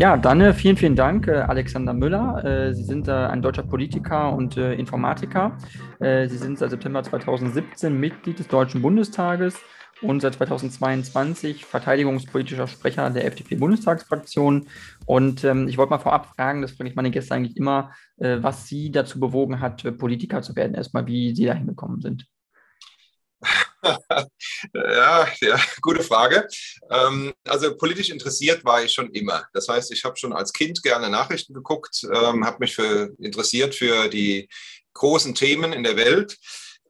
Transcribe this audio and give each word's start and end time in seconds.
Ja, 0.00 0.16
dann 0.16 0.40
äh, 0.40 0.54
vielen, 0.54 0.78
vielen 0.78 0.96
Dank, 0.96 1.28
äh, 1.28 1.32
Alexander 1.32 1.92
Müller. 1.92 2.42
Äh, 2.42 2.72
Sie 2.72 2.84
sind 2.84 3.06
ein 3.06 3.42
deutscher 3.42 3.64
Politiker 3.64 4.32
und 4.32 4.56
Informatiker. 4.56 5.58
Sie 5.98 6.38
sind 6.38 6.58
seit 6.58 6.70
September 6.70 7.02
2017 7.02 8.00
Mitglied 8.00 8.38
des 8.38 8.48
Deutschen 8.48 8.80
Bundestages 8.80 9.58
und 10.00 10.22
seit 10.22 10.36
2022 10.36 11.66
verteidigungspolitischer 11.66 12.66
Sprecher 12.66 13.10
der 13.10 13.26
FDP-Bundestagsfraktion. 13.26 14.68
Und 15.04 15.44
ähm, 15.44 15.68
ich 15.68 15.76
wollte 15.76 15.90
mal 15.90 15.98
vorab 15.98 16.28
fragen, 16.34 16.62
das 16.62 16.72
frage 16.72 16.88
ich 16.88 16.96
meine 16.96 17.10
Gäste 17.10 17.34
eigentlich 17.34 17.58
immer, 17.58 17.90
was 18.16 18.66
Sie 18.68 18.90
dazu 18.90 19.20
bewogen 19.20 19.60
hat, 19.60 19.84
Politiker 19.98 20.40
zu 20.40 20.56
werden. 20.56 20.74
Erstmal, 20.74 21.06
wie 21.06 21.34
Sie 21.34 21.44
dahin 21.44 21.66
gekommen 21.66 22.00
sind. 22.00 22.26
Ja, 24.74 25.28
ja, 25.40 25.60
gute 25.80 26.02
Frage. 26.02 26.46
Ähm, 26.90 27.32
also 27.44 27.76
politisch 27.76 28.10
interessiert 28.10 28.64
war 28.64 28.82
ich 28.82 28.92
schon 28.92 29.10
immer. 29.12 29.44
Das 29.52 29.68
heißt, 29.68 29.92
ich 29.92 30.04
habe 30.04 30.16
schon 30.16 30.32
als 30.32 30.52
Kind 30.52 30.82
gerne 30.82 31.08
Nachrichten 31.08 31.54
geguckt, 31.54 32.04
ähm, 32.12 32.44
habe 32.44 32.58
mich 32.60 32.74
für, 32.74 33.10
interessiert 33.18 33.74
für 33.74 34.08
die 34.08 34.48
großen 34.94 35.34
Themen 35.34 35.72
in 35.72 35.82
der 35.82 35.96
Welt. 35.96 36.36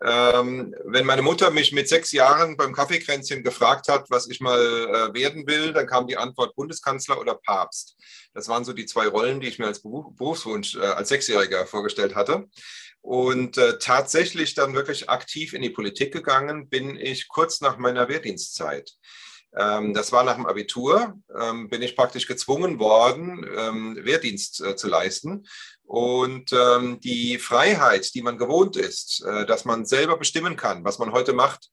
Ähm, 0.03 0.75
wenn 0.85 1.05
meine 1.05 1.21
Mutter 1.21 1.51
mich 1.51 1.73
mit 1.73 1.89
sechs 1.89 2.11
Jahren 2.13 2.57
beim 2.57 2.73
Kaffeekränzchen 2.73 3.45
gefragt 3.45 3.89
hat, 3.89 4.07
was 4.09 4.29
ich 4.29 4.41
mal 4.41 4.59
äh, 4.59 5.15
werden 5.15 5.47
will, 5.47 5.75
dann 5.75 5.87
kam 5.87 6.07
die 6.07 6.17
Antwort 6.17 6.57
Bundeskanzler 6.57 7.21
oder 7.21 7.35
Papst. 7.35 7.97
Das 8.33 8.49
waren 8.49 8.65
so 8.65 8.73
die 8.73 8.87
zwei 8.87 9.09
Rollen, 9.09 9.41
die 9.41 9.49
ich 9.49 9.59
mir 9.59 9.67
als 9.67 9.83
Berufswunsch 9.83 10.77
äh, 10.77 10.81
als 10.81 11.11
Sechsjähriger 11.11 11.67
vorgestellt 11.67 12.15
hatte. 12.15 12.47
Und 13.03 13.57
äh, 13.57 13.79
tatsächlich 13.79 14.55
dann 14.55 14.75
wirklich 14.75 15.09
aktiv 15.09 15.55
in 15.55 15.63
die 15.63 15.71
Politik 15.71 16.13
gegangen 16.13 16.69
bin 16.69 16.97
ich 16.97 17.29
kurz 17.29 17.61
nach 17.61 17.79
meiner 17.79 18.09
Wehrdienstzeit. 18.09 18.93
Ähm, 19.57 19.95
das 19.95 20.13
war 20.13 20.23
nach 20.23 20.37
dem 20.37 20.47
Abitur, 20.47 21.15
ähm, 21.39 21.69
bin 21.69 21.83
ich 21.83 21.97
praktisch 21.97 22.27
gezwungen 22.27 22.79
worden, 22.79 23.45
ähm, 23.57 23.99
Wehrdienst 24.01 24.61
äh, 24.61 24.77
zu 24.77 24.89
leisten. 24.89 25.47
Und 25.85 26.53
ähm, 26.53 27.01
die 27.01 27.39
Freiheit, 27.39 28.15
die 28.15 28.23
man 28.23 28.39
gewohnt 28.39 28.77
ist, 28.77 29.25
äh, 29.25 29.47
dass 29.47 29.65
man 29.65 29.87
selber 29.87 30.17
bestimmen 30.17 30.57
kann, 30.57 30.85
was 30.85 30.99
man 30.99 31.13
heute 31.13 31.33
macht, 31.33 31.69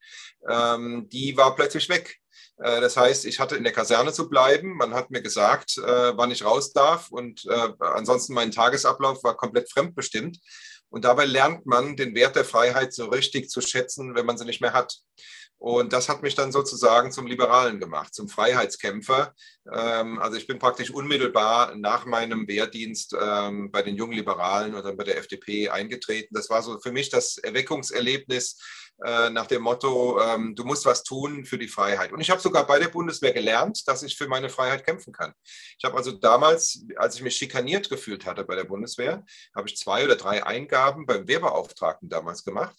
ähm, 0.50 1.08
die 1.09 1.38
war 1.38 1.55
plötzlich 1.55 1.88
weg. 1.89 2.17
Äh, 2.58 2.81
das 2.81 2.98
heißt, 2.98 3.25
ich 3.25 3.39
hatte 3.39 3.55
in 3.55 3.64
der 3.64 3.73
Kaserne 3.73 4.11
zu 4.11 4.28
bleiben. 4.28 4.75
Man 4.75 4.94
hat 4.95 5.11
mir 5.11 5.22
gesagt, 5.22 5.78
äh, 5.78 6.17
wann 6.17 6.31
ich 6.31 6.44
raus 6.44 6.73
darf. 6.73 7.11
Und 7.11 7.45
äh, 7.45 7.73
ansonsten 7.80 8.33
mein 8.33 8.52
Tagesablauf 8.52 9.23
war 9.23 9.38
komplett 9.38 9.72
fremdbestimmt. 9.72 10.39
Und 10.89 11.05
dabei 11.05 11.25
lernt 11.25 11.66
man 11.66 11.95
den 11.95 12.16
Wert 12.16 12.35
der 12.35 12.45
Freiheit 12.45 12.93
so 12.93 13.05
richtig 13.05 13.49
zu 13.49 13.61
schätzen, 13.61 14.16
wenn 14.16 14.25
man 14.25 14.38
sie 14.38 14.45
nicht 14.45 14.61
mehr 14.61 14.73
hat. 14.73 15.02
Und 15.59 15.91
das 15.91 16.07
hat 16.07 16.21
mich 16.21 16.35
dann 16.35 16.52
sozusagen 16.52 17.11
zum 17.11 17.25
Liberalen 17.25 17.80
gemacht, 17.80 18.13
zum 18.13 18.30
Freiheitskämpfer. 18.30 19.33
Ähm, 19.71 20.19
also 20.19 20.38
ich 20.38 20.45
bin 20.45 20.59
praktisch 20.59 20.91
unmittelbar 20.91 21.75
nach 21.75 22.05
meinem 22.05 22.47
Wehrdienst 22.47 23.15
ähm, 23.19 23.71
bei 23.71 23.81
den 23.81 23.95
jungen 23.95 24.13
Liberalen 24.13 24.75
oder 24.75 24.93
bei 24.95 25.03
der 25.03 25.17
FDP 25.17 25.69
eingetreten. 25.69 26.35
Das 26.35 26.49
war 26.52 26.61
so 26.61 26.80
für 26.80 26.91
mich 26.91 27.09
das 27.09 27.38
Erweckungserlebnis 27.38 28.61
äh, 29.03 29.30
nach 29.30 29.48
dem 29.48 29.62
Motto, 29.62 30.20
ähm, 30.22 30.56
du 30.56 30.64
musst 30.64 30.86
was 30.86 31.03
tun 31.03 31.45
für 31.45 31.58
die 31.58 31.67
Freiheit. 31.67 32.12
Und 32.12 32.20
ich 32.20 32.30
habe 32.30 32.42
sogar 32.42 32.66
bei 32.66 32.80
der 32.80 32.88
Bundeswehr 32.88 33.31
gelernt, 33.31 33.88
dass 33.88 34.04
ich 34.04 34.17
für 34.17 34.28
meine 34.28 34.50
Freiheit 34.50 34.86
kämpfen 34.86 35.14
kann. 35.14 35.34
Ich 35.78 35.86
habe 35.86 35.95
also 35.95 36.12
damals, 36.12 36.84
als 36.95 37.16
ich 37.16 37.22
mich 37.22 37.36
schikaniert 37.36 37.89
gefühlt 37.89 38.26
hatte 38.26 38.44
bei 38.44 38.56
der 38.56 38.64
Bundeswehr, 38.64 39.23
habe 39.56 39.67
ich 39.67 39.78
zwei 39.78 40.04
oder 40.04 40.16
drei 40.16 40.45
Eingaben 40.45 41.05
beim 41.05 41.27
Wehrbeauftragten 41.27 42.10
damals 42.10 42.44
gemacht. 42.44 42.76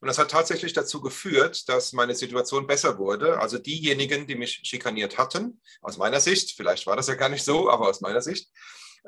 Und 0.00 0.08
das 0.08 0.18
hat 0.18 0.30
tatsächlich 0.30 0.72
dazu 0.72 1.02
geführt, 1.02 1.68
dass 1.68 1.92
meine 1.92 2.14
Situation 2.14 2.66
besser 2.66 2.96
wurde. 2.96 3.38
Also 3.38 3.58
diejenigen, 3.58 4.26
die 4.26 4.34
mich 4.34 4.60
schikaniert 4.64 5.18
hatten, 5.18 5.60
aus 5.82 5.98
meiner 5.98 6.20
Sicht, 6.20 6.56
vielleicht 6.56 6.86
war 6.86 6.96
das 6.96 7.08
ja 7.08 7.14
gar 7.16 7.28
nicht 7.28 7.44
so, 7.44 7.70
aber 7.70 7.88
aus 7.88 8.00
meiner 8.00 8.22
Sicht, 8.22 8.48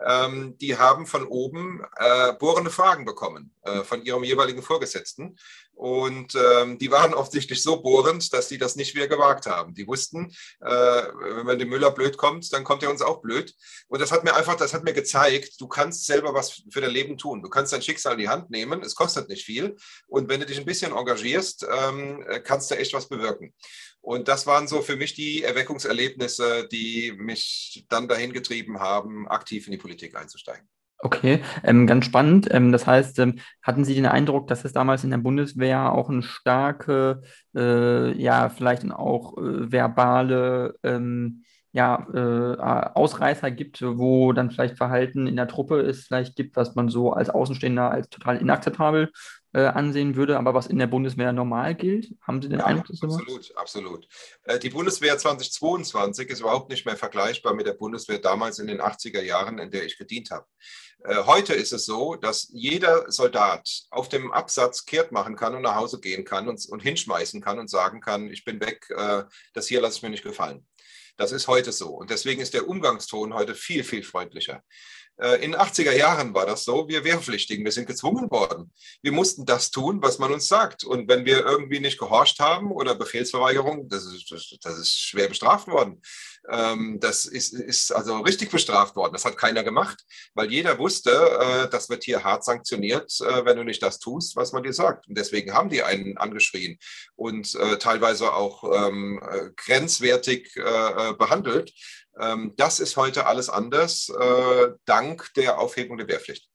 ähm, 0.05 0.57
die 0.59 0.77
haben 0.77 1.07
von 1.07 1.27
oben 1.27 1.85
äh, 1.97 2.33
bohrende 2.35 2.71
Fragen 2.71 3.05
bekommen 3.05 3.55
äh, 3.63 3.83
von 3.83 4.03
ihrem 4.05 4.25
jeweiligen 4.25 4.63
Vorgesetzten. 4.63 5.37
Und 5.75 6.35
ähm, 6.35 6.79
die 6.79 6.91
waren 6.91 7.15
offensichtlich 7.15 7.63
so 7.63 7.83
bohrend, 7.83 8.33
dass 8.33 8.49
sie 8.49 8.59
das 8.59 8.77
nicht 8.77 8.95
wieder 8.95 9.09
gewagt 9.09 9.47
haben. 9.47 9.75
Die 9.75 9.87
wussten, 9.87 10.31
äh, 10.61 10.67
wenn 10.67 11.47
man 11.47 11.59
dem 11.59 11.71
Müller 11.71 11.91
blöd 11.91 12.19
kommt, 12.19 12.53
dann 12.53 12.63
kommt 12.63 12.83
er 12.83 12.91
uns 12.91 13.03
auch 13.03 13.21
blöd. 13.21 13.55
Und 13.89 14.01
das 14.01 14.13
hat 14.13 14.23
mir 14.23 14.35
einfach, 14.35 14.55
das 14.55 14.75
hat 14.75 14.85
mir 14.85 14.93
gezeigt, 14.93 15.61
du 15.61 15.67
kannst 15.67 16.07
selber 16.07 16.35
was 16.35 16.63
für 16.71 16.81
dein 16.81 16.91
Leben 16.91 17.19
tun. 17.19 17.43
Du 17.43 17.49
kannst 17.49 17.73
dein 17.73 17.83
Schicksal 17.83 18.13
in 18.13 18.19
die 18.21 18.29
Hand 18.29 18.51
nehmen, 18.51 18.83
es 18.83 18.95
kostet 18.95 19.29
nicht 19.29 19.45
viel. 19.45 19.77
Und 20.07 20.29
wenn 20.29 20.41
du 20.41 20.47
dich 20.47 20.59
ein 20.59 20.67
bisschen 20.67 20.93
engagierst, 20.93 21.67
ähm, 21.69 22.25
kannst 22.45 22.71
du 22.71 22.77
echt 22.77 22.93
was 22.93 23.09
bewirken. 23.09 23.55
Und 24.03 24.27
das 24.27 24.47
waren 24.47 24.67
so 24.67 24.83
für 24.83 24.97
mich 24.97 25.15
die 25.15 25.45
Erweckungserlebnisse, 25.45 26.69
die 26.71 27.15
mich 27.17 27.87
dann 27.89 28.09
dahin 28.09 28.33
getrieben 28.33 28.81
haben, 28.81 29.29
aktiv 29.29 29.67
in 29.67 29.73
die 29.73 29.79
Politik 29.79 30.17
einzusteigen. 30.17 30.69
Okay, 30.99 31.43
ähm, 31.65 31.87
ganz 31.87 32.05
spannend. 32.05 32.49
Ähm, 32.51 32.73
das 32.73 32.87
heißt, 32.87 33.19
ähm, 33.21 33.39
hatten 33.63 33.85
Sie 33.85 33.95
den 33.95 34.07
Eindruck, 34.07 34.49
dass 34.49 34.65
es 34.65 34.73
damals 34.73 35.03
in 35.05 35.11
der 35.11 35.19
Bundeswehr 35.19 35.93
auch 35.93 36.09
eine 36.09 36.23
starke, 36.23 37.23
äh, 37.57 38.13
ja, 38.21 38.49
vielleicht 38.51 38.89
auch 38.91 39.37
äh, 39.37 39.73
verbale 39.73 40.75
ähm, 40.83 41.45
ja, 41.73 42.07
äh, 42.13 42.57
Ausreißer 42.95 43.51
gibt, 43.51 43.83
wo 43.83 44.33
dann 44.33 44.51
vielleicht 44.51 44.77
Verhalten 44.77 45.27
in 45.27 45.37
der 45.37 45.49
Truppe 45.49 45.81
es 45.81 46.05
vielleicht 46.05 46.37
gibt, 46.37 46.55
was 46.55 46.75
man 46.75 46.89
so 46.89 47.13
als 47.13 47.31
Außenstehender 47.31 47.91
als 47.91 48.09
total 48.09 48.37
inakzeptabel 48.37 49.11
äh, 49.55 49.67
ansehen 49.67 50.17
würde, 50.17 50.39
aber 50.39 50.55
was 50.55 50.67
in 50.67 50.79
der 50.79 50.87
Bundeswehr 50.87 51.33
normal 51.33 51.75
gilt? 51.75 52.15
Haben 52.23 52.41
Sie 52.41 52.49
den 52.49 52.61
ja, 52.61 52.67
Eindruck? 52.67 52.87
Dass 52.89 53.03
absolut, 53.03 53.57
absolut. 53.57 54.09
Äh, 54.45 54.59
die 54.59 54.71
Bundeswehr 54.71 55.19
2022 55.19 56.31
ist 56.31 56.41
überhaupt 56.41 56.71
nicht 56.71 56.87
mehr 56.87 56.97
vergleichbar 56.97 57.55
mit 57.55 57.67
der 57.67 57.75
Bundeswehr 57.75 58.19
damals 58.19 58.59
in 58.59 58.67
den 58.67 58.81
80er 58.81 59.23
Jahren, 59.23 59.59
in 59.59 59.71
der 59.71 59.85
ich 59.85 59.99
gedient 59.99 60.31
habe. 60.31 60.47
Äh, 61.05 61.25
heute 61.27 61.55
ist 61.55 61.73
es 61.73 61.85
so, 61.85 62.15
dass 62.15 62.49
jeder 62.53 63.11
Soldat 63.11 63.69
auf 63.91 64.09
dem 64.09 64.33
Absatz 64.33 64.87
kehrt 64.87 65.13
machen 65.13 65.37
kann 65.37 65.55
und 65.55 65.63
nach 65.63 65.75
Hause 65.75 66.01
gehen 66.01 66.25
kann 66.25 66.49
und, 66.49 66.65
und 66.69 66.81
hinschmeißen 66.81 67.41
kann 67.41 67.59
und 67.59 67.69
sagen 67.69 68.01
kann, 68.01 68.31
ich 68.31 68.45
bin 68.45 68.61
weg, 68.61 68.87
äh, 68.91 69.25
das 69.53 69.67
hier 69.67 69.81
lasse 69.81 69.97
ich 69.97 70.03
mir 70.03 70.11
nicht 70.11 70.25
gefallen. 70.25 70.67
Das 71.17 71.33
ist 71.33 71.47
heute 71.47 71.73
so. 71.73 71.91
Und 71.91 72.11
deswegen 72.11 72.41
ist 72.41 72.55
der 72.55 72.69
Umgangston 72.69 73.35
heute 73.35 73.55
viel, 73.55 73.85
viel 73.85 74.03
freundlicher. 74.03 74.63
Äh, 75.19 75.37
in 75.45 75.53
den 75.53 75.61
80er 75.61 75.93
Jahren 75.93 76.35
war 76.35 76.47
das 76.47 76.65
so, 76.65 76.89
wir 76.89 77.05
Wehrpflichtigen, 77.05 77.65
wir 77.65 77.73
sind 77.73 77.87
gezwungen 77.87 78.31
worden. 78.31 78.73
Wir 79.03 79.13
mussten 79.13 79.45
das 79.45 79.71
tun, 79.71 80.03
was 80.03 80.19
man 80.19 80.33
uns 80.33 80.49
sagt. 80.49 80.85
Und 80.85 81.09
wenn 81.09 81.25
wir 81.25 81.45
irgendwie 81.45 81.81
nicht 81.81 81.99
gehorcht 81.99 82.41
haben 82.41 82.71
oder 82.73 82.95
Befehlsverweigerung, 82.95 83.89
das 83.89 84.05
ist, 84.07 84.61
das 84.63 84.79
ist 84.79 84.99
schwer 84.99 85.29
bestraft 85.29 85.69
worden. 85.69 86.01
Ähm, 86.51 86.99
das 87.01 87.25
ist, 87.25 87.53
ist, 87.53 87.93
also 87.93 88.19
richtig 88.21 88.51
bestraft 88.51 88.97
worden. 88.97 89.13
Das 89.13 89.25
hat 89.25 89.37
keiner 89.37 89.63
gemacht, 89.63 90.03
weil 90.35 90.51
jeder 90.51 90.79
wusste, 90.79 91.11
äh, 91.11 91.71
das 91.71 91.89
wird 91.89 92.03
hier 92.03 92.25
hart 92.25 92.45
sanktioniert, 92.45 93.13
äh, 93.21 93.45
wenn 93.45 93.57
du 93.57 93.65
nicht 93.65 93.83
das 93.83 94.01
tust, 94.01 94.35
was 94.35 94.53
man 94.53 94.65
dir 94.65 94.73
sagt. 94.73 95.07
Und 95.07 95.17
deswegen 95.17 95.53
haben 95.53 95.71
die 95.71 95.83
einen 95.83 96.17
angeschrien 96.19 96.79
und 97.15 97.53
teilweise 97.79 98.33
auch 98.33 98.65
ähm, 98.65 99.21
grenzwertig 99.57 100.55
behandelt. 100.55 101.73
Ähm, 102.19 102.53
das 102.57 102.81
ist 102.81 102.97
heute 102.97 103.27
alles 103.27 103.49
anders, 103.49 104.09
äh, 104.09 104.71
dank 104.85 105.33
der 105.35 105.59
Aufhebung 105.59 105.97
der 105.99 106.09
Wehrpflicht. 106.09 106.49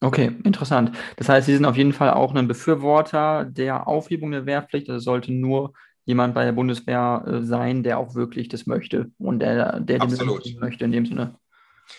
Okay, 0.00 0.32
interessant. 0.42 0.96
Das 1.16 1.28
heißt, 1.28 1.46
Sie 1.46 1.54
sind 1.54 1.64
auf 1.64 1.76
jeden 1.76 1.92
Fall 1.92 2.10
auch 2.10 2.34
ein 2.34 2.48
Befürworter 2.48 3.44
der 3.44 3.86
Aufhebung 3.86 4.32
der 4.32 4.46
Wehrpflicht. 4.46 4.90
Also 4.90 4.98
sollte 4.98 5.32
nur 5.32 5.74
jemand 6.04 6.34
bei 6.34 6.44
der 6.44 6.52
Bundeswehr 6.52 7.24
äh, 7.26 7.42
sein, 7.42 7.84
der 7.84 7.98
auch 7.98 8.14
wirklich 8.14 8.48
das 8.48 8.66
möchte 8.66 9.12
und 9.18 9.38
der, 9.38 9.78
der 9.80 10.00
dem 10.00 10.58
möchte 10.58 10.84
in 10.84 10.92
dem 10.92 11.06
Sinne. 11.06 11.36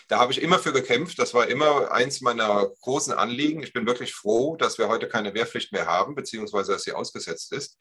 Da 0.08 0.18
habe 0.18 0.32
ich 0.32 0.42
immer 0.42 0.58
für 0.58 0.72
gekämpft. 0.72 1.18
Das 1.18 1.34
war 1.34 1.48
immer 1.48 1.90
eins 1.90 2.20
meiner 2.20 2.68
großen 2.82 3.12
Anliegen. 3.12 3.62
Ich 3.62 3.72
bin 3.72 3.86
wirklich 3.86 4.14
froh, 4.14 4.56
dass 4.56 4.78
wir 4.78 4.88
heute 4.88 5.08
keine 5.08 5.34
Wehrpflicht 5.34 5.72
mehr 5.72 5.86
haben, 5.86 6.14
beziehungsweise 6.14 6.72
dass 6.72 6.84
sie 6.84 6.92
ausgesetzt 6.92 7.52
ist, 7.52 7.78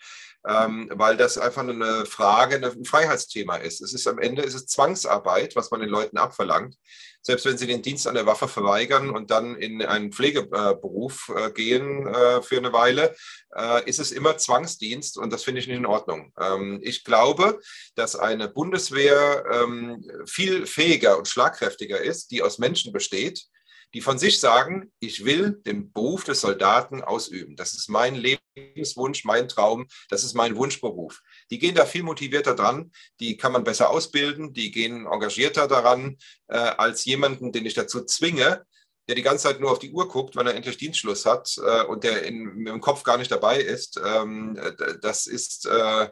ähm, 0.48 0.90
weil 0.94 1.18
das 1.18 1.38
einfach 1.38 1.62
eine 1.62 2.06
Frage, 2.06 2.56
ein 2.56 2.86
Freiheitsthema 2.86 3.58
ist. 3.58 3.82
Es 3.82 3.94
ist 3.94 4.08
am 4.08 4.20
Ende 4.20 4.42
ist 4.42 4.56
es 4.56 4.68
Zwangsarbeit, 4.68 5.56
was 5.56 5.72
man 5.72 5.82
den 5.82 5.90
Leuten 5.90 6.18
abverlangt 6.18 6.78
selbst 7.24 7.46
wenn 7.46 7.58
sie 7.58 7.68
den 7.68 7.82
Dienst 7.82 8.08
an 8.08 8.16
der 8.16 8.26
Waffe 8.26 8.48
verweigern 8.48 9.10
und 9.10 9.32
dann 9.32 9.56
in 9.56 9.82
einen 9.82 10.12
Pflegeberuf 10.12 11.32
äh, 11.36 11.52
gehen 11.52 12.06
äh, 12.06 12.42
für 12.42 12.58
eine 12.58 12.74
Weile, 12.74 13.16
äh, 13.56 13.90
ist 13.90 14.00
es 14.00 14.12
immer 14.12 14.38
Zwangsdienst 14.38 15.18
und 15.18 15.32
das 15.32 15.44
finde 15.44 15.62
ich 15.62 15.68
nicht 15.68 15.78
in 15.78 15.86
Ordnung. 15.86 16.34
Ähm, 16.40 16.80
ich 16.84 17.04
glaube, 17.04 17.60
dass 17.96 18.16
eine 18.16 18.50
Bundeswehr 18.50 19.46
ähm, 19.52 20.04
viel 20.26 20.68
fähiger 20.68 21.18
und 21.18 21.28
schlagkräftiger 21.28 22.00
ist, 22.00 22.32
die 22.32 22.42
aus 22.42 22.60
Menschen 22.60 22.92
besteht, 22.92 23.48
die 23.94 24.02
von 24.02 24.18
sich 24.18 24.40
sagen, 24.40 24.92
ich 25.00 25.24
will 25.24 25.62
den 25.66 25.92
Beruf 25.92 26.24
des 26.24 26.42
Soldaten 26.42 27.02
ausüben. 27.02 27.56
Das 27.56 27.74
ist 27.74 27.90
mein 27.90 28.16
Lebenswunsch, 28.16 29.24
mein 29.24 29.48
Traum, 29.48 29.88
das 30.10 30.24
ist 30.24 30.34
mein 30.34 30.56
Wunschberuf. 30.56 31.22
Die 31.52 31.60
gehen 31.60 31.76
da 31.76 31.86
viel 31.86 32.04
motivierter 32.04 32.56
dran, 32.56 32.92
die 33.20 33.38
kann 33.38 33.52
man 33.52 33.64
besser 33.64 33.90
ausbilden, 33.90 34.54
die 34.54 34.72
gehen 34.72 35.06
engagierter 35.06 35.68
daran, 35.68 36.18
äh, 36.48 36.58
als 36.58 37.06
jemanden, 37.06 37.52
den 37.52 37.66
ich 37.66 37.76
dazu 37.76 38.04
zwinge, 38.04 38.66
der 39.08 39.16
die 39.16 39.22
ganze 39.22 39.44
Zeit 39.44 39.60
nur 39.60 39.72
auf 39.72 39.80
die 39.80 39.92
Uhr 39.92 40.08
guckt, 40.08 40.36
wann 40.36 40.48
er 40.48 40.56
endlich 40.56 40.78
Dienstschluss 40.78 41.26
hat 41.26 41.56
äh, 41.58 41.84
und 41.84 42.04
der 42.04 42.24
in, 42.24 42.66
im 42.66 42.82
Kopf 42.82 43.04
gar 43.04 43.18
nicht 43.18 43.32
dabei 43.32 43.60
ist. 43.60 44.00
Ähm, 44.04 44.58
das 45.02 45.28
ist, 45.28 45.66
äh, 45.66 46.08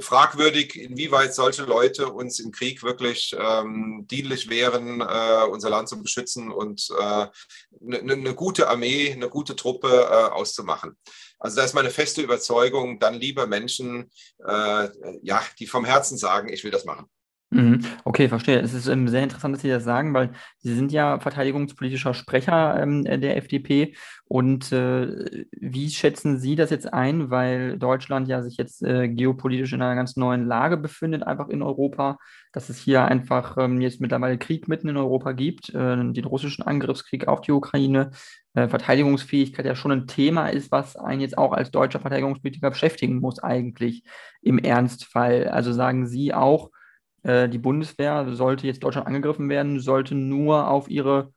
fragwürdig, 0.00 0.76
inwieweit 0.76 1.34
solche 1.34 1.64
Leute 1.64 2.12
uns 2.12 2.38
im 2.40 2.52
Krieg 2.52 2.82
wirklich 2.82 3.34
ähm, 3.38 4.06
dienlich 4.10 4.48
wären, 4.48 5.00
äh, 5.00 5.44
unser 5.50 5.70
Land 5.70 5.88
zu 5.88 6.02
beschützen 6.02 6.50
und 6.50 6.88
eine 6.98 7.30
äh, 7.98 8.02
ne, 8.02 8.16
ne 8.16 8.34
gute 8.34 8.68
Armee, 8.68 9.12
eine 9.12 9.28
gute 9.28 9.56
Truppe 9.56 9.88
äh, 9.88 10.32
auszumachen. 10.32 10.96
Also 11.38 11.56
da 11.56 11.64
ist 11.64 11.74
meine 11.74 11.90
feste 11.90 12.22
Überzeugung, 12.22 12.98
dann 12.98 13.14
lieber 13.14 13.46
Menschen, 13.46 14.10
äh, 14.44 14.88
ja, 15.22 15.42
die 15.58 15.66
vom 15.66 15.84
Herzen 15.84 16.18
sagen, 16.18 16.52
ich 16.52 16.64
will 16.64 16.70
das 16.70 16.84
machen. 16.84 17.08
Mhm. 17.50 17.80
Okay, 18.04 18.28
verstehe. 18.28 18.60
Es 18.60 18.74
ist 18.74 18.88
ähm, 18.88 19.08
sehr 19.08 19.22
interessant, 19.22 19.54
dass 19.54 19.62
Sie 19.62 19.70
das 19.70 19.82
sagen, 19.82 20.12
weil 20.12 20.32
Sie 20.58 20.74
sind 20.74 20.92
ja 20.92 21.18
verteidigungspolitischer 21.18 22.12
Sprecher 22.12 22.78
ähm, 22.78 23.04
der 23.04 23.38
FDP. 23.38 23.94
Und 24.26 24.70
äh, 24.70 25.46
wie 25.52 25.88
schätzen 25.88 26.38
Sie 26.38 26.56
das 26.56 26.68
jetzt 26.68 26.92
ein, 26.92 27.30
weil 27.30 27.78
Deutschland 27.78 28.28
ja 28.28 28.42
sich 28.42 28.58
jetzt 28.58 28.82
äh, 28.82 29.08
geopolitisch 29.08 29.72
in 29.72 29.80
einer 29.80 29.94
ganz 29.94 30.16
neuen 30.16 30.46
Lage 30.46 30.76
befindet, 30.76 31.22
einfach 31.22 31.48
in 31.48 31.62
Europa, 31.62 32.18
dass 32.52 32.68
es 32.68 32.76
hier 32.78 33.06
einfach 33.06 33.56
ähm, 33.56 33.80
jetzt 33.80 34.02
mittlerweile 34.02 34.36
Krieg 34.36 34.68
mitten 34.68 34.88
in 34.90 34.98
Europa 34.98 35.32
gibt, 35.32 35.70
äh, 35.70 35.96
den 35.96 36.24
russischen 36.26 36.64
Angriffskrieg 36.64 37.28
auf 37.28 37.40
die 37.40 37.52
Ukraine, 37.52 38.10
äh, 38.52 38.68
Verteidigungsfähigkeit 38.68 39.64
ja 39.64 39.74
schon 39.74 39.92
ein 39.92 40.06
Thema 40.06 40.48
ist, 40.48 40.70
was 40.70 40.96
einen 40.96 41.22
jetzt 41.22 41.38
auch 41.38 41.52
als 41.52 41.70
deutscher 41.70 42.00
Verteidigungspolitiker 42.00 42.68
beschäftigen 42.68 43.20
muss, 43.20 43.38
eigentlich 43.38 44.02
im 44.42 44.58
Ernstfall. 44.58 45.48
Also 45.48 45.72
sagen 45.72 46.06
Sie 46.06 46.34
auch, 46.34 46.68
äh, 47.22 47.48
die 47.48 47.58
Bundeswehr, 47.58 48.34
sollte 48.34 48.66
jetzt 48.66 48.82
Deutschland 48.84 49.06
angegriffen 49.06 49.48
werden, 49.48 49.80
sollte 49.80 50.14
nur 50.14 50.68
auf 50.68 50.88
ihre 50.90 51.32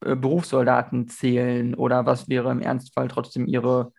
äh, 0.00 0.16
Berufssoldaten 0.16 1.08
zählen 1.08 1.74
oder 1.74 2.06
was 2.06 2.28
wäre 2.28 2.50
im 2.50 2.60
Ernstfall 2.62 3.08
trotzdem 3.08 3.46
ihre 3.46 3.92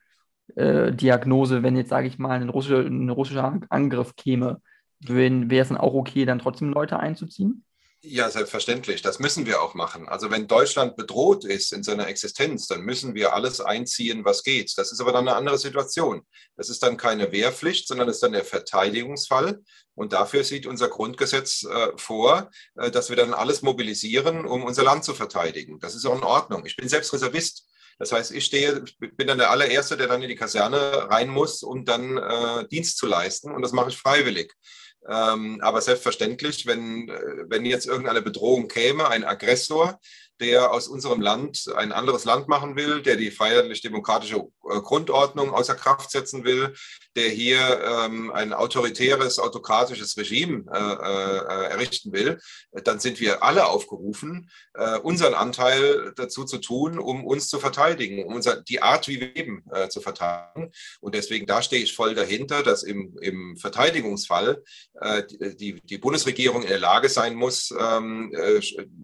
äh, 0.56 0.94
Diagnose, 0.94 1.64
wenn 1.64 1.78
jetzt, 1.78 1.90
sage 1.90 2.08
ich 2.08 2.20
mal, 2.20 2.42
ein 2.42 2.50
russischer, 2.50 2.82
ein 2.86 3.10
russischer 3.10 3.60
Angriff 3.70 4.16
käme? 4.16 4.62
Wäre 5.02 5.62
es 5.62 5.70
dann 5.70 5.78
auch 5.78 5.94
okay, 5.94 6.26
dann 6.26 6.40
trotzdem 6.40 6.72
Leute 6.74 7.00
einzuziehen? 7.00 7.66
Ja, 8.04 8.30
selbstverständlich. 8.30 9.02
Das 9.02 9.18
müssen 9.18 9.48
wir 9.48 9.62
auch 9.62 9.74
machen. 9.74 10.08
Also 10.08 10.30
wenn 10.30 10.48
Deutschland 10.48 10.96
bedroht 10.96 11.44
ist 11.44 11.74
in 11.74 11.82
seiner 11.82 12.08
Existenz, 12.08 12.68
dann 12.68 12.82
müssen 12.82 13.16
wir 13.16 13.34
alles 13.34 13.60
einziehen, 13.60 14.24
was 14.24 14.44
geht. 14.44 14.78
Das 14.78 14.92
ist 14.92 15.02
aber 15.02 15.12
dann 15.12 15.28
eine 15.28 15.36
andere 15.36 15.58
Situation. 15.58 16.22
Das 16.56 16.70
ist 16.70 16.84
dann 16.84 16.98
keine 16.98 17.32
Wehrpflicht, 17.32 17.88
sondern 17.88 18.08
es 18.08 18.18
ist 18.18 18.24
dann 18.24 18.34
der 18.34 18.46
Verteidigungsfall. 18.46 19.60
Und 19.96 20.14
dafür 20.14 20.44
sieht 20.44 20.68
unser 20.68 20.90
Grundgesetz 20.90 21.64
äh, 21.64 21.92
vor, 21.98 22.52
äh, 22.76 22.92
dass 22.92 23.10
wir 23.10 23.16
dann 23.16 23.34
alles 23.34 23.64
mobilisieren, 23.64 24.46
um 24.46 24.64
unser 24.64 24.84
Land 24.84 25.04
zu 25.04 25.16
verteidigen. 25.16 25.80
Das 25.80 25.96
ist 25.96 26.06
auch 26.06 26.16
in 26.16 26.24
Ordnung. 26.24 26.68
Ich 26.68 26.76
bin 26.76 26.88
selbst 26.88 27.12
Reservist. 27.14 27.68
Das 27.98 28.12
heißt, 28.12 28.32
ich 28.32 28.46
stehe, 28.46 28.84
bin 29.00 29.26
dann 29.26 29.40
der 29.40 29.50
allererste, 29.50 29.98
der 29.98 30.08
dann 30.08 30.22
in 30.22 30.30
die 30.30 30.36
Kaserne 30.36 31.10
rein 31.10 31.30
muss, 31.30 31.64
um 31.64 31.84
dann 31.84 32.18
äh, 32.18 32.68
Dienst 32.68 33.00
zu 33.00 33.08
leisten. 33.08 33.52
Und 33.52 33.64
das 33.64 33.72
mache 33.72 33.90
ich 33.90 33.98
freiwillig. 33.98 34.54
Ähm, 35.08 35.60
aber 35.62 35.82
selbstverständlich, 35.82 36.66
wenn, 36.66 37.10
äh, 37.10 37.46
wenn 37.48 37.66
jetzt 37.66 37.86
irgendeine 37.86 38.22
Bedrohung 38.22 38.68
käme, 38.68 39.08
ein 39.10 39.24
Aggressor, 39.24 40.00
der 40.40 40.72
aus 40.72 40.88
unserem 40.88 41.22
Land 41.22 41.72
ein 41.76 41.92
anderes 41.92 42.26
Land 42.26 42.48
machen 42.48 42.76
will, 42.76 43.02
der 43.02 43.16
die 43.16 43.32
freiheitlich-demokratische 43.32 44.36
äh, 44.38 44.82
Grundordnung 44.82 45.52
außer 45.54 45.76
Kraft 45.76 46.12
setzen 46.12 46.44
will, 46.44 46.74
der 47.16 47.30
hier 47.30 47.82
ähm, 47.84 48.32
ein 48.32 48.54
autoritäres, 48.54 49.40
autokratisches 49.40 50.18
Regime 50.18 50.66
äh, 50.72 50.78
äh, 50.78 51.70
errichten 51.72 52.14
will, 52.14 52.40
dann 52.84 53.00
sind 53.00 53.20
wir 53.20 53.44
alle 53.44 53.68
aufgerufen, 53.68 54.50
äh, 54.76 55.00
unseren 55.00 55.34
Anteil 55.34 56.14
dazu 56.16 56.46
zu 56.46 56.60
tun, 56.60 57.00
um 57.00 57.26
uns 57.26 57.48
zu 57.48 57.60
verteidigen, 57.60 58.24
um 58.26 58.36
unser, 58.36 58.62
die 58.62 58.82
Art, 58.82 59.08
wie 59.08 59.20
wir 59.20 59.34
leben, 59.34 59.64
äh, 59.72 59.90
zu 59.90 60.02
verteidigen. 60.02 60.72
Und 61.02 61.16
deswegen, 61.16 61.48
da 61.48 61.62
stehe 61.62 61.84
ich 61.84 61.96
voll 61.96 62.14
dahinter, 62.14 62.62
dass 62.62 62.84
im, 62.84 63.18
im 63.22 63.58
Verteidigungsfall 63.58 64.64
äh, 65.02 65.24
die, 65.56 65.82
die 65.82 65.98
Bundesregierung 65.98 66.62
in 66.62 66.70
der 66.70 66.80
Lage 66.80 67.10
sein 67.10 67.34
muss, 67.34 67.74
ähm, 67.80 68.32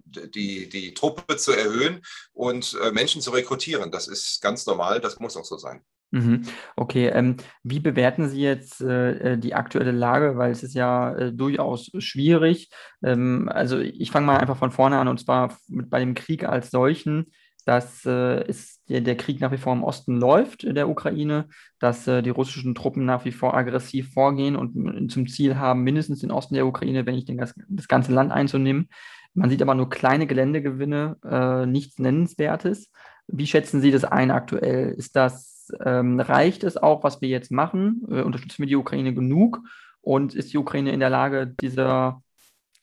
die, 0.06 0.68
die 0.68 0.94
Truppe 1.24 1.36
zu 1.36 1.52
erhöhen 1.52 2.00
und 2.32 2.76
Menschen 2.92 3.20
zu 3.20 3.30
rekrutieren. 3.30 3.90
Das 3.90 4.08
ist 4.08 4.42
ganz 4.42 4.66
normal, 4.66 5.00
das 5.00 5.18
muss 5.18 5.36
auch 5.36 5.44
so 5.44 5.56
sein. 5.56 5.80
Mhm. 6.14 6.42
Okay, 6.76 7.08
ähm, 7.08 7.38
wie 7.64 7.80
bewerten 7.80 8.28
Sie 8.28 8.40
jetzt 8.40 8.80
äh, 8.80 9.32
äh, 9.32 9.38
die 9.38 9.54
aktuelle 9.54 9.90
Lage? 9.90 10.36
Weil 10.36 10.52
es 10.52 10.62
ist 10.62 10.74
ja 10.74 11.12
äh, 11.12 11.32
durchaus 11.32 11.90
schwierig. 11.98 12.70
Ähm, 13.02 13.48
also 13.52 13.80
ich 13.80 14.12
fange 14.12 14.26
mal 14.26 14.38
einfach 14.38 14.56
von 14.56 14.70
vorne 14.70 14.98
an 14.98 15.08
und 15.08 15.18
zwar 15.18 15.58
mit, 15.66 15.90
bei 15.90 15.98
dem 15.98 16.14
Krieg 16.14 16.44
als 16.44 16.70
solchen. 16.70 17.32
Dass 17.66 18.04
äh, 18.04 18.46
ist 18.46 18.82
der, 18.90 19.00
der, 19.00 19.16
Krieg 19.16 19.40
nach 19.40 19.50
wie 19.50 19.56
vor 19.56 19.72
im 19.72 19.82
Osten 19.82 20.20
läuft, 20.20 20.64
der 20.64 20.88
Ukraine, 20.88 21.48
dass 21.80 22.06
äh, 22.06 22.22
die 22.22 22.30
russischen 22.30 22.74
Truppen 22.74 23.06
nach 23.06 23.24
wie 23.24 23.32
vor 23.32 23.54
aggressiv 23.54 24.12
vorgehen 24.12 24.54
und 24.54 25.10
zum 25.10 25.26
Ziel 25.26 25.56
haben, 25.56 25.82
mindestens 25.82 26.20
den 26.20 26.30
Osten 26.30 26.54
der 26.54 26.66
Ukraine, 26.66 27.06
wenn 27.06 27.14
nicht 27.14 27.32
das 27.68 27.88
ganze 27.88 28.12
Land 28.12 28.32
einzunehmen. 28.32 28.90
Man 29.34 29.50
sieht 29.50 29.62
aber 29.62 29.74
nur 29.74 29.90
kleine 29.90 30.26
Geländegewinne, 30.26 31.16
äh, 31.24 31.66
nichts 31.66 31.98
Nennenswertes. 31.98 32.90
Wie 33.26 33.46
schätzen 33.46 33.80
Sie 33.80 33.90
das 33.90 34.04
ein 34.04 34.30
aktuell? 34.30 34.90
Ist 34.90 35.16
das 35.16 35.54
ähm, 35.84 36.20
reicht 36.20 36.64
es 36.64 36.76
auch, 36.76 37.02
was 37.04 37.20
wir 37.20 37.28
jetzt 37.28 37.50
machen? 37.50 38.02
Äh, 38.10 38.22
unterstützen 38.22 38.58
wir 38.58 38.66
die 38.66 38.76
Ukraine 38.76 39.14
genug? 39.14 39.60
Und 40.00 40.34
ist 40.34 40.52
die 40.52 40.58
Ukraine 40.58 40.92
in 40.92 41.00
der 41.00 41.10
Lage, 41.10 41.46
dieser 41.46 42.22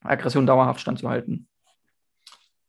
Aggression 0.03 0.47
dauerhaft 0.47 0.81
standzuhalten? 0.81 1.47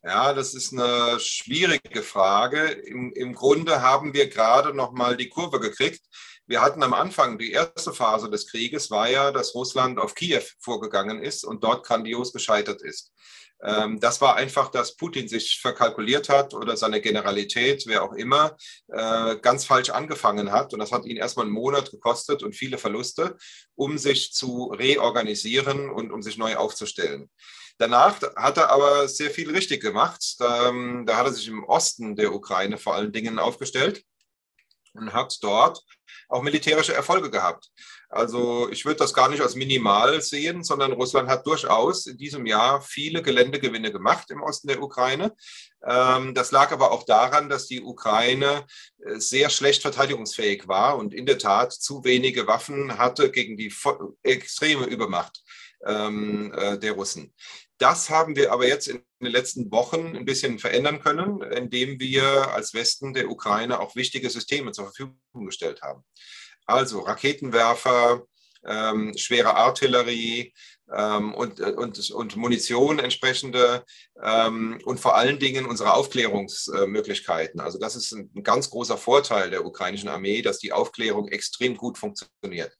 Ja, 0.04 0.34
das 0.34 0.52
ist 0.54 0.72
eine 0.72 1.18
schwierige 1.20 2.02
Frage. 2.02 2.58
Im, 2.58 3.12
im 3.12 3.34
Grunde 3.34 3.82
haben 3.82 4.12
wir 4.14 4.28
gerade 4.28 4.74
noch 4.74 4.92
mal 4.92 5.16
die 5.16 5.28
Kurve 5.28 5.60
gekriegt. 5.60 6.00
Wir 6.46 6.60
hatten 6.60 6.82
am 6.82 6.92
Anfang, 6.92 7.38
die 7.38 7.52
erste 7.52 7.92
Phase 7.92 8.28
des 8.28 8.48
Krieges 8.48 8.90
war 8.90 9.08
ja, 9.08 9.30
dass 9.30 9.54
Russland 9.54 9.98
auf 9.98 10.14
Kiew 10.14 10.42
vorgegangen 10.58 11.22
ist 11.22 11.44
und 11.44 11.62
dort 11.62 11.86
grandios 11.86 12.32
gescheitert 12.32 12.82
ist. 12.82 13.12
Ähm, 13.64 14.00
das 14.00 14.20
war 14.20 14.36
einfach, 14.36 14.70
dass 14.70 14.96
Putin 14.96 15.28
sich 15.28 15.60
verkalkuliert 15.60 16.28
hat 16.28 16.54
oder 16.54 16.76
seine 16.76 17.00
Generalität, 17.00 17.84
wer 17.86 18.02
auch 18.02 18.12
immer, 18.12 18.56
äh, 18.88 19.36
ganz 19.36 19.64
falsch 19.64 19.90
angefangen 19.90 20.50
hat. 20.50 20.72
Und 20.72 20.80
das 20.80 20.92
hat 20.92 21.04
ihn 21.04 21.16
erstmal 21.16 21.46
einen 21.46 21.54
Monat 21.54 21.90
gekostet 21.90 22.42
und 22.42 22.56
viele 22.56 22.78
Verluste, 22.78 23.36
um 23.74 23.98
sich 23.98 24.32
zu 24.32 24.72
reorganisieren 24.76 25.90
und 25.90 26.10
um 26.12 26.22
sich 26.22 26.38
neu 26.38 26.56
aufzustellen. 26.56 27.30
Danach 27.78 28.20
hat 28.36 28.58
er 28.58 28.70
aber 28.70 29.08
sehr 29.08 29.30
viel 29.30 29.50
richtig 29.50 29.80
gemacht. 29.80 30.36
Da, 30.38 30.68
ähm, 30.68 31.04
da 31.06 31.16
hat 31.16 31.26
er 31.26 31.32
sich 31.32 31.48
im 31.48 31.64
Osten 31.64 32.16
der 32.16 32.32
Ukraine 32.34 32.78
vor 32.78 32.94
allen 32.94 33.12
Dingen 33.12 33.38
aufgestellt 33.38 34.04
und 34.94 35.12
hat 35.12 35.36
dort 35.40 35.82
auch 36.28 36.42
militärische 36.42 36.94
Erfolge 36.94 37.30
gehabt. 37.30 37.70
Also 38.12 38.68
ich 38.70 38.84
würde 38.84 38.98
das 38.98 39.14
gar 39.14 39.30
nicht 39.30 39.40
als 39.40 39.54
minimal 39.54 40.20
sehen, 40.20 40.62
sondern 40.62 40.92
Russland 40.92 41.30
hat 41.30 41.46
durchaus 41.46 42.06
in 42.06 42.18
diesem 42.18 42.44
Jahr 42.44 42.82
viele 42.82 43.22
Geländegewinne 43.22 43.90
gemacht 43.90 44.30
im 44.30 44.42
Osten 44.42 44.68
der 44.68 44.82
Ukraine. 44.82 45.34
Ähm, 45.82 46.34
das 46.34 46.50
lag 46.50 46.72
aber 46.72 46.92
auch 46.92 47.04
daran, 47.04 47.48
dass 47.48 47.68
die 47.68 47.80
Ukraine 47.80 48.66
äh, 48.98 49.18
sehr 49.18 49.48
schlecht 49.48 49.80
verteidigungsfähig 49.80 50.68
war 50.68 50.98
und 50.98 51.14
in 51.14 51.24
der 51.24 51.38
Tat 51.38 51.72
zu 51.72 52.04
wenige 52.04 52.46
Waffen 52.46 52.98
hatte 52.98 53.30
gegen 53.30 53.56
die 53.56 53.72
extreme 54.22 54.84
Übermacht 54.84 55.42
ähm, 55.86 56.52
äh, 56.54 56.78
der 56.78 56.92
Russen. 56.92 57.32
Das 57.78 58.10
haben 58.10 58.36
wir 58.36 58.52
aber 58.52 58.68
jetzt 58.68 58.88
in 58.88 59.02
den 59.22 59.32
letzten 59.32 59.72
Wochen 59.72 60.14
ein 60.14 60.26
bisschen 60.26 60.58
verändern 60.58 61.00
können, 61.00 61.40
indem 61.40 61.98
wir 61.98 62.52
als 62.52 62.74
Westen 62.74 63.14
der 63.14 63.30
Ukraine 63.30 63.80
auch 63.80 63.96
wichtige 63.96 64.28
Systeme 64.28 64.72
zur 64.72 64.84
Verfügung 64.84 65.16
gestellt 65.46 65.80
haben. 65.80 66.04
Also 66.72 67.00
Raketenwerfer, 67.00 68.22
ähm, 68.66 69.12
schwere 69.16 69.56
Artillerie 69.56 70.52
ähm, 70.94 71.34
und, 71.34 71.60
und, 71.60 72.10
und 72.10 72.36
Munition 72.36 72.98
entsprechende 72.98 73.84
ähm, 74.22 74.78
und 74.84 75.00
vor 75.00 75.16
allen 75.16 75.38
Dingen 75.38 75.66
unsere 75.66 75.94
Aufklärungsmöglichkeiten. 75.94 77.60
Also 77.60 77.78
das 77.78 77.96
ist 77.96 78.12
ein, 78.12 78.30
ein 78.36 78.42
ganz 78.42 78.70
großer 78.70 78.96
Vorteil 78.96 79.50
der 79.50 79.66
ukrainischen 79.66 80.08
Armee, 80.08 80.42
dass 80.42 80.58
die 80.58 80.72
Aufklärung 80.72 81.28
extrem 81.28 81.76
gut 81.76 81.98
funktioniert. 81.98 82.72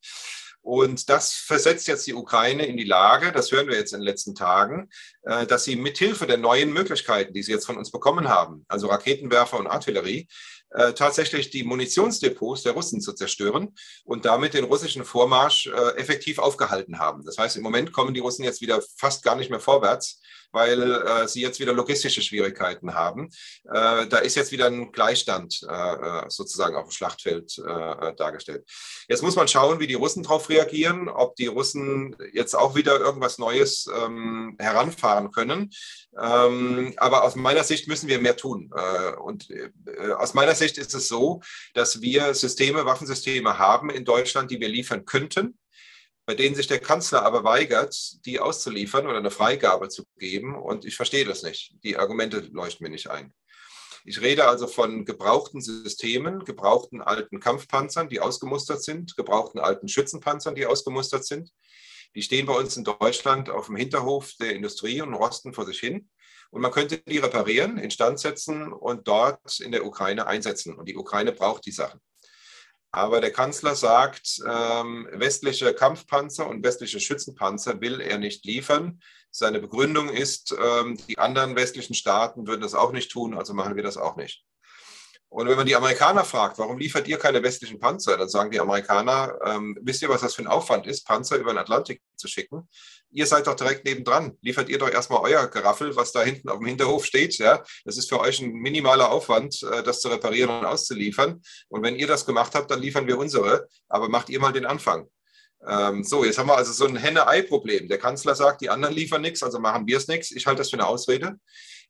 Und 0.63 1.09
das 1.09 1.33
versetzt 1.33 1.89
jetzt 1.89 2.07
die 2.07 2.15
Ukraine 2.15 2.67
in 2.67 2.77
die 2.77 2.85
Lage, 2.85 3.33
das 3.33 3.51
hören 3.51 3.67
wir 3.67 3.77
jetzt 3.77 3.93
in 3.93 3.99
den 3.99 4.07
letzten 4.07 4.37
Tagen, 4.37 4.89
äh, 5.23 5.45
dass 5.45 5.65
sie 5.65 5.75
mithilfe 5.75 6.27
der 6.27 6.37
neuen 6.37 6.73
Möglichkeiten, 6.73 7.33
die 7.33 7.43
sie 7.43 7.51
jetzt 7.51 7.67
von 7.67 7.77
uns 7.77 7.91
bekommen 7.91 8.29
haben, 8.29 8.65
also 8.69 8.87
Raketenwerfer 8.87 9.59
und 9.59 9.67
Artillerie, 9.67 10.29
äh, 10.75 10.93
tatsächlich 10.93 11.51
die 11.51 11.65
Munitionsdepots 11.65 12.63
der 12.63 12.73
Russen 12.73 13.01
zu 13.01 13.13
zerstören 13.13 13.75
und 14.05 14.25
damit 14.25 14.55
den 14.55 14.65
russischen 14.65 15.05
Vormarsch 15.05 15.67
äh, 15.67 15.97
effektiv 15.97 16.39
aufgehalten 16.39 16.99
haben. 16.99 17.25
Das 17.25 17.39
heißt, 17.39 17.57
im 17.57 17.63
Moment 17.63 17.93
kommen 17.93 18.15
die 18.15 18.21
Russen 18.21 18.45
jetzt 18.45 18.61
wieder 18.61 18.83
fast 18.97 19.23
gar 19.23 19.37
nicht 19.37 19.51
mehr 19.51 19.61
vorwärts, 19.61 20.21
weil 20.53 20.93
äh, 20.93 21.29
sie 21.29 21.41
jetzt 21.41 21.61
wieder 21.61 21.73
logistische 21.73 22.23
Schwierigkeiten 22.23 22.95
haben. 22.95 23.31
Äh, 23.65 24.07
da 24.07 24.19
ist 24.19 24.37
jetzt 24.37 24.53
wieder 24.53 24.67
ein 24.67 24.93
Gleichstand 24.93 25.61
äh, 25.69 25.73
äh 25.73 26.25
sozusagen 26.29 26.77
auf 26.77 26.85
dem 26.85 26.93
Schlachtfeld 26.93 27.59
äh, 27.59 28.15
dargestellt. 28.15 28.65
Jetzt 29.09 29.23
muss 29.23 29.37
man 29.37 29.49
schauen, 29.49 29.81
wie 29.81 29.87
die 29.87 29.95
Russen 29.95 30.23
darauf 30.23 30.49
reagieren, 30.49 31.09
ob 31.09 31.37
die 31.37 31.47
Russen 31.47 32.17
jetzt 32.33 32.55
auch 32.55 32.75
wieder 32.75 33.01
irgendwas 33.01 33.39
Neues 33.39 33.89
ähm, 33.95 34.57
heranfahren 34.59 35.31
können. 35.31 35.71
Ähm, 36.21 36.93
aber 36.99 37.25
aus 37.25 37.37
meiner 37.37 37.65
Sicht 37.65 37.89
müssen 37.89 38.09
wir 38.09 38.21
mehr 38.21 38.37
tun. 38.37 38.71
Äh, 38.77 39.17
und 39.17 39.49
aus 40.19 40.35
meiner 40.35 40.55
Sicht 40.55 40.79
ist 40.79 40.95
es 40.95 41.09
so, 41.09 41.41
dass 41.75 42.01
wir 42.01 42.35
Systeme, 42.35 42.85
Waffensysteme 42.85 43.59
haben 43.59 43.91
in 43.91 44.05
Deutschland, 44.05 44.51
die 44.51 44.61
wir 44.61 44.69
liefern 44.69 45.05
könnten 45.05 45.59
bei 46.33 46.37
denen 46.37 46.55
sich 46.55 46.67
der 46.67 46.79
Kanzler 46.79 47.27
aber 47.27 47.45
weigert, 47.45 47.95
die 48.25 48.41
auszuliefern 48.41 49.07
oder 49.07 49.19
eine 49.19 49.31
Freigabe 49.31 49.91
zu 49.91 50.05
geben. 50.17 50.55
Und 50.55 50.87
ich 50.87 50.97
verstehe 50.97 51.27
das 51.27 51.43
nicht. 51.43 51.75
Die 51.85 51.99
Argumente 51.99 52.41
leuchten 52.53 52.85
mir 52.85 52.91
nicht 52.91 53.11
ein. 53.11 53.35
Ich 54.07 54.23
rede 54.23 54.49
also 54.49 54.67
von 54.67 55.05
gebrauchten 55.05 55.61
Systemen, 55.61 56.43
gebrauchten 56.47 57.03
alten 57.03 57.39
Kampfpanzern, 57.39 58.09
die 58.09 58.21
ausgemustert 58.21 58.83
sind, 58.83 59.15
gebrauchten 59.15 59.61
alten 59.61 59.89
Schützenpanzern, 59.89 60.55
die 60.55 60.65
ausgemustert 60.65 61.27
sind. 61.27 61.51
Die 62.15 62.23
stehen 62.23 62.47
bei 62.47 62.55
uns 62.55 62.79
in 62.79 62.85
Deutschland 62.85 63.51
auf 63.51 63.67
dem 63.67 63.77
Hinterhof 63.77 64.33
der 64.41 64.55
Industrie 64.55 65.03
und 65.03 65.13
rosten 65.13 65.53
vor 65.53 65.67
sich 65.67 65.81
hin. 65.81 66.09
Und 66.51 66.63
man 66.63 66.73
könnte 66.73 66.97
die 66.97 67.19
reparieren, 67.19 67.77
instand 67.77 68.21
setzen 68.21 68.73
und 68.73 69.07
dort 69.07 69.61
in 69.61 69.71
der 69.71 69.85
Ukraine 69.85 70.27
einsetzen. 70.27 70.77
Und 70.77 70.89
die 70.89 70.97
Ukraine 70.97 71.33
braucht 71.33 71.67
die 71.67 71.73
Sachen. 71.73 72.01
Aber 72.93 73.23
der 73.23 73.33
Kanzler 73.33 73.75
sagt, 73.75 74.39
ähm, 74.47 75.09
westliche 75.13 75.73
Kampfpanzer 75.73 76.47
und 76.47 76.63
westliche 76.63 77.01
Schützenpanzer 77.01 77.81
will 77.81 78.01
er 78.01 78.19
nicht 78.19 78.45
liefern. 78.45 79.01
Seine 79.31 79.61
Begründung 79.61 80.11
ist, 80.11 80.55
ähm, 80.63 80.99
die 81.09 81.17
anderen 81.19 81.57
westlichen 81.57 81.95
Staaten 81.95 82.47
würden 82.47 82.61
das 82.61 82.75
auch 82.75 82.93
nicht 82.93 83.11
tun, 83.11 83.35
also 83.35 83.55
machen 83.55 83.77
wir 83.77 83.83
das 83.83 83.97
auch 83.97 84.17
nicht. 84.17 84.45
Und 85.33 85.49
wenn 85.49 85.57
man 85.57 85.67
die 85.67 85.75
Amerikaner 85.75 86.25
fragt, 86.25 86.59
warum 86.59 86.77
liefert 86.77 87.09
ihr 87.09 87.17
keine 87.17 87.43
westlichen 87.43 87.81
Panzer, 87.81 88.19
dann 88.19 88.29
sagen 88.29 88.51
die 88.51 88.61
Amerikaner, 88.61 89.39
ähm, 89.47 89.79
wisst 89.81 90.03
ihr, 90.03 90.11
was 90.11 90.21
das 90.21 90.35
für 90.35 90.43
ein 90.43 90.47
Aufwand 90.47 90.87
ist, 90.87 91.07
Panzer 91.07 91.39
über 91.39 91.55
den 91.55 91.59
Atlantik 91.59 92.03
zu 92.17 92.29
schicken? 92.29 92.69
Ihr 93.11 93.25
seid 93.25 93.47
doch 93.47 93.55
direkt 93.55 93.87
nebendran. 93.87 94.37
Liefert 94.43 94.69
ihr 94.69 94.79
doch 94.79 94.91
erstmal 94.91 95.21
euer 95.23 95.47
Geraffel, 95.47 95.97
was 95.97 96.13
da 96.13 96.23
hinten 96.23 96.51
auf 96.51 96.59
dem 96.59 96.67
Hinterhof 96.67 97.07
steht. 97.07 97.39
Ja? 97.39 97.65
Das 97.87 97.97
ist 97.97 98.11
für 98.11 98.21
euch 98.21 98.43
ein 98.43 98.53
minimaler 98.53 99.11
Aufwand, 99.11 99.63
äh, 99.63 99.83
das 99.83 100.01
zu 100.03 100.09
reparieren 100.09 100.51
und 100.51 100.67
auszuliefern. 100.67 101.41
Und 101.69 101.83
wenn 101.83 101.97
ihr 101.97 102.07
das 102.07 102.27
gemacht 102.27 102.55
habt, 102.55 102.71
dann 102.71 102.81
liefern 102.81 103.07
wir 103.07 103.17
unsere. 103.17 103.69
Aber 103.89 104.11
macht 104.11 104.29
ihr 104.29 104.39
mal 104.39 104.53
den 104.53 104.67
Anfang. 104.67 105.09
Ähm, 105.67 106.05
so, 106.05 106.25
jetzt 106.25 106.39
haben 106.39 106.49
wir 106.49 106.57
also 106.57 106.73
so 106.73 106.87
ein 106.87 106.97
Henne-Ei-Problem. 106.97 107.89
Der 107.89 107.99
Kanzler 107.99 108.35
sagt, 108.35 108.61
die 108.61 108.69
anderen 108.69 108.95
liefern 108.95 109.23
nichts, 109.23 109.43
also 109.43 109.61
machen 109.61 109.87
wir 109.87 109.97
es 109.97 110.09
nichts. 110.09 110.31
Ich 110.31 110.47
halte 110.47 110.59
das 110.59 110.69
für 110.69 110.77
eine 110.77 110.87
Ausrede. 110.87 111.39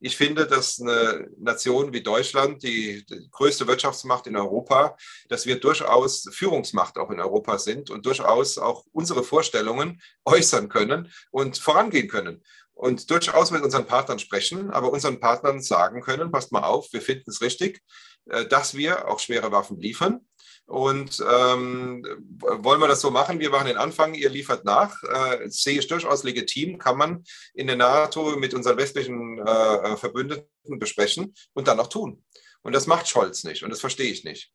Ich 0.05 0.17
finde, 0.17 0.49
dass 0.49 0.81
eine 0.81 1.29
Nation 1.39 1.93
wie 1.93 2.03
Deutschland, 2.03 2.65
die, 2.65 3.07
die, 3.07 3.29
größte 3.31 3.69
Wirtschaftsmacht 3.69 4.27
in 4.27 4.35
Europa, 4.35 4.97
dass 5.29 5.47
wir 5.47 5.61
durchaus 5.61 6.29
Führungsmacht 6.33 6.99
auch 6.99 7.13
in 7.13 7.21
Europa 7.21 7.57
sind 7.59 7.89
und 7.89 8.05
durchaus 8.05 8.59
auch 8.59 8.85
unsere 8.91 9.23
Vorstellungen 9.23 10.03
äußern 10.25 10.69
können 10.69 11.13
und 11.31 11.57
vorangehen 11.57 12.09
können. 12.09 12.43
Und 12.75 13.11
durchaus 13.13 13.53
mit 13.53 13.63
unseren 13.63 13.87
Partnern 13.87 14.19
sprechen, 14.19 14.71
aber 14.73 14.91
unseren 14.91 15.21
Partnern 15.21 15.63
sagen 15.63 16.01
können, 16.01 16.33
passt 16.33 16.51
mal 16.51 16.65
auf, 16.65 16.93
wir 16.93 17.01
finden 17.01 17.31
es 17.31 17.41
richtig, 17.41 17.81
äh, 18.27 18.45
dass 18.47 18.75
wir 18.75 19.09
auch 19.09 19.21
schwere 19.21 19.53
Waffen 19.53 19.79
liefern 19.79 20.27
und 20.73 21.23
ähm, 21.31 22.03
wollen 22.41 22.81
wir 22.81 22.89
das 22.89 23.03
so 23.03 23.11
machen? 23.11 23.41
Wir 23.41 23.51
machen 23.51 23.67
den 23.67 23.77
Anfang, 23.77 24.15
ihr 24.15 24.31
liefert 24.31 24.65
nach. 24.65 24.97
Äh, 25.03 25.51
sehe 25.51 25.79
ich 25.79 25.87
durchaus 25.87 26.25
legitim, 26.25 26.79
kann 26.79 26.97
man 26.97 27.25
in 27.53 27.67
der 27.67 27.77
NATO 27.77 28.37
mit 28.37 28.55
unseren 28.55 28.79
westlichen 28.79 29.39
äh, 29.39 29.99
Verbündeten 29.99 30.79
besprechen 30.79 31.35
und 31.53 31.69
dann 31.69 31.79
auch 31.79 31.89
tun. 31.89 32.25
Und 32.63 32.75
das 32.75 32.87
macht 32.87 33.07
Scholz 33.07 33.45
nicht 33.45 33.63
und 33.63 33.69
das 33.69 33.81
verstehe 33.81 34.11
ich 34.11 34.25
nicht. 34.25 34.51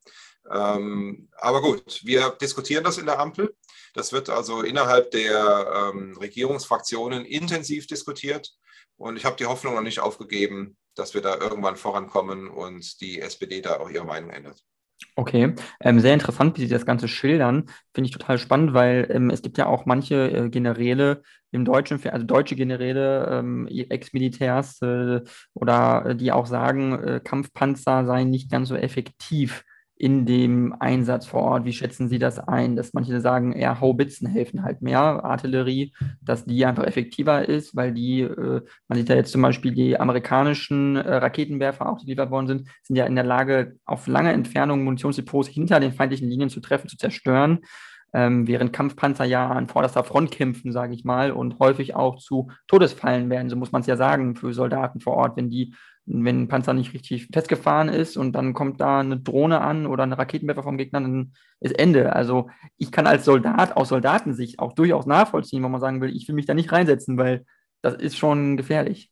Ähm, 0.50 1.28
aber 1.36 1.62
gut, 1.62 2.00
wir 2.04 2.30
diskutieren 2.30 2.82
das 2.82 2.98
in 2.98 3.06
der 3.06 3.20
Ampel. 3.20 3.54
Das 3.94 4.12
wird 4.12 4.28
also 4.28 4.62
innerhalb 4.62 5.12
der 5.12 5.92
ähm, 5.94 6.16
Regierungsfraktionen 6.18 7.26
intensiv 7.26 7.86
diskutiert. 7.86 8.50
Und 8.96 9.16
ich 9.16 9.24
habe 9.24 9.36
die 9.36 9.46
Hoffnung 9.46 9.76
noch 9.76 9.82
nicht 9.82 10.00
aufgegeben, 10.00 10.76
dass 10.96 11.14
wir 11.14 11.20
da 11.20 11.36
irgendwann 11.36 11.76
vorankommen 11.76 12.48
und 12.48 13.00
die 13.00 13.20
SPD 13.20 13.60
da 13.60 13.78
auch 13.78 13.88
ihre 13.88 14.04
Meinung 14.04 14.30
ändert. 14.30 14.64
Okay, 15.14 15.54
ähm, 15.80 16.00
sehr 16.00 16.14
interessant, 16.14 16.56
wie 16.58 16.62
Sie 16.62 16.68
das 16.68 16.86
Ganze 16.86 17.08
schildern. 17.08 17.66
Finde 17.92 18.06
ich 18.08 18.12
total 18.12 18.38
spannend, 18.38 18.72
weil 18.72 19.08
ähm, 19.10 19.30
es 19.30 19.42
gibt 19.42 19.58
ja 19.58 19.66
auch 19.66 19.84
manche 19.84 20.30
äh, 20.30 20.48
Generäle 20.48 21.22
im 21.50 21.64
deutschen, 21.64 22.00
also 22.08 22.24
deutsche 22.24 22.56
Generäle, 22.56 23.26
ähm, 23.30 23.66
Ex-Militärs 23.68 24.80
äh, 24.82 25.20
oder 25.54 26.06
äh, 26.06 26.16
die 26.16 26.30
auch 26.32 26.46
sagen, 26.46 26.92
äh, 27.02 27.20
Kampfpanzer 27.22 28.06
seien 28.06 28.30
nicht 28.30 28.50
ganz 28.50 28.68
so 28.68 28.76
effektiv 28.76 29.64
in 29.98 30.26
dem 30.26 30.74
Einsatz 30.78 31.26
vor 31.26 31.42
Ort? 31.42 31.64
Wie 31.64 31.72
schätzen 31.72 32.08
Sie 32.08 32.20
das 32.20 32.38
ein? 32.38 32.76
Dass 32.76 32.94
manche 32.94 33.20
sagen, 33.20 33.52
eher 33.52 33.80
Haubitzen 33.80 34.28
helfen 34.28 34.62
halt 34.62 34.80
mehr, 34.80 35.00
Artillerie, 35.24 35.92
dass 36.22 36.44
die 36.44 36.64
einfach 36.64 36.84
effektiver 36.84 37.48
ist, 37.48 37.74
weil 37.74 37.92
die, 37.92 38.20
äh, 38.20 38.62
man 38.86 38.98
sieht 38.98 39.08
ja 39.08 39.16
jetzt 39.16 39.32
zum 39.32 39.42
Beispiel 39.42 39.72
die 39.72 39.98
amerikanischen 39.98 40.96
äh, 40.96 41.16
Raketenwerfer, 41.16 41.88
auch 41.88 41.98
die 41.98 42.06
geliefert 42.06 42.30
worden 42.30 42.46
sind, 42.46 42.68
sind 42.82 42.96
ja 42.96 43.06
in 43.06 43.16
der 43.16 43.24
Lage, 43.24 43.76
auf 43.84 44.06
lange 44.06 44.32
Entfernung 44.32 44.84
Munitionsdepots 44.84 45.48
hinter 45.48 45.80
den 45.80 45.92
feindlichen 45.92 46.28
Linien 46.28 46.48
zu 46.48 46.60
treffen, 46.60 46.88
zu 46.88 46.96
zerstören. 46.96 47.60
Ähm, 48.14 48.46
während 48.46 48.72
Kampfpanzer 48.72 49.24
ja 49.24 49.50
an 49.50 49.66
vorderster 49.66 50.02
Front 50.02 50.30
kämpfen, 50.30 50.72
sage 50.72 50.94
ich 50.94 51.04
mal, 51.04 51.30
und 51.30 51.58
häufig 51.58 51.94
auch 51.94 52.16
zu 52.16 52.50
Todesfallen 52.66 53.28
werden, 53.28 53.50
so 53.50 53.56
muss 53.56 53.72
man 53.72 53.82
es 53.82 53.86
ja 53.86 53.96
sagen, 53.96 54.34
für 54.34 54.54
Soldaten 54.54 55.00
vor 55.00 55.14
Ort, 55.14 55.36
wenn 55.36 55.50
die 55.50 55.74
wenn 56.10 56.42
ein 56.42 56.48
Panzer 56.48 56.72
nicht 56.72 56.94
richtig 56.94 57.28
festgefahren 57.32 57.88
ist 57.88 58.16
und 58.16 58.32
dann 58.32 58.54
kommt 58.54 58.80
da 58.80 59.00
eine 59.00 59.18
Drohne 59.18 59.60
an 59.60 59.86
oder 59.86 60.04
eine 60.04 60.16
Raketenwerfer 60.16 60.62
vom 60.62 60.78
Gegner, 60.78 61.00
dann 61.00 61.32
ist 61.60 61.78
Ende. 61.78 62.14
Also 62.14 62.48
ich 62.78 62.90
kann 62.90 63.06
als 63.06 63.24
Soldat 63.24 63.76
aus 63.76 63.90
Soldatensicht 63.90 64.58
auch 64.58 64.72
durchaus 64.72 65.06
nachvollziehen, 65.06 65.62
wenn 65.62 65.70
man 65.70 65.80
sagen 65.80 66.00
will, 66.00 66.14
ich 66.14 66.26
will 66.26 66.34
mich 66.34 66.46
da 66.46 66.54
nicht 66.54 66.72
reinsetzen, 66.72 67.18
weil 67.18 67.44
das 67.82 67.94
ist 67.94 68.16
schon 68.16 68.56
gefährlich. 68.56 69.10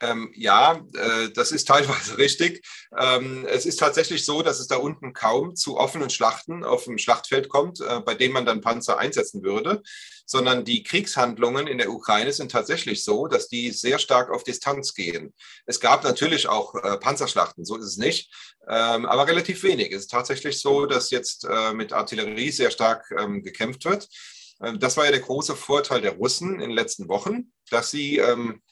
Ähm, 0.00 0.30
ja, 0.34 0.82
äh, 0.94 1.30
das 1.34 1.52
ist 1.52 1.68
teilweise 1.68 2.18
richtig. 2.18 2.66
Ähm, 2.98 3.46
es 3.48 3.64
ist 3.64 3.78
tatsächlich 3.78 4.24
so, 4.24 4.42
dass 4.42 4.60
es 4.60 4.66
da 4.66 4.76
unten 4.76 5.12
kaum 5.12 5.54
zu 5.54 5.76
offenen 5.78 6.10
Schlachten 6.10 6.64
auf 6.64 6.84
dem 6.84 6.98
Schlachtfeld 6.98 7.48
kommt, 7.48 7.80
äh, 7.80 8.00
bei 8.00 8.14
denen 8.14 8.34
man 8.34 8.44
dann 8.44 8.60
Panzer 8.60 8.98
einsetzen 8.98 9.42
würde, 9.42 9.82
sondern 10.26 10.64
die 10.64 10.82
Kriegshandlungen 10.82 11.66
in 11.66 11.78
der 11.78 11.90
Ukraine 11.90 12.32
sind 12.32 12.50
tatsächlich 12.50 13.04
so, 13.04 13.26
dass 13.26 13.48
die 13.48 13.70
sehr 13.70 13.98
stark 13.98 14.30
auf 14.30 14.44
Distanz 14.44 14.92
gehen. 14.92 15.32
Es 15.64 15.80
gab 15.80 16.04
natürlich 16.04 16.48
auch 16.48 16.74
äh, 16.74 16.98
Panzerschlachten, 16.98 17.64
so 17.64 17.76
ist 17.76 17.86
es 17.86 17.96
nicht, 17.96 18.32
ähm, 18.68 19.06
aber 19.06 19.26
relativ 19.26 19.62
wenig. 19.62 19.92
Es 19.92 20.02
ist 20.02 20.10
tatsächlich 20.10 20.60
so, 20.60 20.86
dass 20.86 21.10
jetzt 21.10 21.46
äh, 21.48 21.72
mit 21.72 21.92
Artillerie 21.92 22.50
sehr 22.50 22.70
stark 22.70 23.10
ähm, 23.18 23.42
gekämpft 23.42 23.84
wird. 23.84 24.08
Ähm, 24.62 24.78
das 24.78 24.96
war 24.96 25.04
ja 25.04 25.10
der 25.10 25.20
große 25.20 25.56
Vorteil 25.56 26.00
der 26.00 26.16
Russen 26.16 26.54
in 26.54 26.60
den 26.60 26.70
letzten 26.70 27.08
Wochen, 27.08 27.52
dass 27.70 27.90
sie 27.90 28.18
ähm, 28.18 28.62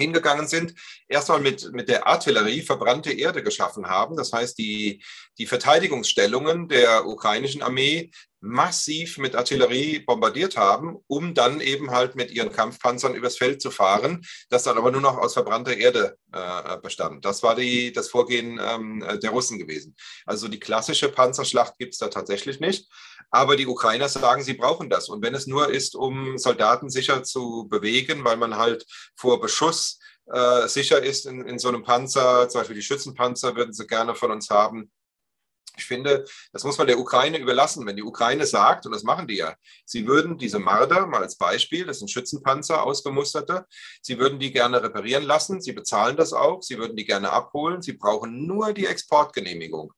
hingegangen 0.00 0.48
sind, 0.48 0.74
erstmal 1.08 1.40
mit, 1.40 1.72
mit 1.72 1.88
der 1.88 2.06
Artillerie 2.06 2.62
verbrannte 2.62 3.12
Erde 3.12 3.42
geschaffen 3.42 3.86
haben. 3.86 4.16
Das 4.16 4.32
heißt, 4.32 4.58
die, 4.58 5.02
die 5.38 5.46
Verteidigungsstellungen 5.46 6.68
der 6.68 7.06
ukrainischen 7.06 7.62
Armee 7.62 8.10
massiv 8.40 9.18
mit 9.18 9.36
Artillerie 9.36 9.98
bombardiert 10.00 10.56
haben, 10.56 10.96
um 11.06 11.34
dann 11.34 11.60
eben 11.60 11.90
halt 11.90 12.16
mit 12.16 12.30
ihren 12.30 12.50
Kampfpanzern 12.50 13.14
übers 13.14 13.36
Feld 13.36 13.60
zu 13.60 13.70
fahren, 13.70 14.24
das 14.48 14.64
dann 14.64 14.78
aber 14.78 14.90
nur 14.90 15.02
noch 15.02 15.18
aus 15.18 15.34
verbrannter 15.34 15.76
Erde 15.76 16.16
äh, 16.32 16.78
bestand. 16.78 17.24
Das 17.24 17.42
war 17.42 17.54
die, 17.54 17.92
das 17.92 18.08
Vorgehen 18.08 18.58
ähm, 18.62 19.04
der 19.22 19.30
Russen 19.30 19.58
gewesen. 19.58 19.94
Also 20.24 20.48
die 20.48 20.60
klassische 20.60 21.10
Panzerschlacht 21.10 21.76
gibt 21.78 21.92
es 21.92 21.98
da 21.98 22.08
tatsächlich 22.08 22.60
nicht. 22.60 22.88
Aber 23.30 23.56
die 23.56 23.66
Ukrainer 23.66 24.08
sagen, 24.08 24.42
sie 24.42 24.54
brauchen 24.54 24.90
das. 24.90 25.08
Und 25.08 25.22
wenn 25.22 25.34
es 25.34 25.46
nur 25.46 25.70
ist, 25.70 25.94
um 25.94 26.36
Soldaten 26.36 26.90
sicher 26.90 27.22
zu 27.22 27.66
bewegen, 27.68 28.24
weil 28.24 28.36
man 28.36 28.56
halt 28.56 28.84
vor 29.16 29.40
Beschuss 29.40 29.98
äh, 30.26 30.66
sicher 30.68 31.02
ist 31.02 31.26
in, 31.26 31.46
in 31.46 31.58
so 31.58 31.68
einem 31.68 31.82
Panzer, 31.82 32.48
zum 32.48 32.60
Beispiel 32.60 32.76
die 32.76 32.82
Schützenpanzer 32.82 33.56
würden 33.56 33.72
sie 33.72 33.86
gerne 33.86 34.14
von 34.14 34.30
uns 34.30 34.50
haben, 34.50 34.90
ich 35.76 35.86
finde, 35.86 36.26
das 36.52 36.64
muss 36.64 36.78
man 36.78 36.86
der 36.86 36.98
Ukraine 36.98 37.38
überlassen. 37.38 37.86
Wenn 37.86 37.96
die 37.96 38.02
Ukraine 38.02 38.44
sagt, 38.44 38.86
und 38.86 38.92
das 38.92 39.02
machen 39.02 39.26
die 39.26 39.36
ja, 39.36 39.54
sie 39.84 40.06
würden 40.06 40.36
diese 40.36 40.58
Marder, 40.58 41.06
mal 41.06 41.22
als 41.22 41.36
Beispiel, 41.36 41.86
das 41.86 42.00
sind 42.00 42.10
Schützenpanzer, 42.10 42.82
ausgemusterte, 42.82 43.66
sie 44.02 44.18
würden 44.18 44.38
die 44.38 44.52
gerne 44.52 44.82
reparieren 44.82 45.24
lassen, 45.24 45.60
sie 45.60 45.72
bezahlen 45.72 46.16
das 46.16 46.32
auch, 46.32 46.62
sie 46.62 46.78
würden 46.78 46.96
die 46.96 47.06
gerne 47.06 47.30
abholen, 47.30 47.82
sie 47.82 47.94
brauchen 47.94 48.46
nur 48.46 48.72
die 48.72 48.86
Exportgenehmigung. 48.86 49.92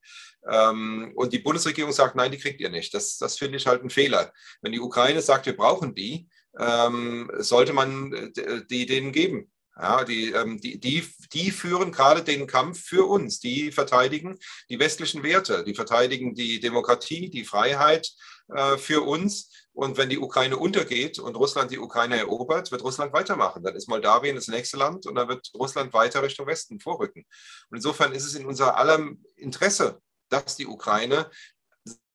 Ähm, 0.50 1.12
und 1.14 1.32
die 1.32 1.38
Bundesregierung 1.38 1.92
sagt, 1.92 2.16
nein, 2.16 2.32
die 2.32 2.38
kriegt 2.38 2.60
ihr 2.60 2.70
nicht. 2.70 2.92
Das, 2.94 3.18
das 3.18 3.38
finde 3.38 3.58
ich 3.58 3.66
halt 3.66 3.82
ein 3.82 3.90
Fehler. 3.90 4.32
Wenn 4.60 4.72
die 4.72 4.80
Ukraine 4.80 5.22
sagt, 5.22 5.46
wir 5.46 5.56
brauchen 5.56 5.94
die, 5.94 6.28
ähm, 6.58 7.30
sollte 7.38 7.72
man 7.72 8.12
äh, 8.12 8.64
die 8.68 8.86
denen 8.86 9.12
geben. 9.12 9.50
Ja, 9.80 10.04
die, 10.04 10.32
ähm, 10.32 10.60
die, 10.60 10.78
die, 10.78 11.02
die 11.32 11.50
führen 11.50 11.92
gerade 11.92 12.22
den 12.22 12.46
Kampf 12.46 12.84
für 12.84 13.08
uns. 13.08 13.40
Die 13.40 13.72
verteidigen 13.72 14.38
die 14.68 14.78
westlichen 14.78 15.22
Werte, 15.22 15.64
die 15.64 15.74
verteidigen 15.74 16.34
die 16.34 16.60
Demokratie, 16.60 17.30
die 17.30 17.44
Freiheit 17.44 18.10
äh, 18.48 18.76
für 18.76 19.02
uns. 19.02 19.50
Und 19.72 19.96
wenn 19.96 20.10
die 20.10 20.18
Ukraine 20.18 20.58
untergeht 20.58 21.18
und 21.18 21.34
Russland 21.36 21.70
die 21.70 21.78
Ukraine 21.78 22.18
erobert, 22.18 22.70
wird 22.70 22.84
Russland 22.84 23.14
weitermachen. 23.14 23.62
Dann 23.62 23.74
ist 23.74 23.88
Moldawien 23.88 24.36
das 24.36 24.48
nächste 24.48 24.76
Land 24.76 25.06
und 25.06 25.14
dann 25.14 25.28
wird 25.28 25.50
Russland 25.54 25.94
weiter 25.94 26.22
Richtung 26.22 26.46
Westen 26.46 26.78
vorrücken. 26.78 27.24
Und 27.70 27.76
insofern 27.76 28.12
ist 28.12 28.26
es 28.26 28.34
in 28.34 28.44
unser 28.44 28.76
allem 28.76 29.24
Interesse, 29.36 30.02
dass 30.32 30.56
die 30.56 30.66
Ukraine 30.66 31.30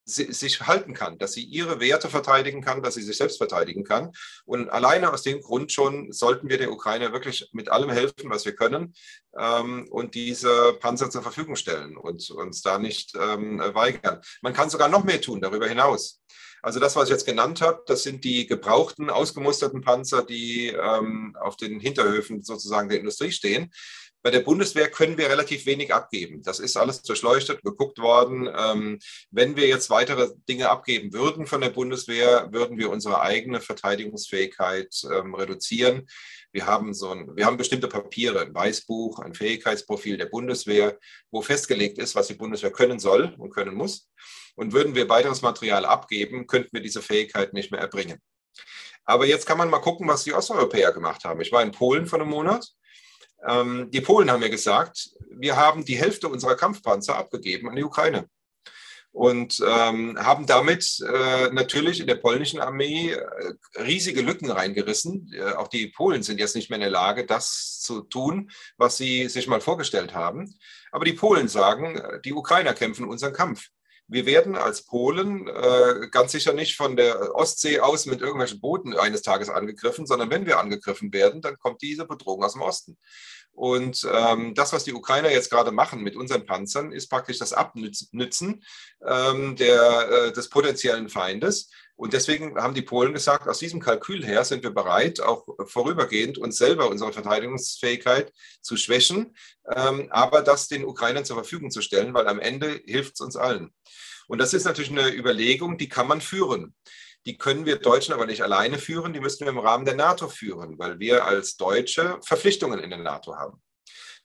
sich 0.09 0.61
halten 0.61 0.93
kann, 0.93 1.17
dass 1.17 1.33
sie 1.33 1.43
ihre 1.43 1.81
Werte 1.81 2.07
verteidigen 2.07 2.61
kann, 2.61 2.81
dass 2.81 2.93
sie 2.93 3.01
sich 3.01 3.17
selbst 3.17 3.37
verteidigen 3.37 3.83
kann. 3.83 4.13
Und 4.45 4.69
alleine 4.69 5.11
aus 5.11 5.21
dem 5.21 5.41
Grund 5.41 5.73
schon 5.73 6.13
sollten 6.13 6.47
wir 6.47 6.57
der 6.57 6.71
Ukraine 6.71 7.11
wirklich 7.11 7.49
mit 7.51 7.69
allem 7.69 7.89
helfen, 7.89 8.29
was 8.29 8.45
wir 8.45 8.55
können 8.55 8.93
ähm, 9.37 9.85
und 9.89 10.15
diese 10.15 10.77
Panzer 10.79 11.09
zur 11.09 11.23
Verfügung 11.23 11.57
stellen 11.57 11.97
und 11.97 12.29
uns 12.29 12.61
da 12.61 12.79
nicht 12.79 13.15
ähm, 13.15 13.59
weigern. 13.59 14.21
Man 14.41 14.53
kann 14.53 14.69
sogar 14.69 14.87
noch 14.87 15.03
mehr 15.03 15.19
tun 15.19 15.41
darüber 15.41 15.67
hinaus. 15.67 16.21
Also 16.61 16.79
das, 16.79 16.95
was 16.95 17.05
ich 17.05 17.11
jetzt 17.11 17.25
genannt 17.25 17.61
habe, 17.61 17.83
das 17.85 18.03
sind 18.03 18.23
die 18.23 18.47
gebrauchten, 18.47 19.09
ausgemusterten 19.09 19.81
Panzer, 19.81 20.23
die 20.23 20.67
ähm, 20.67 21.35
auf 21.39 21.55
den 21.55 21.79
Hinterhöfen 21.79 22.43
sozusagen 22.43 22.89
der 22.89 22.99
Industrie 22.99 23.31
stehen. 23.31 23.71
Bei 24.27 24.31
der 24.31 24.41
Bundeswehr 24.41 24.91
können 24.91 25.17
wir 25.17 25.29
relativ 25.29 25.65
wenig 25.65 25.93
abgeben. 25.93 26.43
Das 26.43 26.59
ist 26.59 26.75
alles 26.75 27.01
durchleuchtet, 27.01 27.63
geguckt 27.63 27.97
worden. 27.97 28.53
Ähm, 28.53 28.99
wenn 29.31 29.55
wir 29.55 29.67
jetzt 29.67 29.89
weitere 29.89 30.31
Dinge 30.49 30.69
abgeben 30.69 31.13
würden 31.13 31.47
von 31.47 31.61
der 31.61 31.69
Bundeswehr, 31.69 32.49
würden 32.51 32.77
wir 32.77 32.89
unsere 32.89 33.21
eigene 33.21 33.61
Verteidigungsfähigkeit 33.61 34.93
ähm, 35.09 35.33
reduzieren. 35.33 36.07
Wir 36.51 36.65
haben, 36.65 36.93
so 36.93 37.09
ein, 37.11 37.37
wir 37.37 37.45
haben 37.45 37.55
bestimmte 37.55 37.87
Papiere, 37.87 38.41
ein 38.41 38.53
Weißbuch, 38.53 39.19
ein 39.19 39.33
Fähigkeitsprofil 39.33 40.17
der 40.17 40.25
Bundeswehr, 40.25 40.99
wo 41.31 41.41
festgelegt 41.41 41.97
ist, 41.97 42.13
was 42.13 42.27
die 42.27 42.33
Bundeswehr 42.33 42.71
können 42.71 42.99
soll 42.99 43.33
und 43.37 43.51
können 43.51 43.75
muss. 43.75 44.09
Und 44.55 44.73
würden 44.73 44.93
wir 44.93 45.07
weiteres 45.07 45.41
Material 45.41 45.85
abgeben, 45.85 46.47
könnten 46.47 46.73
wir 46.73 46.81
diese 46.81 47.01
Fähigkeit 47.01 47.53
nicht 47.53 47.71
mehr 47.71 47.79
erbringen. 47.79 48.21
Aber 49.05 49.25
jetzt 49.25 49.45
kann 49.45 49.57
man 49.57 49.69
mal 49.69 49.79
gucken, 49.79 50.05
was 50.05 50.25
die 50.25 50.33
Osteuropäer 50.33 50.91
gemacht 50.91 51.23
haben. 51.23 51.39
Ich 51.39 51.53
war 51.53 51.63
in 51.63 51.71
Polen 51.71 52.07
vor 52.07 52.19
einem 52.19 52.29
Monat 52.29 52.73
ähm, 53.45 53.89
die 53.91 54.01
Polen 54.01 54.31
haben 54.31 54.39
mir 54.39 54.49
gesagt, 54.49 55.09
wir 55.29 55.55
haben 55.55 55.85
die 55.85 55.97
Hälfte 55.97 56.29
unserer 56.29 56.55
Kampfpanzer 56.55 57.15
abgegeben 57.15 57.69
an 57.69 57.75
die 57.75 57.83
Ukraine 57.83 58.27
und 59.17 59.63
ähm, 59.67 60.17
haben 60.19 60.45
damit 60.45 60.99
äh, 60.99 61.49
natürlich 61.51 61.99
in 61.99 62.07
der 62.07 62.15
polnischen 62.15 62.59
Armee 62.59 63.11
äh, 63.11 63.53
riesige 63.81 64.21
Lücken 64.21 64.51
reingerissen. 64.51 65.31
Äh, 65.33 65.53
auch 65.53 65.69
die 65.69 65.87
Polen 65.87 66.21
sind 66.21 66.39
jetzt 66.39 66.55
nicht 66.55 66.69
mehr 66.69 66.77
in 66.77 66.83
der 66.83 66.91
Lage, 66.91 67.25
das 67.25 67.79
zu 67.79 68.01
tun, 68.01 68.51
was 68.77 68.97
sie 68.97 69.27
sich 69.27 69.47
mal 69.47 69.61
vorgestellt 69.61 70.13
haben. 70.13 70.53
Aber 70.91 71.03
die 71.03 71.13
Polen 71.13 71.47
sagen, 71.47 71.97
äh, 71.97 72.21
die 72.21 72.33
Ukrainer 72.33 72.73
kämpfen 72.73 73.07
unseren 73.07 73.33
Kampf. 73.33 73.69
Wir 74.07 74.25
werden 74.25 74.55
als 74.55 74.83
Polen 74.83 75.47
äh, 75.47 76.07
ganz 76.09 76.31
sicher 76.31 76.53
nicht 76.53 76.77
von 76.77 76.95
der 76.95 77.35
Ostsee 77.35 77.81
aus 77.81 78.05
mit 78.05 78.21
irgendwelchen 78.21 78.61
Booten 78.61 78.95
eines 78.95 79.21
Tages 79.21 79.49
angegriffen, 79.49 80.05
sondern 80.05 80.29
wenn 80.29 80.45
wir 80.45 80.59
angegriffen 80.59 81.11
werden, 81.11 81.41
dann 81.41 81.57
kommt 81.57 81.81
diese 81.81 82.05
Bedrohung 82.05 82.43
aus 82.43 82.53
dem 82.53 82.61
Osten. 82.61 82.97
Und 83.51 84.07
ähm, 84.13 84.53
das, 84.53 84.71
was 84.71 84.83
die 84.83 84.93
Ukrainer 84.93 85.31
jetzt 85.31 85.49
gerade 85.49 85.71
machen 85.71 86.03
mit 86.03 86.15
unseren 86.15 86.45
Panzern, 86.45 86.91
ist 86.91 87.09
praktisch 87.09 87.39
das 87.39 87.53
Abnützen 87.53 88.63
ähm, 89.05 89.55
der, 89.55 90.09
äh, 90.09 90.31
des 90.31 90.47
potenziellen 90.49 91.09
Feindes. 91.09 91.69
Und 91.97 92.13
deswegen 92.13 92.55
haben 92.61 92.75
die 92.75 92.83
Polen 92.83 93.11
gesagt, 93.11 93.47
aus 93.47 93.57
diesem 93.57 93.79
Kalkül 93.79 94.23
her 94.23 94.45
sind 94.45 94.61
wir 94.61 94.69
bereit, 94.69 95.19
auch 95.19 95.47
vorübergehend 95.65 96.37
uns 96.37 96.57
selber 96.57 96.89
unsere 96.89 97.11
Verteidigungsfähigkeit 97.11 98.31
zu 98.61 98.77
schwächen, 98.77 99.35
ähm, 99.75 100.07
aber 100.11 100.43
das 100.43 100.67
den 100.67 100.85
Ukrainern 100.85 101.25
zur 101.25 101.37
Verfügung 101.37 101.71
zu 101.71 101.81
stellen, 101.81 102.13
weil 102.13 102.27
am 102.27 102.39
Ende 102.39 102.81
hilft 102.85 103.15
es 103.15 103.21
uns 103.21 103.35
allen. 103.35 103.73
Und 104.27 104.37
das 104.37 104.53
ist 104.53 104.65
natürlich 104.65 104.91
eine 104.91 105.11
Überlegung, 105.11 105.79
die 105.79 105.89
kann 105.89 106.07
man 106.07 106.21
führen. 106.21 106.75
Die 107.25 107.37
können 107.37 107.65
wir 107.65 107.77
Deutschen 107.77 108.13
aber 108.13 108.27
nicht 108.27 108.43
alleine 108.43 108.77
führen, 108.77 109.11
die 109.11 109.19
müssen 109.19 109.45
wir 109.45 109.49
im 109.49 109.57
Rahmen 109.57 109.85
der 109.85 109.95
NATO 109.95 110.29
führen, 110.29 110.77
weil 110.77 110.99
wir 110.99 111.25
als 111.25 111.57
Deutsche 111.57 112.19
Verpflichtungen 112.23 112.79
in 112.79 112.91
der 112.91 112.99
NATO 112.99 113.35
haben. 113.35 113.59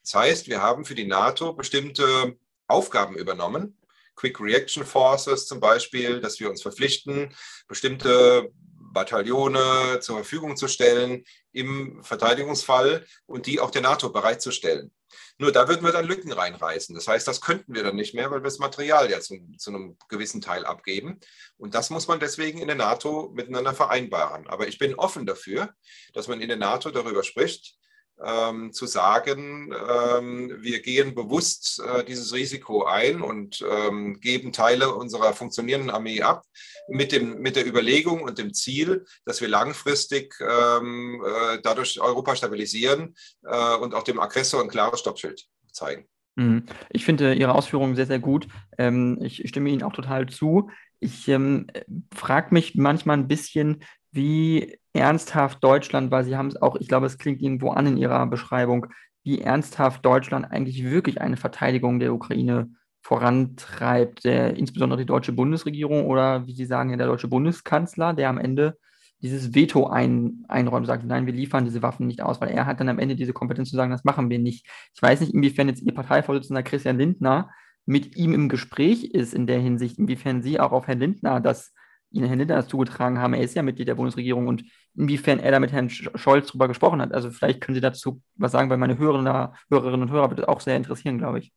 Das 0.03 0.15
heißt, 0.15 0.49
wir 0.49 0.61
haben 0.61 0.85
für 0.85 0.95
die 0.95 1.07
NATO 1.07 1.55
bestimmte 1.55 2.37
Aufgaben 2.67 3.17
übernommen, 3.17 3.79
Quick 4.15 4.41
Reaction 4.41 4.85
Forces 4.85 5.47
zum 5.47 5.61
Beispiel, 5.61 6.21
dass 6.21 6.41
wir 6.41 6.51
uns 6.51 6.63
verpflichten, 6.63 7.35
bestimmte 7.69 8.51
Bataillone 8.93 10.01
zur 10.01 10.17
Verfügung 10.17 10.57
zu 10.57 10.69
stellen 10.69 11.25
im 11.53 12.03
Verteidigungsfall 12.03 13.07
und 13.27 13.47
die 13.47 13.61
auch 13.61 13.71
der 13.71 13.83
NATO 13.83 14.11
bereitzustellen. 14.11 14.93
Nur 15.39 15.53
da 15.53 15.69
würden 15.69 15.85
wir 15.85 15.93
dann 15.93 16.07
Lücken 16.07 16.33
reinreißen. 16.33 16.95
Das 16.95 17.09
heißt, 17.09 17.27
das 17.27 17.41
könnten 17.41 17.75
wir 17.75 17.83
dann 17.83 17.97
nicht 17.97 18.15
mehr, 18.15 18.31
weil 18.31 18.41
wir 18.41 18.45
das 18.45 18.59
Material 18.59 19.11
ja 19.11 19.21
zu, 19.21 19.37
zu 19.59 19.71
einem 19.71 19.97
gewissen 20.09 20.41
Teil 20.41 20.65
abgeben. 20.65 21.21
Und 21.57 21.75
das 21.75 21.91
muss 21.91 22.09
man 22.09 22.21
deswegen 22.21 22.59
in 22.59 22.69
der 22.69 22.77
NATO 22.77 23.31
miteinander 23.35 23.75
vereinbaren. 23.75 24.47
Aber 24.47 24.69
ich 24.69 24.79
bin 24.79 24.95
offen 24.95 25.27
dafür, 25.27 25.75
dass 26.13 26.29
man 26.29 26.41
in 26.41 26.49
der 26.49 26.59
NATO 26.59 26.91
darüber 26.91 27.25
spricht, 27.25 27.77
ähm, 28.25 28.73
zu 28.73 28.87
sagen, 28.87 29.73
ähm, 29.73 30.57
wir 30.61 30.81
gehen 30.81 31.15
bewusst 31.15 31.81
äh, 31.81 32.05
dieses 32.05 32.33
Risiko 32.33 32.85
ein 32.85 33.23
und 33.23 33.65
ähm, 33.69 34.21
geben 34.21 34.53
Teile 34.53 34.95
unserer 34.95 35.33
funktionierenden 35.33 35.91
Armee 35.91 36.23
ab, 36.23 36.45
mit, 36.89 37.13
dem, 37.13 37.41
mit 37.41 37.57
der 37.57 37.67
Überlegung 37.67 38.23
und 38.23 38.39
dem 38.39 38.55
Ziel, 38.55 39.05
dass 39.25 39.41
wir 39.41 39.49
langfristig 39.49 40.35
ähm, 40.41 41.23
äh, 41.25 41.59
dadurch 41.63 42.01
Europa 42.01 42.37
stabilisieren 42.37 43.15
äh, 43.45 43.77
und 43.77 43.95
auch 43.95 44.03
dem 44.03 44.21
Aggressor 44.21 44.63
ein 44.63 44.69
klares 44.69 45.01
Stoppschild 45.01 45.47
zeigen. 45.73 46.07
Mhm. 46.37 46.65
Ich 46.91 47.05
finde 47.05 47.35
Ihre 47.35 47.55
Ausführungen 47.55 47.97
sehr, 47.97 48.07
sehr 48.07 48.19
gut. 48.19 48.49
Ähm, 48.79 49.19
ich 49.23 49.49
stimme 49.49 49.71
Ihnen 49.71 49.83
auch 49.83 49.93
total 49.93 50.29
zu. 50.29 50.71
Ich 51.01 51.29
ähm, 51.29 51.67
frage 52.15 52.55
mich 52.55 52.75
manchmal 52.77 53.19
ein 53.19 53.29
bisschen, 53.29 53.83
wie 54.13 54.79
ernsthaft 54.93 55.63
Deutschland, 55.63 56.11
weil 56.11 56.25
Sie 56.25 56.37
haben 56.37 56.49
es 56.49 56.61
auch, 56.61 56.77
ich 56.77 56.89
glaube, 56.89 57.07
es 57.07 57.19
klingt 57.19 57.43
irgendwo 57.43 57.71
an 57.71 57.87
in 57.87 57.97
Ihrer 57.97 58.27
Beschreibung, 58.27 58.87
wie 59.25 59.41
ernsthaft 59.41 60.05
Deutschland 60.05 60.51
eigentlich 60.51 60.85
wirklich 60.85 61.21
eine 61.21 61.37
Verteidigung 61.37 62.01
der 62.01 62.13
Ukraine 62.13 62.71
vorantreibt, 63.03 64.25
der, 64.25 64.57
insbesondere 64.57 65.01
die 65.01 65.07
deutsche 65.07 65.33
Bundesregierung 65.33 66.07
oder 66.07 66.47
wie 66.47 66.55
Sie 66.55 66.67
sagen, 66.67 66.97
der 66.97 67.07
deutsche 67.07 67.29
Bundeskanzler, 67.29 68.15
der 68.15 68.29
am 68.29 68.39
Ende 68.39 68.79
dieses 69.21 69.55
Veto 69.55 69.87
ein, 69.87 70.45
einräumt, 70.49 70.87
sagt, 70.87 71.05
nein, 71.05 71.27
wir 71.27 71.33
liefern 71.33 71.65
diese 71.65 71.83
Waffen 71.83 72.07
nicht 72.07 72.23
aus, 72.23 72.41
weil 72.41 72.51
er 72.51 72.67
hat 72.67 72.81
dann 72.81 72.89
am 72.89 72.99
Ende 72.99 73.15
diese 73.15 73.33
Kompetenz 73.33 73.71
zu 73.71 73.77
sagen, 73.77 73.93
das 73.93 74.05
machen 74.05 74.31
wir 74.31 74.41
nicht. 74.41 74.67
Ich 74.95 75.03
weiß 75.03 75.21
nicht, 75.21 75.33
inwiefern 75.33 75.69
jetzt 75.69 75.83
Ihr 75.83 75.95
Parteivorsitzender 75.95 76.63
Christian 76.63 76.99
Lindner 76.99 77.51
mit 77.87 78.17
ihm 78.17 78.35
im 78.35 78.49
Gespräch 78.49 79.05
ist 79.05 79.35
in 79.35 79.47
der 79.47 79.61
Hinsicht, 79.61 79.99
inwiefern 79.99 80.43
Sie 80.43 80.61
auch 80.61 80.73
auf 80.73 80.87
Herrn 80.87 81.01
Lindner 81.01 81.41
das 81.41 81.73
Ihnen 82.13 82.27
Herr 82.27 82.37
Lindner 82.37 82.57
das 82.57 82.69
zugetragen 82.69 83.19
haben. 83.19 83.35
Er 83.35 83.43
ist 83.43 83.55
ja 83.55 83.63
Mitglied 83.63 83.89
der 83.89 83.95
Bundesregierung 83.95 84.47
und 84.47 84.65
inwiefern 84.97 85.39
er 85.39 85.53
da 85.53 85.61
mit 85.61 85.73
Herrn 85.73 85.91
Scholz 85.91 86.49
drüber 86.49 86.69
gesprochen 86.69 87.01
hat. 87.01 87.13
Also 87.13 87.31
vielleicht 87.31 87.61
können 87.61 87.75
Sie 87.75 87.81
dazu 87.81 88.21
was 88.37 88.53
sagen, 88.53 88.71
weil 88.71 88.79
meine 88.79 88.99
Hörerinnen, 88.99 89.49
Hörerinnen 89.71 90.03
und 90.03 90.11
Hörer 90.11 90.31
wird 90.31 90.41
das 90.41 90.49
auch 90.49 90.61
sehr 90.61 90.77
interessieren, 90.77 91.19
glaube 91.19 91.41
ich. 91.41 91.53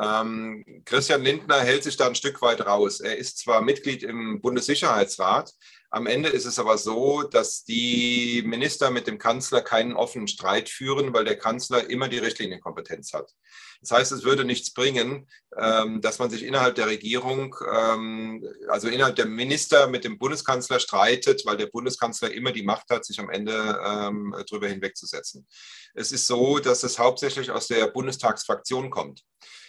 Ähm, 0.00 0.64
Christian 0.84 1.22
Lindner 1.22 1.60
hält 1.60 1.84
sich 1.84 1.96
da 1.96 2.06
ein 2.06 2.14
Stück 2.14 2.40
weit 2.42 2.64
raus. 2.64 3.00
Er 3.00 3.18
ist 3.18 3.38
zwar 3.38 3.60
Mitglied 3.60 4.02
im 4.02 4.40
Bundessicherheitsrat, 4.40 5.52
am 5.92 6.06
Ende 6.06 6.30
ist 6.30 6.46
es 6.46 6.58
aber 6.58 6.78
so, 6.78 7.22
dass 7.22 7.64
die 7.64 8.42
Minister 8.46 8.90
mit 8.90 9.06
dem 9.06 9.18
Kanzler 9.18 9.60
keinen 9.60 9.92
offenen 9.92 10.26
Streit 10.26 10.70
führen, 10.70 11.12
weil 11.12 11.26
der 11.26 11.36
Kanzler 11.36 11.90
immer 11.90 12.08
die 12.08 12.18
Richtlinienkompetenz 12.18 13.12
hat. 13.12 13.30
Das 13.82 13.90
heißt, 13.90 14.12
es 14.12 14.24
würde 14.24 14.44
nichts 14.44 14.72
bringen, 14.72 15.28
ähm, 15.54 16.00
dass 16.00 16.18
man 16.18 16.30
sich 16.30 16.44
innerhalb 16.44 16.76
der 16.76 16.86
Regierung, 16.86 17.54
ähm, 17.70 18.42
also 18.68 18.88
innerhalb 18.88 19.16
der 19.16 19.26
Minister 19.26 19.86
mit 19.86 20.04
dem 20.04 20.18
Bundeskanzler 20.18 20.80
streitet, 20.80 21.44
weil 21.44 21.58
der 21.58 21.66
Bundeskanzler 21.66 22.32
immer 22.32 22.52
die 22.52 22.62
Macht 22.62 22.88
hat, 22.88 23.04
sich 23.04 23.20
am 23.20 23.28
Ende 23.28 23.78
ähm, 23.84 24.34
darüber 24.48 24.68
hinwegzusetzen. 24.68 25.46
Es 25.92 26.10
ist 26.10 26.26
so, 26.26 26.58
dass 26.58 26.84
es 26.84 26.98
hauptsächlich 26.98 27.50
aus 27.50 27.66
der 27.66 27.86
Bundestagsfraktion 27.88 28.88
kommt. 28.88 29.24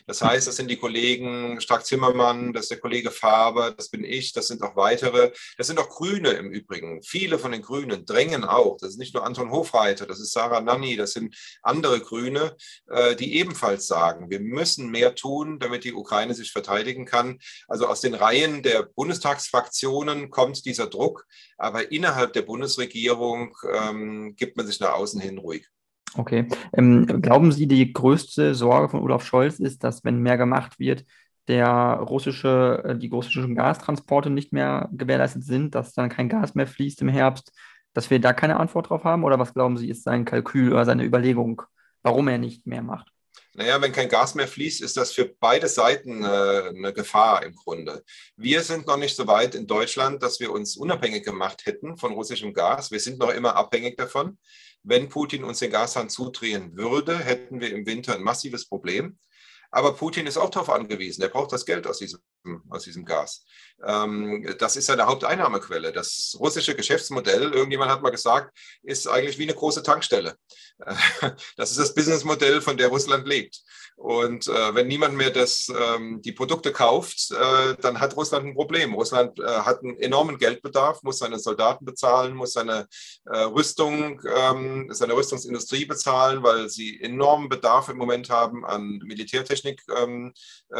Das 0.05 0.21
heißt, 0.21 0.47
das 0.47 0.55
sind 0.55 0.69
die 0.69 0.77
Kollegen 0.77 1.61
Strack-Zimmermann, 1.61 2.53
das 2.53 2.63
ist 2.63 2.71
der 2.71 2.79
Kollege 2.79 3.11
Faber, 3.11 3.71
das 3.71 3.89
bin 3.89 4.03
ich, 4.03 4.33
das 4.33 4.47
sind 4.47 4.61
auch 4.61 4.75
weitere. 4.75 5.31
Das 5.57 5.67
sind 5.67 5.79
auch 5.79 5.89
Grüne 5.89 6.29
im 6.31 6.51
Übrigen. 6.51 7.01
Viele 7.03 7.39
von 7.39 7.51
den 7.51 7.61
Grünen 7.61 8.05
drängen 8.05 8.43
auch. 8.43 8.77
Das 8.77 8.91
ist 8.91 8.97
nicht 8.97 9.13
nur 9.13 9.25
Anton 9.25 9.51
Hofreiter, 9.51 10.05
das 10.05 10.19
ist 10.19 10.33
Sarah 10.33 10.61
Nanni, 10.61 10.95
das 10.95 11.13
sind 11.13 11.35
andere 11.61 11.99
Grüne, 11.99 12.55
äh, 12.89 13.15
die 13.15 13.35
ebenfalls 13.35 13.87
sagen, 13.87 14.29
wir 14.29 14.39
müssen 14.39 14.89
mehr 14.89 15.15
tun, 15.15 15.59
damit 15.59 15.83
die 15.83 15.93
Ukraine 15.93 16.33
sich 16.33 16.51
verteidigen 16.51 17.05
kann. 17.05 17.39
Also 17.67 17.87
aus 17.87 18.01
den 18.01 18.13
Reihen 18.13 18.63
der 18.63 18.83
Bundestagsfraktionen 18.83 20.29
kommt 20.29 20.65
dieser 20.65 20.87
Druck, 20.87 21.25
aber 21.57 21.91
innerhalb 21.91 22.33
der 22.33 22.41
Bundesregierung 22.41 23.55
ähm, 23.71 24.35
gibt 24.35 24.57
man 24.57 24.67
sich 24.67 24.79
nach 24.79 24.93
außen 24.93 25.21
hin 25.21 25.37
ruhig. 25.37 25.67
Okay. 26.15 26.47
Ähm, 26.73 27.21
glauben 27.21 27.51
Sie, 27.51 27.67
die 27.67 27.91
größte 27.91 28.53
Sorge 28.55 28.89
von 28.89 29.01
Olaf 29.01 29.25
Scholz 29.25 29.59
ist, 29.59 29.83
dass, 29.83 30.03
wenn 30.03 30.19
mehr 30.19 30.37
gemacht 30.37 30.79
wird, 30.79 31.05
der 31.47 31.99
russische, 32.01 32.83
äh, 32.85 32.97
die 32.97 33.09
russischen 33.09 33.55
Gastransporte 33.55 34.29
nicht 34.29 34.53
mehr 34.53 34.89
gewährleistet 34.91 35.43
sind, 35.43 35.75
dass 35.75 35.93
dann 35.93 36.09
kein 36.09 36.29
Gas 36.29 36.55
mehr 36.55 36.67
fließt 36.67 37.01
im 37.01 37.09
Herbst, 37.09 37.51
dass 37.93 38.09
wir 38.09 38.19
da 38.19 38.33
keine 38.33 38.59
Antwort 38.59 38.89
drauf 38.89 39.03
haben? 39.03 39.23
Oder 39.23 39.39
was 39.39 39.53
glauben 39.53 39.77
Sie, 39.77 39.89
ist 39.89 40.03
sein 40.03 40.25
Kalkül 40.25 40.71
oder 40.71 40.85
seine 40.85 41.03
Überlegung, 41.03 41.61
warum 42.01 42.27
er 42.27 42.37
nicht 42.37 42.65
mehr 42.65 42.81
macht? 42.81 43.13
Naja, 43.55 43.79
wenn 43.79 43.91
kein 43.91 44.09
Gas 44.09 44.33
mehr 44.33 44.47
fließt, 44.47 44.81
ist 44.81 44.97
das 44.97 45.11
für 45.11 45.25
beide 45.39 45.67
Seiten 45.67 46.23
äh, 46.23 46.27
eine 46.69 46.91
Gefahr 46.91 47.43
im 47.43 47.53
Grunde. 47.53 48.03
Wir 48.35 48.61
sind 48.61 48.87
noch 48.87 48.97
nicht 48.97 49.15
so 49.15 49.27
weit 49.27 49.53
in 49.53 49.67
Deutschland, 49.67 50.23
dass 50.23 50.39
wir 50.39 50.51
uns 50.51 50.75
unabhängig 50.75 51.23
gemacht 51.23 51.67
hätten 51.67 51.95
von 51.95 52.13
russischem 52.13 52.51
Gas. 52.51 52.89
Wir 52.89 52.99
sind 52.99 53.19
noch 53.19 53.29
immer 53.29 53.55
abhängig 53.55 53.95
davon. 53.95 54.39
Wenn 54.83 55.09
Putin 55.09 55.43
uns 55.43 55.59
den 55.59 55.71
Gashahn 55.71 56.09
zudrehen 56.09 56.75
würde, 56.75 57.17
hätten 57.17 57.59
wir 57.59 57.71
im 57.71 57.85
Winter 57.85 58.15
ein 58.15 58.23
massives 58.23 58.67
Problem. 58.67 59.17
Aber 59.71 59.95
Putin 59.95 60.27
ist 60.27 60.37
auch 60.37 60.49
darauf 60.51 60.69
angewiesen. 60.69 61.23
Er 61.23 61.29
braucht 61.29 61.51
das 61.51 61.65
Geld 61.65 61.87
aus 61.87 61.97
diesem 61.97 62.19
aus 62.69 62.83
diesem 62.83 63.05
Gas. 63.05 63.45
Ähm, 63.85 64.55
das 64.59 64.75
ist 64.75 64.87
seine 64.87 65.05
Haupteinnahmequelle. 65.05 65.91
Das 65.91 66.35
russische 66.39 66.75
Geschäftsmodell, 66.75 67.53
irgendjemand 67.53 67.91
hat 67.91 68.01
mal 68.01 68.09
gesagt, 68.09 68.57
ist 68.83 69.07
eigentlich 69.07 69.37
wie 69.37 69.43
eine 69.43 69.55
große 69.55 69.83
Tankstelle. 69.83 70.35
Das 71.55 71.71
ist 71.71 71.79
das 71.79 71.93
Businessmodell, 71.93 72.61
von 72.61 72.77
der 72.77 72.87
Russland 72.87 73.27
lebt. 73.27 73.61
Und 73.95 74.47
äh, 74.47 74.75
wenn 74.75 74.87
niemand 74.87 75.15
mehr 75.15 75.29
das, 75.29 75.67
ähm, 75.69 76.21
die 76.21 76.31
Produkte 76.31 76.71
kauft, 76.71 77.31
äh, 77.31 77.75
dann 77.79 77.99
hat 77.99 78.17
Russland 78.17 78.45
ein 78.45 78.55
Problem. 78.55 78.93
Russland 78.93 79.39
äh, 79.39 79.43
hat 79.43 79.83
einen 79.83 79.97
enormen 79.99 80.37
Geldbedarf, 80.37 81.03
muss 81.03 81.19
seine 81.19 81.39
Soldaten 81.39 81.85
bezahlen, 81.85 82.35
muss 82.35 82.53
seine 82.53 82.87
Rüstung, 83.25 84.21
ähm, 84.35 84.87
seine 84.91 85.13
Rüstungsindustrie 85.13 85.85
bezahlen, 85.85 86.43
weil 86.43 86.69
sie 86.69 86.99
enormen 87.01 87.49
Bedarf 87.49 87.89
im 87.89 87.97
Moment 87.97 88.29
haben, 88.29 88.65
an 88.65 88.99
Militärtechnik 89.03 89.81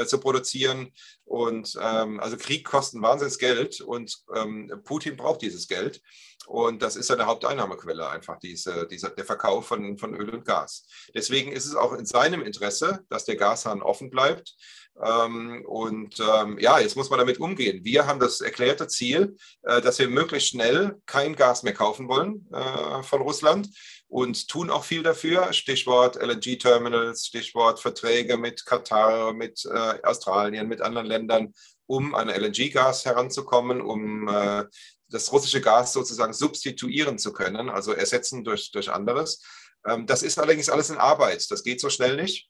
zu 0.06 0.20
produzieren. 0.20 0.92
Und 1.26 1.78
ähm, 1.82 2.20
also 2.20 2.38
Krieg 2.38 2.66
kostet 2.66 3.02
wahnsinniges 3.02 3.40
Geld 3.40 3.82
und 3.82 4.16
ähm, 4.36 4.72
Putin 4.84 5.16
braucht 5.16 5.42
dieses 5.42 5.68
Geld. 5.68 6.02
Und 6.46 6.82
das 6.82 6.98
ist 6.98 7.08
seine 7.08 7.26
Haupteinnahmequelle, 7.26 8.10
einfach 8.10 8.38
diese, 8.40 8.86
dieser, 8.88 9.10
der 9.12 9.24
Verkauf 9.24 9.66
von, 9.66 9.98
von 9.98 10.14
Öl 10.14 10.30
und 10.30 10.46
Gas. 10.46 10.86
Deswegen 11.16 11.54
ist 11.54 11.66
es 11.66 11.76
auch 11.76 11.94
in 11.94 12.06
seinem 12.06 12.42
Interesse, 12.42 13.06
dass 13.10 13.24
der 13.26 13.38
Gashahn 13.38 13.82
offen 13.82 14.10
bleibt. 14.10 14.54
Ähm, 15.02 15.64
und 15.66 16.20
ähm, 16.20 16.60
ja, 16.60 16.80
jetzt 16.80 16.96
muss 16.98 17.10
man 17.10 17.20
damit 17.20 17.40
umgehen. 17.40 17.84
Wir 17.84 18.06
haben 18.06 18.20
das 18.20 18.42
erklärte 18.42 18.88
Ziel, 18.88 19.38
äh, 19.64 19.82
dass 19.82 20.00
wir 20.00 20.08
möglichst 20.08 20.50
schnell 20.50 21.02
kein 21.06 21.36
Gas 21.36 21.64
mehr 21.64 21.74
kaufen 21.74 22.08
wollen 22.08 22.48
äh, 22.52 23.02
von 23.04 23.22
Russland 23.22 23.70
und 24.14 24.48
tun 24.48 24.70
auch 24.70 24.84
viel 24.84 25.02
dafür. 25.02 25.52
Stichwort 25.54 26.18
LNG-Terminals, 26.18 27.26
Stichwort 27.26 27.80
Verträge 27.80 28.38
mit 28.38 28.64
Katar, 28.64 29.34
mit 29.34 29.66
äh, 29.66 30.00
Australien, 30.04 30.68
mit 30.68 30.82
anderen 30.82 31.08
Ländern, 31.08 31.52
um 31.88 32.14
an 32.14 32.30
LNG-Gas 32.30 33.06
heranzukommen, 33.06 33.82
um 33.82 34.28
äh, 34.28 34.66
das 35.10 35.32
russische 35.32 35.62
Gas 35.62 35.94
sozusagen 35.94 36.34
substituieren 36.34 37.18
zu 37.18 37.34
können, 37.34 37.72
also 37.72 37.92
ersetzen 37.92 38.44
durch, 38.44 38.70
durch 38.72 38.92
anderes. 38.92 39.42
Ähm, 39.84 40.06
das 40.06 40.22
ist 40.22 40.38
allerdings 40.38 40.70
alles 40.70 40.92
in 40.92 40.98
Arbeit. 40.98 41.50
Das 41.50 41.64
geht 41.64 41.82
so 41.82 41.90
schnell 41.90 42.16
nicht. 42.16 42.50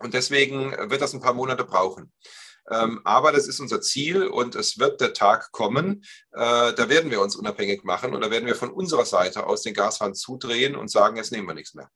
Und 0.00 0.14
deswegen 0.14 0.72
wird 0.90 1.02
das 1.02 1.12
ein 1.12 1.20
paar 1.20 1.34
Monate 1.34 1.62
brauchen. 1.62 2.12
Ähm, 2.70 3.00
aber 3.04 3.32
das 3.32 3.48
ist 3.48 3.60
unser 3.60 3.80
Ziel 3.80 4.26
und 4.26 4.54
es 4.54 4.78
wird 4.78 5.00
der 5.00 5.12
Tag 5.12 5.52
kommen, 5.52 6.02
äh, 6.32 6.72
da 6.74 6.88
werden 6.88 7.10
wir 7.10 7.20
uns 7.20 7.36
unabhängig 7.36 7.84
machen 7.84 8.14
und 8.14 8.22
da 8.22 8.30
werden 8.30 8.46
wir 8.46 8.54
von 8.54 8.70
unserer 8.70 9.04
Seite 9.04 9.46
aus 9.46 9.62
den 9.62 9.74
Gashahn 9.74 10.14
zudrehen 10.14 10.76
und 10.76 10.90
sagen, 10.90 11.16
jetzt 11.16 11.32
nehmen 11.32 11.48
wir 11.48 11.54
nichts 11.54 11.74
mehr. 11.74 11.90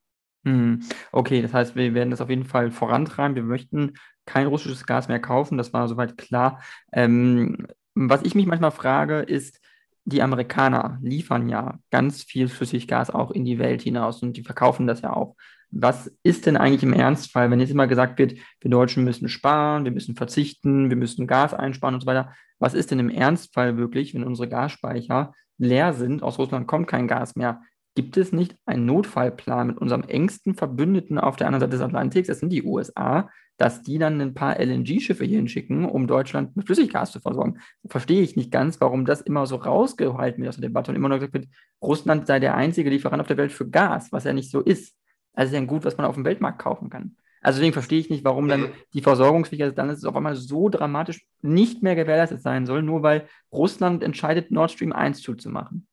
Hm, 0.45 0.83
okay, 1.13 1.41
das 1.43 1.53
heißt, 1.53 1.75
wir 1.75 1.95
werden 1.95 2.11
das 2.11 2.21
auf 2.21 2.29
jeden 2.29 2.45
Fall 2.45 2.71
vorantreiben. 2.71 3.35
Wir 3.35 3.43
möchten 3.43 3.95
kein 4.27 4.47
russisches 4.47 4.85
Gas 4.85 5.09
mehr 5.09 5.21
kaufen, 5.21 5.59
das 5.59 5.73
war 5.73 5.89
soweit 5.89 6.17
klar. 6.19 6.63
Ähm, 6.93 7.67
was 7.95 8.23
ich 8.23 8.35
mich 8.35 8.47
manchmal 8.47 8.73
frage, 8.73 9.21
ist, 9.21 9.61
die 10.05 10.23
Amerikaner 10.23 10.99
liefern 11.03 11.49
ja 11.49 11.79
ganz 11.91 12.23
viel 12.23 12.49
Flüssiggas 12.49 13.11
auch 13.11 13.31
in 13.31 13.45
die 13.45 13.59
Welt 13.59 13.83
hinaus 13.83 14.23
und 14.23 14.37
die 14.37 14.43
verkaufen 14.43 14.87
das 14.87 15.01
ja 15.01 15.15
auch. 15.15 15.37
Was 15.77 16.11
ist 16.23 16.47
denn 16.47 16.57
eigentlich 16.57 16.85
im 16.85 16.93
Ernstfall, 16.93 17.51
wenn 17.51 17.59
jetzt 17.59 17.71
immer 17.71 17.89
gesagt 17.89 18.19
wird, 18.19 18.35
wir 18.61 18.71
Deutschen 18.71 19.03
müssen 19.03 19.29
sparen, 19.29 19.85
wir 19.85 19.91
müssen 19.91 20.15
verzichten, 20.15 20.89
wir 20.89 20.97
müssen 20.97 21.27
Gas 21.27 21.53
einsparen 21.53 21.95
und 21.95 22.03
so 22.03 22.07
weiter? 22.07 22.33
Was 22.61 22.75
ist 22.75 22.91
denn 22.91 23.01
im 23.01 23.11
Ernstfall 23.11 23.77
wirklich, 23.77 24.15
wenn 24.15 24.23
unsere 24.23 24.49
Gasspeicher 24.49 25.33
leer 25.59 25.93
sind, 25.93 26.23
aus 26.23 26.39
Russland 26.39 26.69
kommt 26.69 26.87
kein 26.87 27.09
Gas 27.09 27.35
mehr? 27.35 27.61
Gibt 27.97 28.17
es 28.17 28.33
nicht 28.33 28.57
einen 28.67 28.87
Notfallplan 28.87 29.69
mit 29.69 29.79
unserem 29.79 30.03
engsten 30.05 30.55
Verbündeten 30.55 31.19
auf 31.19 31.37
der 31.37 31.49
anderen 31.49 31.61
Seite 31.61 31.73
des 31.73 31.81
Atlantiks, 31.81 32.29
das 32.29 32.41
sind 32.41 32.51
die 32.51 32.63
USA, 32.63 33.29
dass 33.57 33.83
die 33.83 33.99
dann 33.99 34.21
ein 34.21 34.35
paar 34.35 34.59
LNG-Schiffe 34.59 35.25
hier 35.25 35.39
hinschicken, 35.39 35.85
um 35.85 36.07
Deutschland 36.07 36.57
mit 36.57 36.67
Flüssiggas 36.67 37.13
zu 37.13 37.21
versorgen. 37.21 37.59
Verstehe 37.87 38.23
ich 38.23 38.37
nicht 38.37 38.51
ganz, 38.51 38.81
warum 38.81 39.05
das 39.05 39.21
immer 39.21 39.47
so 39.47 39.57
rausgehalten 39.57 40.43
wird 40.43 40.51
aus 40.51 40.57
der 40.57 40.69
Debatte 40.69 40.91
und 40.91 40.97
immer 40.97 41.09
noch 41.09 41.17
gesagt 41.17 41.35
wird, 41.35 41.49
Russland 41.83 42.27
sei 42.27 42.41
der 42.41 42.57
einzige 42.57 42.91
Lieferant 42.91 43.21
auf 43.21 43.29
der 43.29 43.37
Welt 43.37 43.53
für 43.53 43.69
Gas, 43.69 44.11
was 44.13 44.25
ja 44.25 44.33
nicht 44.33 44.51
so 44.51 44.61
ist. 44.61 44.97
Also 45.35 45.51
ist 45.51 45.55
ja 45.55 45.61
ein 45.61 45.67
Gut, 45.67 45.85
was 45.85 45.97
man 45.97 46.07
auf 46.07 46.15
dem 46.15 46.25
Weltmarkt 46.25 46.59
kaufen 46.59 46.91
kann. 46.91 47.17
Also 47.41 47.59
deswegen 47.59 47.75
verstehe 47.75 48.01
ich 48.01 48.09
nicht, 48.09 48.25
warum 48.25 48.49
dann 48.49 48.63
mhm. 48.63 48.73
die 48.95 49.03
Versorgungsfähigkeit 49.03 49.77
dann 49.77 49.91
ist 49.91 50.07
auf 50.07 50.17
einmal 50.17 50.35
so 50.35 50.71
dramatisch 50.71 51.27
nicht 51.43 51.83
mehr 51.83 51.95
gewährleistet 51.95 52.41
sein 52.41 52.65
soll, 52.65 52.83
nur 52.83 53.03
weil 53.03 53.29
Russland 53.53 54.03
entscheidet, 54.03 54.51
Nord 54.51 54.71
Stream 54.71 54.93
1 54.93 55.21
zuzumachen 55.21 55.87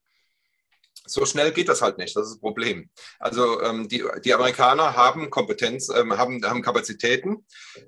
so 1.04 1.26
schnell 1.26 1.52
geht 1.52 1.68
das 1.68 1.82
halt 1.82 1.98
nicht, 1.98 2.16
das 2.16 2.26
ist 2.26 2.34
das 2.34 2.40
Problem. 2.40 2.88
Also 3.18 3.60
ähm, 3.62 3.88
die, 3.88 4.04
die 4.24 4.34
Amerikaner 4.34 4.96
haben 4.96 5.30
Kompetenz, 5.30 5.88
ähm, 5.88 6.16
haben, 6.16 6.42
haben 6.44 6.62
Kapazitäten, 6.62 7.44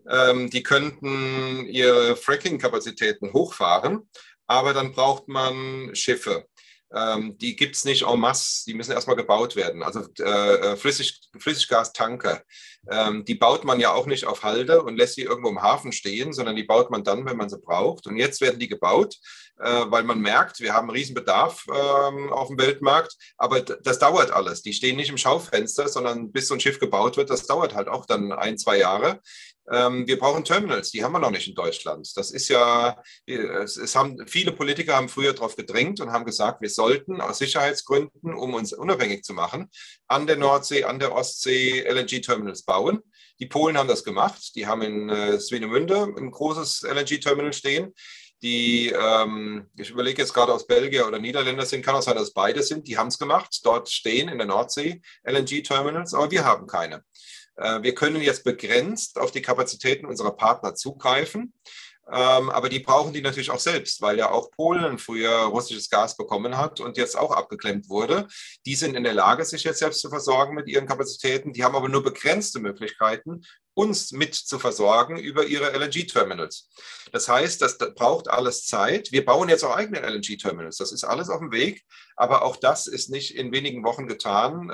ähm, 0.08 0.50
die 0.50 0.62
könnten 0.62 1.66
ihre 1.66 2.16
Fracking-Kapazitäten 2.16 3.32
hochfahren, 3.32 4.08
aber 4.46 4.74
dann 4.74 4.92
braucht 4.92 5.28
man 5.28 5.94
Schiffe. 5.94 6.46
Ähm, 6.94 7.36
die 7.38 7.56
gibt 7.56 7.76
es 7.76 7.84
nicht 7.84 8.02
en 8.02 8.20
masse, 8.20 8.64
die 8.66 8.74
müssen 8.74 8.92
erstmal 8.92 9.16
gebaut 9.16 9.56
werden. 9.56 9.82
Also 9.82 10.02
äh, 10.20 10.22
äh, 10.22 10.76
Flüssig, 10.76 11.20
Flüssiggastanker, 11.36 12.42
ähm, 12.88 13.24
die 13.24 13.34
baut 13.34 13.64
man 13.64 13.80
ja 13.80 13.92
auch 13.92 14.06
nicht 14.06 14.26
auf 14.26 14.44
Halde 14.44 14.82
und 14.82 14.96
lässt 14.96 15.14
sie 15.14 15.22
irgendwo 15.22 15.48
im 15.48 15.62
Hafen 15.62 15.92
stehen, 15.92 16.32
sondern 16.32 16.56
die 16.56 16.62
baut 16.62 16.90
man 16.90 17.02
dann, 17.02 17.26
wenn 17.26 17.36
man 17.36 17.48
sie 17.48 17.58
braucht. 17.58 18.06
Und 18.06 18.16
jetzt 18.16 18.40
werden 18.40 18.60
die 18.60 18.68
gebaut, 18.68 19.16
äh, 19.58 19.84
weil 19.86 20.04
man 20.04 20.20
merkt, 20.20 20.60
wir 20.60 20.72
haben 20.72 20.88
einen 20.88 20.96
Riesenbedarf 20.96 21.64
ähm, 21.68 22.32
auf 22.32 22.48
dem 22.48 22.58
Weltmarkt, 22.58 23.16
aber 23.36 23.60
das 23.60 23.98
dauert 23.98 24.30
alles. 24.30 24.62
Die 24.62 24.72
stehen 24.72 24.96
nicht 24.96 25.10
im 25.10 25.18
Schaufenster, 25.18 25.88
sondern 25.88 26.30
bis 26.30 26.48
so 26.48 26.54
ein 26.54 26.60
Schiff 26.60 26.78
gebaut 26.78 27.16
wird, 27.16 27.30
das 27.30 27.46
dauert 27.46 27.74
halt 27.74 27.88
auch 27.88 28.06
dann 28.06 28.32
ein, 28.32 28.58
zwei 28.58 28.78
Jahre. 28.78 29.20
Ähm, 29.70 30.06
wir 30.06 30.18
brauchen 30.18 30.44
Terminals, 30.44 30.90
die 30.90 31.02
haben 31.02 31.12
wir 31.12 31.18
noch 31.18 31.30
nicht 31.30 31.48
in 31.48 31.54
Deutschland. 31.54 32.10
Das 32.16 32.30
ist 32.30 32.48
ja, 32.48 33.02
es, 33.26 33.76
es 33.76 33.96
haben, 33.96 34.26
viele 34.26 34.52
Politiker 34.52 34.96
haben 34.96 35.08
früher 35.08 35.32
darauf 35.32 35.56
gedrängt 35.56 36.00
und 36.00 36.12
haben 36.12 36.24
gesagt, 36.24 36.60
wir 36.60 36.70
sollten 36.70 37.20
aus 37.20 37.38
Sicherheitsgründen, 37.38 38.34
um 38.34 38.54
uns 38.54 38.72
unabhängig 38.72 39.24
zu 39.24 39.32
machen, 39.32 39.70
an 40.06 40.26
der 40.26 40.36
Nordsee, 40.36 40.84
an 40.84 40.98
der 40.98 41.14
Ostsee 41.14 41.80
LNG-Terminals 41.88 42.64
bauen. 42.64 43.00
Die 43.40 43.46
Polen 43.46 43.76
haben 43.76 43.88
das 43.88 44.04
gemacht. 44.04 44.54
Die 44.54 44.66
haben 44.66 44.82
in 44.82 45.08
äh, 45.08 45.40
Swinemünde 45.40 46.14
ein 46.16 46.30
großes 46.30 46.82
LNG-Terminal 46.82 47.52
stehen. 47.52 47.92
Die, 48.42 48.90
ähm, 48.90 49.70
ich 49.76 49.90
überlege 49.90 50.20
jetzt 50.20 50.34
gerade 50.34 50.52
aus 50.52 50.66
Belgien 50.66 51.04
oder 51.04 51.18
Niederländer 51.18 51.64
sind, 51.64 51.84
kann 51.84 51.94
auch 51.94 52.02
sein, 52.02 52.16
dass 52.16 52.34
beide 52.34 52.62
sind. 52.62 52.86
Die 52.86 52.98
haben 52.98 53.08
es 53.08 53.18
gemacht. 53.18 53.60
Dort 53.64 53.88
stehen 53.88 54.28
in 54.28 54.36
der 54.36 54.46
Nordsee 54.46 55.00
LNG-Terminals, 55.24 56.12
aber 56.12 56.30
wir 56.30 56.44
haben 56.44 56.66
keine. 56.66 57.02
Äh, 57.56 57.82
wir 57.82 57.94
können 57.94 58.20
jetzt 58.20 58.44
begrenzt 58.44 59.18
auf 59.18 59.30
die 59.30 59.42
Kapazitäten 59.42 60.06
unserer 60.06 60.32
Partner 60.32 60.74
zugreifen. 60.74 61.52
Ähm, 62.06 62.50
aber 62.50 62.68
die 62.68 62.80
brauchen 62.80 63.14
die 63.14 63.22
natürlich 63.22 63.50
auch 63.50 63.58
selbst, 63.58 64.02
weil 64.02 64.18
ja 64.18 64.30
auch 64.30 64.50
Polen 64.50 64.98
früher 64.98 65.30
russisches 65.30 65.88
Gas 65.88 66.16
bekommen 66.16 66.58
hat 66.58 66.80
und 66.80 66.98
jetzt 66.98 67.16
auch 67.16 67.30
abgeklemmt 67.30 67.88
wurde. 67.88 68.28
Die 68.66 68.74
sind 68.74 68.94
in 68.94 69.04
der 69.04 69.14
Lage, 69.14 69.44
sich 69.44 69.64
jetzt 69.64 69.78
selbst 69.78 70.00
zu 70.00 70.10
versorgen 70.10 70.54
mit 70.54 70.68
ihren 70.68 70.86
Kapazitäten. 70.86 71.54
Die 71.54 71.64
haben 71.64 71.74
aber 71.74 71.88
nur 71.88 72.02
begrenzte 72.02 72.60
Möglichkeiten, 72.60 73.42
uns 73.72 74.12
mit 74.12 74.34
zu 74.34 74.58
versorgen 74.58 75.16
über 75.16 75.46
ihre 75.46 75.72
LNG-Terminals. 75.76 76.68
Das 77.10 77.28
heißt, 77.28 77.62
das 77.62 77.78
braucht 77.78 78.28
alles 78.28 78.66
Zeit. 78.66 79.10
Wir 79.10 79.24
bauen 79.24 79.48
jetzt 79.48 79.64
auch 79.64 79.74
eigene 79.74 80.00
LNG-Terminals. 80.00 80.76
Das 80.76 80.92
ist 80.92 81.04
alles 81.04 81.30
auf 81.30 81.40
dem 81.40 81.52
Weg, 81.52 81.84
aber 82.16 82.42
auch 82.42 82.56
das 82.56 82.86
ist 82.86 83.10
nicht 83.10 83.34
in 83.34 83.50
wenigen 83.50 83.82
Wochen 83.82 84.06
getan. 84.06 84.72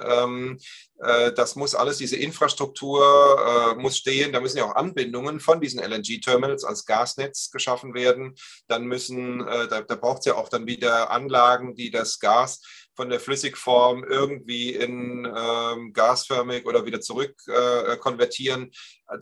Äh, 1.03 1.33
das 1.33 1.57
muss 1.57 1.75
alles, 1.75 1.99
diese 1.99 2.17
Infrastruktur 2.17 3.75
äh, 3.77 3.81
muss 3.81 3.97
stehen. 3.97 4.33
Da 4.33 4.41
müssen 4.41 4.59
ja 4.59 4.65
auch 4.65 4.77
Anbindungen 4.77 5.41
von 5.41 5.61
diesen 5.61 5.81
LNG-Terminals 5.81 6.65
als 6.65 6.85
Gasnetz 6.85 7.51
geschaffen 7.51 7.95
werden. 7.95 8.35
Dann 8.69 8.85
müssen, 8.85 9.47
äh, 9.47 9.69
da, 9.69 9.81
da 9.83 9.95
braucht 9.95 10.21
es 10.21 10.27
ja 10.27 10.35
auch 10.35 10.49
dann 10.49 10.67
wieder 10.67 11.11
Anlagen, 11.11 11.75
die 11.75 11.91
das 11.91 12.19
Gas 12.19 12.61
von 12.95 13.09
der 13.09 13.21
Flüssigform 13.21 14.05
irgendwie 14.05 14.75
in 14.75 15.25
ähm, 15.25 15.93
gasförmig 15.95 16.67
oder 16.67 16.85
wieder 16.85 17.01
zurück 17.01 17.35
äh, 17.47 17.97
konvertieren. 17.97 18.71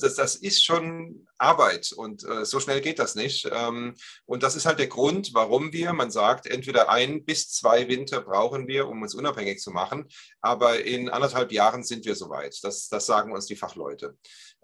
Das, 0.01 0.15
das 0.15 0.37
ist 0.37 0.65
schon 0.65 1.27
Arbeit 1.39 1.93
und 1.93 2.25
äh, 2.25 2.45
so 2.45 2.61
schnell 2.61 2.81
geht 2.81 2.99
das 2.99 3.15
nicht. 3.15 3.49
Ähm, 3.51 3.95
und 4.27 4.43
das 4.43 4.57
ist 4.57 4.67
halt 4.67 4.79
der 4.79 4.89
Grund, 4.89 5.31
warum 5.35 5.73
wir, 5.73 5.93
man 5.93 6.11
sagt, 6.11 6.47
entweder 6.47 6.91
ein 6.91 7.25
bis 7.25 7.51
zwei 7.51 7.89
Winter 7.89 8.21
brauchen 8.21 8.67
wir, 8.67 8.89
um 8.89 9.03
uns 9.03 9.15
unabhängig 9.15 9.61
zu 9.61 9.71
machen, 9.71 10.09
aber 10.41 10.85
in 10.85 11.09
anderthalb 11.09 11.53
Jahren 11.53 11.85
sind 11.85 12.05
wir 12.05 12.15
soweit. 12.15 12.59
Das, 12.63 12.89
das 12.89 13.07
sagen 13.07 13.33
uns 13.33 13.47
die 13.47 13.57
Fachleute. 13.57 14.17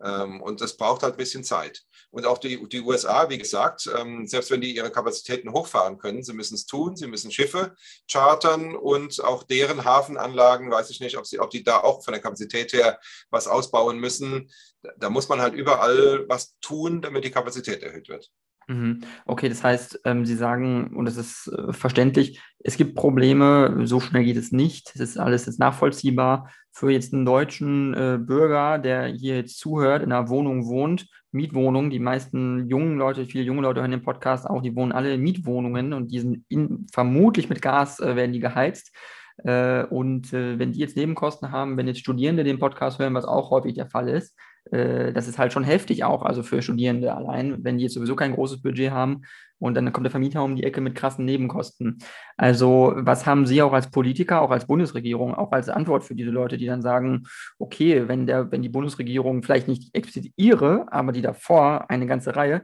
Ähm, 0.02 0.40
und 0.42 0.60
das 0.60 0.76
braucht 0.76 1.02
halt 1.02 1.14
ein 1.14 1.18
bisschen 1.18 1.44
Zeit. 1.44 1.84
Und 2.10 2.26
auch 2.26 2.38
die, 2.38 2.68
die 2.68 2.80
USA, 2.80 3.28
wie 3.28 3.38
gesagt, 3.38 3.88
ähm, 3.96 4.26
selbst 4.26 4.50
wenn 4.50 4.60
die 4.60 4.74
ihre 4.74 4.90
Kapazitäten 4.90 5.52
hochfahren 5.52 5.98
können, 5.98 6.22
sie 6.22 6.32
müssen 6.32 6.54
es 6.54 6.66
tun, 6.66 6.96
sie 6.96 7.06
müssen 7.06 7.30
Schiffe 7.30 7.74
chartern 8.10 8.76
und 8.76 9.22
auch 9.22 9.42
deren 9.42 9.84
Hafenanlagen, 9.84 10.70
weiß 10.70 10.90
ich 10.90 11.00
nicht, 11.00 11.16
ob, 11.16 11.26
sie, 11.26 11.40
ob 11.40 11.50
die 11.50 11.64
da 11.64 11.78
auch 11.78 12.04
von 12.04 12.12
der 12.12 12.22
Kapazität 12.22 12.72
her 12.72 13.00
was 13.30 13.46
ausbauen 13.46 13.98
müssen. 13.98 14.50
Da 14.98 15.10
muss 15.10 15.28
man 15.28 15.40
halt 15.40 15.54
überall 15.54 16.24
was 16.28 16.58
tun, 16.60 17.02
damit 17.02 17.24
die 17.24 17.30
Kapazität 17.30 17.82
erhöht 17.82 18.08
wird. 18.08 18.30
Mhm. 18.66 19.00
Okay, 19.26 19.48
das 19.48 19.62
heißt, 19.62 20.00
ähm, 20.04 20.24
Sie 20.24 20.36
sagen, 20.36 20.96
und 20.96 21.04
das 21.04 21.16
ist 21.16 21.48
äh, 21.48 21.72
verständlich, 21.72 22.40
es 22.60 22.76
gibt 22.76 22.94
Probleme, 22.94 23.82
so 23.84 24.00
schnell 24.00 24.24
geht 24.24 24.36
es 24.36 24.52
nicht. 24.52 24.90
Es 24.94 25.00
ist 25.00 25.18
alles 25.18 25.46
jetzt 25.46 25.58
nachvollziehbar. 25.58 26.50
Für 26.72 26.90
jetzt 26.90 27.12
einen 27.12 27.26
deutschen 27.26 27.94
äh, 27.94 28.18
Bürger, 28.18 28.78
der 28.78 29.06
hier 29.06 29.36
jetzt 29.36 29.58
zuhört, 29.58 30.02
in 30.02 30.12
einer 30.12 30.28
Wohnung 30.28 30.66
wohnt, 30.66 31.06
Mietwohnungen. 31.30 31.90
Die 31.90 31.98
meisten 31.98 32.66
jungen 32.68 32.96
Leute, 32.96 33.26
viele 33.26 33.44
junge 33.44 33.62
Leute 33.62 33.80
hören 33.80 33.90
den 33.90 34.02
Podcast 34.02 34.48
auch, 34.48 34.62
die 34.62 34.74
wohnen 34.74 34.92
alle 34.92 35.14
in 35.14 35.20
Mietwohnungen 35.20 35.92
und 35.92 36.10
die 36.10 36.20
sind 36.20 36.44
in, 36.48 36.86
vermutlich 36.92 37.48
mit 37.48 37.60
Gas 37.60 38.00
äh, 38.00 38.16
werden 38.16 38.32
die 38.32 38.40
geheizt. 38.40 38.92
Äh, 39.38 39.84
und 39.84 40.32
äh, 40.32 40.58
wenn 40.58 40.72
die 40.72 40.80
jetzt 40.80 40.96
Nebenkosten 40.96 41.50
haben, 41.50 41.76
wenn 41.76 41.86
jetzt 41.86 42.00
Studierende 42.00 42.44
den 42.44 42.58
Podcast 42.58 42.98
hören, 42.98 43.14
was 43.14 43.24
auch 43.24 43.50
häufig 43.50 43.74
der 43.74 43.88
Fall 43.88 44.08
ist, 44.08 44.36
äh, 44.70 45.12
das 45.12 45.28
ist 45.28 45.38
halt 45.38 45.52
schon 45.52 45.64
heftig 45.64 46.04
auch, 46.04 46.22
also 46.22 46.42
für 46.42 46.62
Studierende 46.62 47.14
allein, 47.14 47.64
wenn 47.64 47.78
die 47.78 47.84
jetzt 47.84 47.94
sowieso 47.94 48.16
kein 48.16 48.32
großes 48.32 48.62
Budget 48.62 48.90
haben 48.90 49.22
und 49.58 49.74
dann 49.74 49.92
kommt 49.92 50.04
der 50.04 50.10
Vermieter 50.10 50.42
um 50.42 50.56
die 50.56 50.64
Ecke 50.64 50.80
mit 50.80 50.94
krassen 50.94 51.24
Nebenkosten. 51.24 51.98
Also 52.36 52.92
was 52.96 53.26
haben 53.26 53.46
Sie 53.46 53.62
auch 53.62 53.72
als 53.72 53.90
Politiker, 53.90 54.42
auch 54.42 54.50
als 54.50 54.66
Bundesregierung, 54.66 55.34
auch 55.34 55.52
als 55.52 55.68
Antwort 55.68 56.04
für 56.04 56.14
diese 56.14 56.30
Leute, 56.30 56.58
die 56.58 56.66
dann 56.66 56.82
sagen, 56.82 57.24
okay, 57.58 58.08
wenn, 58.08 58.26
der, 58.26 58.50
wenn 58.50 58.62
die 58.62 58.68
Bundesregierung 58.68 59.42
vielleicht 59.42 59.68
nicht 59.68 59.94
explizit 59.94 60.32
ihre, 60.36 60.92
aber 60.92 61.12
die 61.12 61.22
davor 61.22 61.90
eine 61.90 62.06
ganze 62.06 62.36
Reihe, 62.36 62.62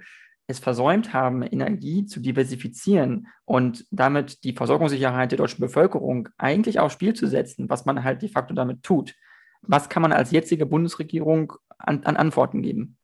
es 0.50 0.58
versäumt 0.58 1.14
haben, 1.14 1.42
Energie 1.42 2.04
zu 2.06 2.20
diversifizieren 2.20 3.28
und 3.44 3.86
damit 3.90 4.44
die 4.44 4.52
Versorgungssicherheit 4.52 5.30
der 5.30 5.38
deutschen 5.38 5.60
Bevölkerung 5.60 6.28
eigentlich 6.36 6.80
aufs 6.80 6.94
Spiel 6.94 7.14
zu 7.14 7.28
setzen, 7.28 7.70
was 7.70 7.84
man 7.86 8.02
halt 8.04 8.20
de 8.20 8.28
facto 8.28 8.52
damit 8.52 8.82
tut. 8.82 9.14
Was 9.62 9.88
kann 9.88 10.02
man 10.02 10.12
als 10.12 10.30
jetzige 10.30 10.66
Bundesregierung 10.66 11.52
an, 11.78 12.04
an 12.04 12.16
Antworten 12.16 12.62
geben? 12.62 12.96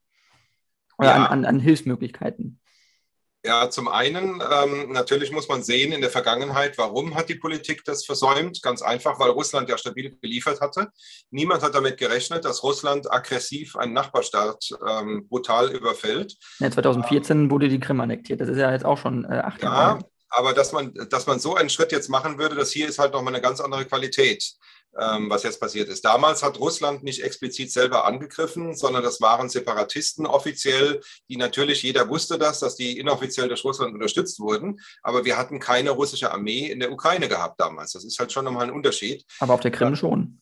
Oder 0.99 1.09
ja. 1.09 1.27
an, 1.27 1.45
an, 1.45 1.61
Hilfsmöglichkeiten? 1.61 2.61
Ja, 3.45 3.71
zum 3.71 3.87
einen, 3.87 4.43
ähm, 4.43 4.91
natürlich 4.91 5.31
muss 5.31 5.49
man 5.49 5.63
sehen 5.63 5.93
in 5.93 6.01
der 6.01 6.11
Vergangenheit, 6.11 6.77
warum 6.79 7.15
hat 7.15 7.29
die 7.29 7.37
Politik 7.37 7.85
das 7.85 8.05
versäumt? 8.05 8.61
Ganz 8.61 8.83
einfach, 8.83 9.21
weil 9.21 9.31
Russland 9.31 9.69
ja 9.69 9.79
stabil 9.79 10.17
geliefert 10.21 10.61
hatte. 10.61 10.89
Niemand 11.31 11.63
hat 11.63 11.75
damit 11.75 11.97
gerechnet, 11.97 12.45
dass 12.45 12.65
Russland 12.65 13.13
aggressiv 13.13 13.77
einen 13.77 13.93
Nachbarstaat 13.93 14.71
ähm, 14.85 15.29
brutal 15.29 15.71
überfällt. 15.71 16.37
Ja, 16.59 16.73
2014 16.73 17.39
ähm, 17.39 17.51
wurde 17.51 17.69
die 17.69 17.79
Krim 17.79 18.01
annektiert. 18.01 18.41
Das 18.41 18.49
ist 18.49 18.59
ja 18.59 18.73
jetzt 18.73 18.85
auch 18.85 18.99
schon 18.99 19.25
äh, 19.27 19.43
acht 19.45 19.63
Jahre. 19.63 19.99
Ja, 20.01 20.07
aber 20.31 20.53
dass 20.53 20.73
man, 20.73 20.93
dass 21.11 21.27
man 21.29 21.39
so 21.39 21.55
einen 21.55 21.71
Schritt 21.71 21.93
jetzt 21.93 22.09
machen 22.09 22.39
würde, 22.39 22.57
das 22.57 22.73
hier 22.73 22.89
ist 22.89 22.99
halt 22.99 23.13
nochmal 23.13 23.33
eine 23.33 23.43
ganz 23.43 23.61
andere 23.61 23.85
Qualität 23.85 24.57
was 24.97 25.43
jetzt 25.43 25.61
passiert 25.61 25.89
ist. 25.89 26.05
Damals 26.05 26.43
hat 26.43 26.59
Russland 26.59 27.03
nicht 27.03 27.23
explizit 27.23 27.71
selber 27.71 28.07
angegriffen, 28.07 28.75
sondern 28.75 29.03
das 29.03 29.21
waren 29.21 29.49
Separatisten 29.49 30.27
offiziell, 30.27 31.01
die 31.29 31.37
natürlich, 31.37 31.83
jeder 31.83 32.09
wusste 32.09 32.39
das, 32.39 32.61
dass 32.61 32.77
die 32.77 32.99
inoffiziell 32.99 33.49
durch 33.49 33.65
Russland 33.65 33.95
unterstützt 33.95 34.41
wurden, 34.41 34.81
aber 35.03 35.25
wir 35.25 35.37
hatten 35.37 35.61
keine 35.61 35.91
russische 35.91 36.31
Armee 36.33 36.67
in 36.67 36.81
der 36.81 36.93
Ukraine 36.93 37.29
gehabt 37.29 37.61
damals. 37.61 37.93
Das 37.93 38.05
ist 38.05 38.19
halt 38.19 38.33
schon 38.33 38.45
nochmal 38.45 38.67
ein 38.67 38.73
Unterschied. 38.73 39.25
Aber 39.41 39.55
auf 39.55 39.61
der 39.61 39.71
Krim 39.71 39.97
schon. 39.97 40.41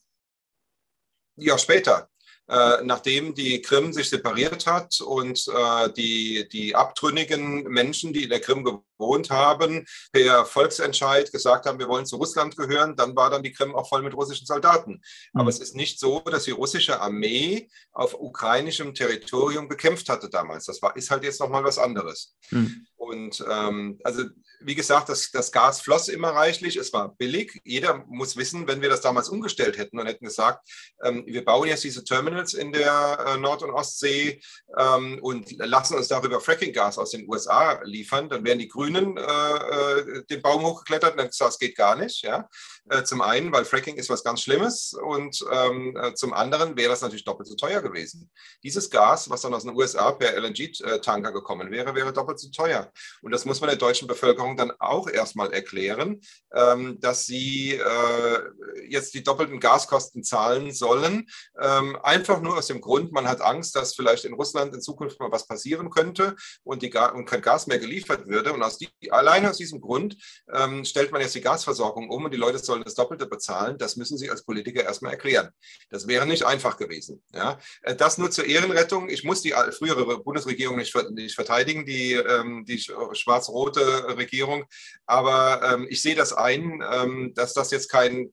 Ja, 1.37 1.57
später. 1.57 2.09
Äh, 2.47 2.83
nachdem 2.83 3.33
die 3.33 3.61
Krim 3.61 3.91
sich 3.91 4.09
separiert 4.09 4.67
hat 4.67 5.01
und 5.01 5.47
äh, 5.47 5.91
die, 5.93 6.47
die 6.49 6.75
abtrünnigen 6.75 7.63
Menschen, 7.63 8.13
die 8.13 8.23
in 8.23 8.29
der 8.29 8.39
Krim 8.39 8.63
gewohnt 8.63 9.31
haben, 9.31 9.85
per 10.11 10.45
Volksentscheid 10.45 11.31
gesagt 11.31 11.65
haben, 11.65 11.79
wir 11.79 11.87
wollen 11.87 12.05
zu 12.05 12.17
Russland 12.17 12.55
gehören, 12.55 12.95
dann 12.95 13.15
war 13.15 13.31
dann 13.31 13.41
die 13.41 13.51
Krim 13.51 13.73
auch 13.73 13.89
voll 13.89 14.03
mit 14.03 14.13
russischen 14.13 14.45
Soldaten. 14.45 15.01
Mhm. 15.33 15.41
Aber 15.41 15.49
es 15.49 15.59
ist 15.59 15.75
nicht 15.75 15.99
so, 15.99 16.19
dass 16.19 16.43
die 16.43 16.51
russische 16.51 17.01
Armee 17.01 17.67
auf 17.91 18.13
ukrainischem 18.13 18.93
Territorium 18.93 19.67
gekämpft 19.67 20.07
hatte 20.07 20.29
damals. 20.29 20.65
Das 20.65 20.83
war, 20.83 20.95
ist 20.95 21.09
halt 21.09 21.23
jetzt 21.23 21.39
nochmal 21.39 21.63
was 21.63 21.79
anderes. 21.79 22.35
Mhm. 22.51 22.85
Und 22.95 23.43
ähm, 23.49 23.99
also 24.03 24.23
wie 24.65 24.75
gesagt, 24.75 25.09
das, 25.09 25.31
das 25.31 25.51
Gas 25.51 25.81
floss 25.81 26.07
immer 26.07 26.29
reichlich, 26.29 26.75
es 26.75 26.91
war 26.91 27.15
billig. 27.15 27.61
Jeder 27.63 28.03
muss 28.07 28.35
wissen, 28.35 28.67
wenn 28.67 28.81
wir 28.81 28.89
das 28.89 29.01
damals 29.01 29.29
umgestellt 29.29 29.77
hätten 29.77 29.99
und 29.99 30.07
hätten 30.07 30.25
gesagt, 30.25 30.67
ähm, 31.03 31.23
wir 31.27 31.45
bauen 31.45 31.67
jetzt 31.67 31.83
diese 31.83 32.03
Terminals 32.03 32.53
in 32.53 32.71
der 32.71 33.25
äh, 33.27 33.37
Nord- 33.37 33.63
und 33.63 33.71
Ostsee 33.71 34.41
ähm, 34.77 35.19
und 35.21 35.51
lassen 35.59 35.95
uns 35.95 36.07
darüber 36.07 36.41
Fracking-Gas 36.41 36.97
aus 36.97 37.11
den 37.11 37.29
USA 37.29 37.79
liefern, 37.83 38.27
dann 38.29 38.43
wären 38.43 38.59
die 38.59 38.67
Grünen 38.67 39.17
äh, 39.17 39.21
äh, 39.21 40.25
den 40.25 40.41
Baum 40.41 40.63
hochgeklettert 40.63 41.11
und 41.11 41.17
dann 41.17 41.27
gesagt, 41.27 41.49
das 41.49 41.59
geht 41.59 41.77
gar 41.77 41.95
nicht. 41.95 42.23
Ja? 42.23 42.49
Äh, 42.87 43.03
zum 43.03 43.21
einen, 43.21 43.51
weil 43.51 43.65
Fracking 43.65 43.95
ist 43.95 44.09
was 44.09 44.23
ganz 44.23 44.41
Schlimmes 44.41 44.93
und 44.93 45.43
ähm, 45.51 45.97
äh, 45.97 46.13
zum 46.13 46.33
anderen 46.33 46.77
wäre 46.77 46.89
das 46.89 47.01
natürlich 47.01 47.25
doppelt 47.25 47.47
so 47.47 47.55
teuer 47.55 47.81
gewesen. 47.81 48.29
Dieses 48.61 48.91
Gas, 48.91 49.27
was 49.27 49.41
dann 49.41 49.55
aus 49.55 49.63
den 49.63 49.75
USA 49.75 50.11
per 50.11 50.37
LNG-Tanker 50.37 51.31
gekommen 51.31 51.71
wäre, 51.71 51.95
wäre 51.95 52.13
doppelt 52.13 52.39
so 52.39 52.49
teuer. 52.49 52.91
Und 53.23 53.31
das 53.31 53.45
muss 53.45 53.59
man 53.59 53.71
der 53.71 53.79
deutschen 53.79 54.07
Bevölkerung 54.07 54.55
dann 54.55 54.71
auch 54.77 55.09
erstmal 55.09 55.51
erklären, 55.51 56.21
ähm, 56.53 56.99
dass 56.99 57.25
sie 57.25 57.71
äh, 57.71 58.39
jetzt 58.87 59.15
die 59.15 59.23
doppelten 59.23 59.59
Gaskosten 59.59 60.23
zahlen 60.23 60.71
sollen. 60.71 61.27
Ähm, 61.59 61.97
einfach 62.03 62.39
nur 62.39 62.55
aus 62.55 62.67
dem 62.67 62.81
Grund, 62.81 63.11
man 63.11 63.27
hat 63.27 63.41
Angst, 63.41 63.75
dass 63.75 63.95
vielleicht 63.95 64.25
in 64.25 64.33
Russland 64.33 64.75
in 64.75 64.81
Zukunft 64.81 65.19
mal 65.19 65.31
was 65.31 65.47
passieren 65.47 65.89
könnte 65.89 66.35
und, 66.63 66.83
die 66.83 66.93
und 66.95 67.25
kein 67.25 67.41
Gas 67.41 67.65
mehr 67.65 67.79
geliefert 67.79 68.27
würde. 68.27 68.53
Und 68.53 68.61
aus 68.61 68.77
die, 68.77 68.89
alleine 69.09 69.49
aus 69.49 69.57
diesem 69.57 69.81
Grund 69.81 70.17
ähm, 70.53 70.85
stellt 70.85 71.11
man 71.11 71.21
jetzt 71.21 71.33
die 71.33 71.41
Gasversorgung 71.41 72.11
um 72.11 72.25
und 72.25 72.31
die 72.31 72.37
Leute 72.37 72.59
sollen 72.59 72.74
das 72.83 72.95
Doppelte 72.95 73.25
bezahlen. 73.25 73.77
Das 73.77 73.95
müssen 73.95 74.17
sie 74.17 74.29
als 74.29 74.43
Politiker 74.43 74.83
erstmal 74.83 75.13
erklären. 75.13 75.49
Das 75.89 76.07
wäre 76.07 76.25
nicht 76.25 76.43
einfach 76.45 76.77
gewesen. 76.77 77.23
Ja? 77.33 77.59
Äh, 77.81 77.95
das 77.95 78.17
nur 78.17 78.31
zur 78.31 78.45
Ehrenrettung. 78.45 79.09
Ich 79.09 79.23
muss 79.23 79.41
die 79.41 79.53
frühere 79.77 80.23
Bundesregierung 80.23 80.77
nicht, 80.77 80.95
nicht 81.11 81.35
verteidigen, 81.35 81.85
die, 81.85 82.19
die 82.67 82.79
schwarz-rote 82.79 84.17
Regierung. 84.17 84.65
Aber 85.05 85.61
ähm, 85.63 85.87
ich 85.89 86.01
sehe 86.01 86.15
das 86.15 86.33
ein, 86.33 86.83
ähm, 86.91 87.33
dass 87.35 87.53
das 87.53 87.71
jetzt 87.71 87.89
kein 87.89 88.31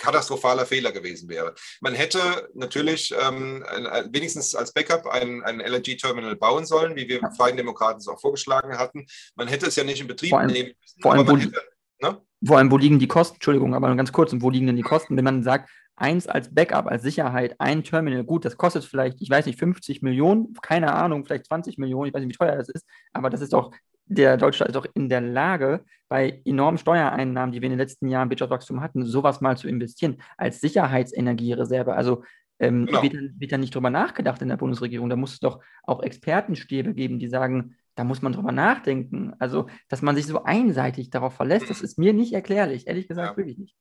katastrophaler 0.00 0.66
Fehler 0.66 0.90
gewesen 0.90 1.28
wäre. 1.28 1.54
Man 1.80 1.94
hätte 1.94 2.48
natürlich 2.54 3.14
ähm, 3.20 3.62
wenigstens 4.10 4.54
als 4.54 4.72
Backup 4.72 5.06
ein, 5.06 5.42
ein 5.44 5.60
LNG-Terminal 5.60 6.36
bauen 6.36 6.64
sollen, 6.64 6.96
wie 6.96 7.06
wir 7.08 7.20
Freien 7.36 7.56
Demokraten 7.56 7.98
es 7.98 8.08
auch 8.08 8.20
vorgeschlagen 8.20 8.76
hatten. 8.78 9.06
Man 9.36 9.46
hätte 9.46 9.66
es 9.66 9.76
ja 9.76 9.84
nicht 9.84 10.00
in 10.00 10.08
Betrieb 10.08 10.32
allem, 10.32 10.50
nehmen 10.50 10.72
müssen. 10.80 11.02
Vor 11.02 11.12
allem, 11.12 11.38
hätte, 11.38 11.62
ne? 12.00 12.22
Vor 12.44 12.58
allem, 12.58 12.70
wo 12.70 12.76
liegen 12.76 12.98
die 12.98 13.08
Kosten? 13.08 13.36
Entschuldigung, 13.36 13.74
aber 13.74 13.94
ganz 13.96 14.12
kurz, 14.12 14.34
wo 14.38 14.50
liegen 14.50 14.66
denn 14.66 14.76
die 14.76 14.82
Kosten? 14.82 15.16
Wenn 15.16 15.24
man 15.24 15.42
sagt, 15.42 15.70
eins 15.96 16.26
als 16.26 16.54
Backup, 16.54 16.86
als 16.86 17.02
Sicherheit, 17.02 17.56
ein 17.58 17.84
Terminal, 17.84 18.24
gut, 18.24 18.44
das 18.44 18.56
kostet 18.56 18.84
vielleicht, 18.84 19.20
ich 19.20 19.28
weiß 19.28 19.46
nicht, 19.46 19.58
50 19.58 20.02
Millionen, 20.02 20.54
keine 20.62 20.94
Ahnung, 20.94 21.24
vielleicht 21.24 21.46
20 21.46 21.76
Millionen, 21.76 22.08
ich 22.08 22.14
weiß 22.14 22.22
nicht, 22.22 22.34
wie 22.34 22.38
teuer 22.38 22.56
das 22.56 22.70
ist, 22.70 22.86
aber 23.12 23.28
das 23.28 23.42
ist 23.42 23.52
doch 23.52 23.72
der 24.10 24.36
Deutschland 24.36 24.70
ist 24.70 24.76
auch 24.76 24.86
in 24.94 25.08
der 25.08 25.20
Lage, 25.20 25.84
bei 26.08 26.42
enormen 26.44 26.78
Steuereinnahmen, 26.78 27.52
die 27.52 27.60
wir 27.60 27.66
in 27.66 27.72
den 27.72 27.78
letzten 27.78 28.08
Jahren 28.08 28.28
Wirtschaftswachstum 28.28 28.80
hatten, 28.80 29.04
sowas 29.04 29.40
mal 29.40 29.56
zu 29.56 29.68
investieren 29.68 30.16
als 30.36 30.60
Sicherheitsenergiereserve. 30.60 31.94
Also 31.94 32.24
ähm, 32.58 32.86
genau. 32.86 33.02
wird, 33.04 33.14
wird 33.38 33.52
da 33.52 33.56
nicht 33.56 33.72
drüber 33.72 33.90
nachgedacht 33.90 34.42
in 34.42 34.48
der 34.48 34.56
Bundesregierung. 34.56 35.08
Da 35.08 35.14
muss 35.14 35.34
es 35.34 35.38
doch 35.38 35.60
auch 35.84 36.02
Expertenstäbe 36.02 36.92
geben, 36.92 37.20
die 37.20 37.28
sagen, 37.28 37.76
da 38.00 38.04
muss 38.04 38.22
man 38.22 38.32
drüber 38.32 38.50
nachdenken. 38.50 39.34
Also, 39.38 39.66
dass 39.90 40.00
man 40.00 40.16
sich 40.16 40.26
so 40.26 40.42
einseitig 40.42 41.10
darauf 41.10 41.34
verlässt, 41.34 41.68
das 41.68 41.82
ist 41.82 41.98
mir 41.98 42.14
nicht 42.14 42.32
erklärlich, 42.32 42.86
ehrlich 42.86 43.06
gesagt, 43.06 43.32
ja. 43.32 43.36
wirklich 43.36 43.58
nicht. 43.58 43.76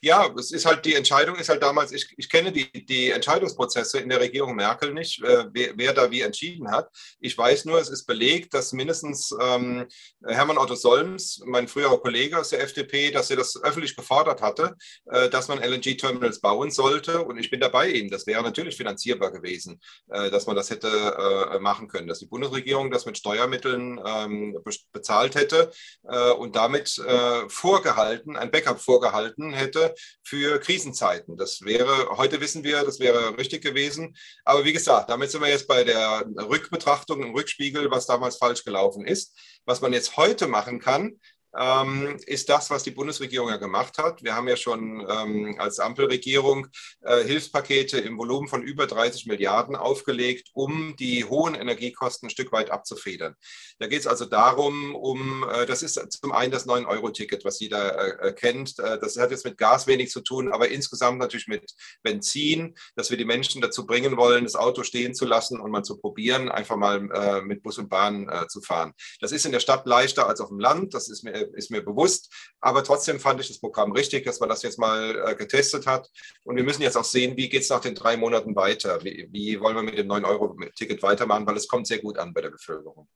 Ja, 0.00 0.32
es 0.38 0.50
ist 0.52 0.66
halt 0.66 0.84
die 0.84 0.94
Entscheidung 0.94 1.36
ist 1.36 1.48
halt 1.48 1.62
damals, 1.62 1.92
ich, 1.92 2.14
ich 2.16 2.28
kenne 2.28 2.52
die, 2.52 2.70
die 2.86 3.10
Entscheidungsprozesse 3.10 3.98
in 3.98 4.08
der 4.08 4.20
Regierung 4.20 4.54
Merkel 4.54 4.92
nicht, 4.92 5.22
äh, 5.22 5.46
wer, 5.52 5.72
wer, 5.76 5.92
da 5.92 6.10
wie 6.10 6.22
entschieden 6.22 6.70
hat. 6.70 6.88
Ich 7.20 7.36
weiß 7.36 7.64
nur, 7.64 7.80
es 7.80 7.88
ist 7.88 8.06
belegt, 8.06 8.54
dass 8.54 8.72
mindestens 8.72 9.34
ähm, 9.40 9.86
Hermann 10.24 10.58
Otto 10.58 10.74
Solms, 10.74 11.42
mein 11.44 11.68
früherer 11.68 11.98
Kollege 12.00 12.38
aus 12.38 12.50
der 12.50 12.62
FDP, 12.62 13.10
dass 13.10 13.30
er 13.30 13.36
das 13.36 13.60
öffentlich 13.62 13.96
gefordert 13.96 14.42
hatte, 14.42 14.76
äh, 15.06 15.28
dass 15.28 15.48
man 15.48 15.58
LNG-Terminals 15.58 16.40
bauen 16.40 16.70
sollte. 16.70 17.22
Und 17.22 17.38
ich 17.38 17.50
bin 17.50 17.60
dabei 17.60 17.90
ihm. 17.90 18.10
Das 18.10 18.26
wäre 18.26 18.42
natürlich 18.42 18.76
finanzierbar 18.76 19.32
gewesen, 19.32 19.80
äh, 20.10 20.30
dass 20.30 20.46
man 20.46 20.56
das 20.56 20.70
hätte 20.70 20.88
äh, 20.88 21.58
machen 21.58 21.88
können, 21.88 22.08
dass 22.08 22.18
die 22.18 22.26
Bundesregierung 22.26 22.90
das 22.90 23.06
mit 23.06 23.18
Steuermitteln 23.18 24.00
ähm, 24.04 24.58
bezahlt 24.92 25.34
hätte 25.34 25.70
äh, 26.08 26.30
und 26.32 26.56
damit 26.56 26.98
äh, 26.98 27.48
vorgehalten, 27.48 28.36
ein 28.36 28.50
Backup 28.50 28.80
vorgehalten 28.80 29.52
hätte 29.52 29.65
hätte 29.66 29.94
für 30.22 30.58
Krisenzeiten. 30.58 31.36
Das 31.36 31.62
wäre, 31.62 32.16
heute 32.16 32.40
wissen 32.40 32.64
wir, 32.64 32.82
das 32.84 33.00
wäre 33.00 33.36
richtig 33.36 33.62
gewesen. 33.62 34.16
Aber 34.44 34.64
wie 34.64 34.72
gesagt, 34.72 35.10
damit 35.10 35.30
sind 35.30 35.42
wir 35.42 35.48
jetzt 35.48 35.68
bei 35.68 35.84
der 35.84 36.24
Rückbetrachtung 36.36 37.22
im 37.22 37.34
Rückspiegel, 37.34 37.90
was 37.90 38.06
damals 38.06 38.36
falsch 38.36 38.64
gelaufen 38.64 39.06
ist. 39.06 39.36
Was 39.64 39.80
man 39.80 39.92
jetzt 39.92 40.16
heute 40.16 40.46
machen 40.46 40.78
kann, 40.78 41.20
ähm, 41.58 42.16
ist 42.26 42.48
das, 42.48 42.70
was 42.70 42.82
die 42.82 42.90
Bundesregierung 42.90 43.48
ja 43.48 43.56
gemacht 43.56 43.98
hat. 43.98 44.22
Wir 44.22 44.34
haben 44.34 44.48
ja 44.48 44.56
schon 44.56 45.06
ähm, 45.08 45.56
als 45.58 45.78
Ampelregierung 45.78 46.68
äh, 47.02 47.24
Hilfspakete 47.24 47.98
im 47.98 48.18
Volumen 48.18 48.48
von 48.48 48.62
über 48.62 48.86
30 48.86 49.26
Milliarden 49.26 49.76
aufgelegt, 49.76 50.50
um 50.52 50.96
die 50.96 51.24
hohen 51.24 51.54
Energiekosten 51.54 52.26
ein 52.26 52.30
Stück 52.30 52.52
weit 52.52 52.70
abzufedern. 52.70 53.34
Da 53.78 53.86
geht 53.86 54.00
es 54.00 54.06
also 54.06 54.24
darum, 54.24 54.94
um, 54.94 55.44
äh, 55.48 55.66
das 55.66 55.82
ist 55.82 55.94
zum 56.12 56.32
einen 56.32 56.52
das 56.52 56.66
9-Euro-Ticket, 56.66 57.44
was 57.44 57.60
jeder 57.60 58.22
äh, 58.22 58.32
kennt. 58.32 58.78
Äh, 58.78 58.98
das 58.98 59.16
hat 59.16 59.30
jetzt 59.30 59.44
mit 59.44 59.58
Gas 59.58 59.86
wenig 59.86 60.10
zu 60.10 60.20
tun, 60.20 60.52
aber 60.52 60.68
insgesamt 60.68 61.18
natürlich 61.18 61.48
mit 61.48 61.72
Benzin, 62.02 62.74
dass 62.94 63.10
wir 63.10 63.16
die 63.16 63.24
Menschen 63.24 63.60
dazu 63.60 63.86
bringen 63.86 64.16
wollen, 64.16 64.44
das 64.44 64.56
Auto 64.56 64.82
stehen 64.82 65.14
zu 65.14 65.24
lassen 65.24 65.60
und 65.60 65.70
mal 65.70 65.82
zu 65.82 65.98
probieren, 65.98 66.48
einfach 66.50 66.76
mal 66.76 67.08
äh, 67.10 67.42
mit 67.42 67.62
Bus 67.62 67.78
und 67.78 67.88
Bahn 67.88 68.28
äh, 68.28 68.46
zu 68.48 68.60
fahren. 68.60 68.92
Das 69.20 69.32
ist 69.32 69.46
in 69.46 69.52
der 69.52 69.60
Stadt 69.60 69.86
leichter 69.86 70.28
als 70.28 70.40
auf 70.40 70.48
dem 70.48 70.60
Land. 70.60 70.94
Das 70.94 71.08
ist 71.08 71.24
ist 71.54 71.70
mir 71.70 71.82
bewusst. 71.82 72.32
Aber 72.60 72.82
trotzdem 72.84 73.20
fand 73.20 73.40
ich 73.40 73.48
das 73.48 73.60
Programm 73.60 73.92
richtig, 73.92 74.24
dass 74.24 74.40
man 74.40 74.48
das 74.48 74.62
jetzt 74.62 74.78
mal 74.78 75.22
äh, 75.26 75.34
getestet 75.34 75.86
hat. 75.86 76.08
Und 76.44 76.56
wir 76.56 76.64
müssen 76.64 76.82
jetzt 76.82 76.96
auch 76.96 77.04
sehen, 77.04 77.36
wie 77.36 77.48
geht 77.48 77.62
es 77.62 77.70
nach 77.70 77.80
den 77.80 77.94
drei 77.94 78.16
Monaten 78.16 78.56
weiter? 78.56 79.02
Wie, 79.04 79.28
wie 79.30 79.60
wollen 79.60 79.76
wir 79.76 79.82
mit 79.82 79.98
dem 79.98 80.08
9-Euro-Ticket 80.08 81.02
weitermachen? 81.02 81.46
Weil 81.46 81.56
es 81.56 81.68
kommt 81.68 81.86
sehr 81.86 81.98
gut 81.98 82.18
an 82.18 82.32
bei 82.32 82.40
der 82.40 82.50
Bevölkerung. 82.50 83.08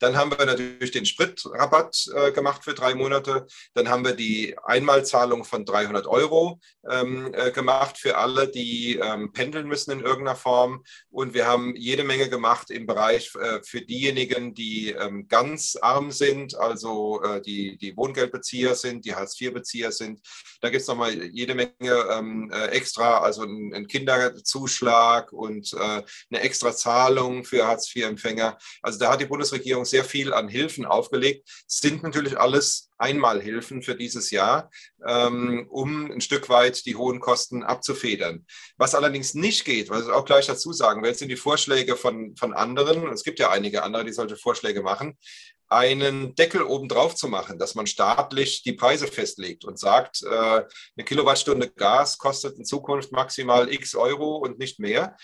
Dann 0.00 0.16
haben 0.16 0.30
wir 0.36 0.44
natürlich 0.44 0.90
den 0.90 1.06
Spritrabatt 1.06 2.06
äh, 2.14 2.32
gemacht 2.32 2.64
für 2.64 2.74
drei 2.74 2.94
Monate. 2.94 3.46
Dann 3.74 3.88
haben 3.88 4.04
wir 4.04 4.14
die 4.14 4.56
Einmalzahlung 4.64 5.44
von 5.44 5.64
300 5.64 6.06
Euro 6.06 6.58
ähm, 6.90 7.32
äh, 7.34 7.50
gemacht 7.52 7.98
für 7.98 8.16
alle, 8.16 8.48
die 8.48 8.96
ähm, 8.96 9.32
pendeln 9.32 9.68
müssen 9.68 9.92
in 9.92 10.00
irgendeiner 10.00 10.36
Form. 10.36 10.82
Und 11.10 11.34
wir 11.34 11.46
haben 11.46 11.76
jede 11.76 12.04
Menge 12.04 12.28
gemacht 12.28 12.70
im 12.70 12.86
Bereich 12.86 13.30
äh, 13.36 13.60
für 13.62 13.82
diejenigen, 13.82 14.54
die 14.54 14.90
ähm, 14.90 15.28
ganz 15.28 15.76
arm 15.80 16.10
sind, 16.10 16.56
also 16.56 17.22
äh, 17.22 17.40
die, 17.42 17.76
die 17.76 17.96
Wohngeldbezieher 17.96 18.74
sind, 18.74 19.04
die 19.04 19.14
Hartz-IV-Bezieher 19.14 19.92
sind. 19.92 20.20
Da 20.60 20.70
gibt 20.70 20.82
es 20.82 20.88
nochmal 20.88 21.12
jede 21.24 21.54
Menge 21.54 21.70
ähm, 22.10 22.50
äh, 22.52 22.68
extra, 22.68 23.18
also 23.18 23.42
einen 23.42 23.86
Kinderzuschlag 23.86 25.32
und 25.32 25.72
äh, 25.74 26.02
eine 26.30 26.40
extra 26.40 26.74
Zahlung 26.74 27.44
für 27.44 27.66
Hartz-IV-Empfänger. 27.66 28.58
Also 28.82 28.98
da 28.98 29.12
hat 29.12 29.20
die 29.20 29.26
Bundesregierung 29.26 29.84
sehr 29.90 30.04
viel 30.04 30.32
an 30.32 30.48
Hilfen 30.48 30.84
aufgelegt, 30.84 31.48
sind 31.66 32.02
natürlich 32.02 32.38
alles 32.38 32.90
Einmalhilfen 32.98 33.82
für 33.82 33.94
dieses 33.94 34.30
Jahr, 34.30 34.70
ähm, 35.06 35.66
um 35.70 36.10
ein 36.10 36.20
Stück 36.20 36.48
weit 36.48 36.84
die 36.86 36.96
hohen 36.96 37.20
Kosten 37.20 37.62
abzufedern. 37.62 38.46
Was 38.76 38.94
allerdings 38.94 39.34
nicht 39.34 39.64
geht, 39.64 39.90
was 39.90 40.04
ich 40.04 40.12
auch 40.12 40.24
gleich 40.24 40.46
dazu 40.46 40.72
sagen 40.72 41.02
will, 41.02 41.14
sind 41.14 41.28
die 41.28 41.36
Vorschläge 41.36 41.96
von, 41.96 42.36
von 42.36 42.52
anderen. 42.52 43.08
Es 43.08 43.24
gibt 43.24 43.38
ja 43.38 43.50
einige 43.50 43.82
andere, 43.82 44.04
die 44.04 44.12
solche 44.12 44.36
Vorschläge 44.36 44.82
machen 44.82 45.16
einen 45.70 46.34
Deckel 46.34 46.62
obendrauf 46.62 47.14
zu 47.14 47.28
machen, 47.28 47.58
dass 47.58 47.76
man 47.76 47.86
staatlich 47.86 48.62
die 48.64 48.72
Preise 48.72 49.06
festlegt 49.06 49.64
und 49.64 49.78
sagt, 49.78 50.22
äh, 50.24 50.28
eine 50.28 51.04
Kilowattstunde 51.04 51.70
Gas 51.70 52.18
kostet 52.18 52.58
in 52.58 52.64
Zukunft 52.64 53.12
maximal 53.12 53.72
x 53.72 53.94
Euro 53.94 54.36
und 54.36 54.58
nicht 54.58 54.80
mehr 54.80 55.16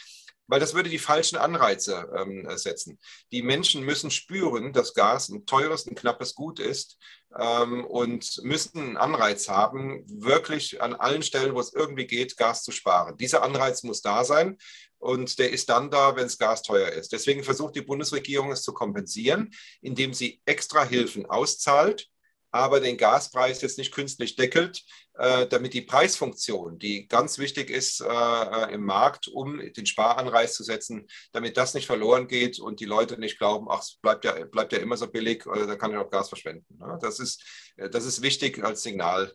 weil 0.47 0.61
das 0.61 0.75
würde 0.75 0.91
die 0.91 0.99
falschen 0.99 1.37
Anreize 1.37 2.09
ähm, 2.17 2.49
setzen. 2.57 2.99
Die 3.33 3.43
Menschen 3.43 3.85
müssen 3.85 4.11
spüren, 4.11 4.73
dass 4.73 4.95
Gas 4.95 5.29
ein 5.29 5.47
teures, 5.47 5.87
ein 5.87 5.95
knappes 5.95 6.35
Gut 6.35 6.61
ist 6.61 6.99
ähm, 7.39 7.85
und 7.85 8.41
müssen 8.43 8.79
einen 8.79 8.97
Anreiz 8.97 9.49
haben, 9.49 10.05
wirklich 10.07 10.81
an 10.81 10.95
allen 10.95 11.23
Stellen, 11.23 11.55
wo 11.55 11.61
es 11.61 11.73
irgendwie 11.73 12.07
geht, 12.07 12.37
Gas 12.37 12.63
zu 12.63 12.73
sparen. 12.73 13.17
Dieser 13.17 13.43
Anreiz 13.43 13.83
muss 13.83 14.03
da 14.03 14.25
sein 14.25 14.59
und 14.99 15.39
der 15.39 15.51
ist 15.51 15.69
dann 15.69 15.91
da, 15.91 16.17
wenn 16.17 16.25
das 16.25 16.39
Gas 16.39 16.63
teuer 16.63 16.89
ist. 16.89 17.13
Deswegen 17.13 17.45
versucht 17.45 17.77
die 17.77 17.83
Bundesregierung 17.83 18.53
es 18.53 18.63
zu 18.63 18.73
kompensieren, 18.73 19.51
indem 19.81 20.15
sie 20.15 20.41
extra 20.45 20.85
Hilfen 20.85 21.27
auszahlt 21.27 22.09
aber 22.57 22.81
den 22.81 22.97
Gaspreis 22.97 23.61
jetzt 23.61 23.79
nicht 23.79 23.93
künstlich 23.93 24.37
deckelt, 24.37 24.83
äh, 25.06 25.06
damit 25.17 25.75
die 25.75 25.83
Preisfunktion, 25.83 26.79
die 26.79 27.09
ganz 27.09 27.39
wichtig 27.39 27.71
ist 27.71 28.01
äh, 28.01 28.07
äh, 28.07 28.75
im 28.75 28.85
Markt, 28.85 29.29
um 29.29 29.59
den 29.59 29.87
Sparanreiz 29.87 30.55
zu 30.55 30.63
setzen, 30.63 31.07
damit 31.33 31.57
das 31.57 31.75
nicht 31.75 31.87
verloren 31.87 32.29
geht 32.29 32.59
und 32.59 32.81
die 32.81 32.85
Leute 32.85 33.19
nicht 33.19 33.39
glauben, 33.39 33.67
ach, 33.71 33.81
es 33.81 33.99
bleibt 34.03 34.25
ja, 34.25 34.45
bleibt 34.45 34.73
ja 34.73 34.79
immer 34.79 34.97
so 34.97 35.07
billig, 35.07 35.47
oder 35.47 35.67
da 35.67 35.77
kann 35.77 35.91
ich 35.91 35.97
auch 35.97 36.11
Gas 36.11 36.29
verschwenden. 36.29 36.79
Ne? 36.79 36.99
Das, 37.01 37.21
ist, 37.21 37.45
das 37.77 38.05
ist 38.05 38.23
wichtig 38.23 38.63
als 38.63 38.83
Signal, 38.83 39.33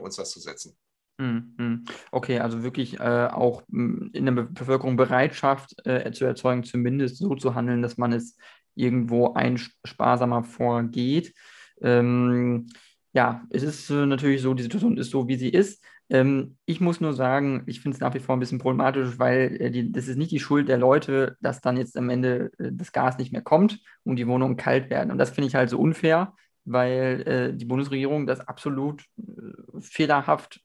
uns 0.00 0.16
das 0.16 0.30
zu 0.30 0.40
setzen. 0.40 0.76
Hm, 1.18 1.54
hm. 1.58 1.84
Okay, 2.10 2.40
also 2.40 2.62
wirklich 2.62 2.98
äh, 2.98 3.28
auch 3.30 3.62
hm, 3.70 4.10
in 4.12 4.24
der 4.24 4.32
Bevölkerung 4.32 4.96
Bereitschaft 4.96 5.74
äh, 5.86 6.10
zu 6.12 6.24
erzeugen, 6.24 6.64
zumindest 6.64 7.18
so 7.18 7.34
zu 7.34 7.54
handeln, 7.54 7.82
dass 7.82 7.96
man 7.96 8.12
es 8.12 8.36
irgendwo 8.74 9.34
einsparsamer 9.34 10.42
vorgeht. 10.42 11.34
Ähm, 11.80 12.68
ja, 13.12 13.42
es 13.50 13.62
ist 13.62 13.90
äh, 13.90 14.06
natürlich 14.06 14.42
so, 14.42 14.54
die 14.54 14.62
Situation 14.62 14.96
ist 14.96 15.10
so, 15.10 15.28
wie 15.28 15.36
sie 15.36 15.50
ist. 15.50 15.84
Ähm, 16.08 16.56
ich 16.64 16.80
muss 16.80 17.00
nur 17.00 17.12
sagen, 17.12 17.62
ich 17.66 17.80
finde 17.80 17.94
es 17.94 18.00
nach 18.00 18.14
wie 18.14 18.20
vor 18.20 18.36
ein 18.36 18.40
bisschen 18.40 18.58
problematisch, 18.58 19.18
weil 19.18 19.56
äh, 19.60 19.70
die, 19.70 19.92
das 19.92 20.08
ist 20.08 20.16
nicht 20.16 20.30
die 20.30 20.40
Schuld 20.40 20.68
der 20.68 20.78
Leute, 20.78 21.36
dass 21.40 21.60
dann 21.60 21.76
jetzt 21.76 21.96
am 21.96 22.10
Ende 22.10 22.50
äh, 22.58 22.70
das 22.72 22.92
Gas 22.92 23.18
nicht 23.18 23.32
mehr 23.32 23.42
kommt 23.42 23.80
und 24.04 24.16
die 24.16 24.26
Wohnungen 24.26 24.56
kalt 24.56 24.90
werden. 24.90 25.10
Und 25.10 25.18
das 25.18 25.30
finde 25.30 25.48
ich 25.48 25.54
halt 25.54 25.68
so 25.70 25.78
unfair, 25.78 26.34
weil 26.64 27.22
äh, 27.26 27.56
die 27.56 27.64
Bundesregierung 27.64 28.26
das 28.26 28.40
absolut 28.40 29.04
äh, 29.18 29.80
fehlerhaft 29.80 30.60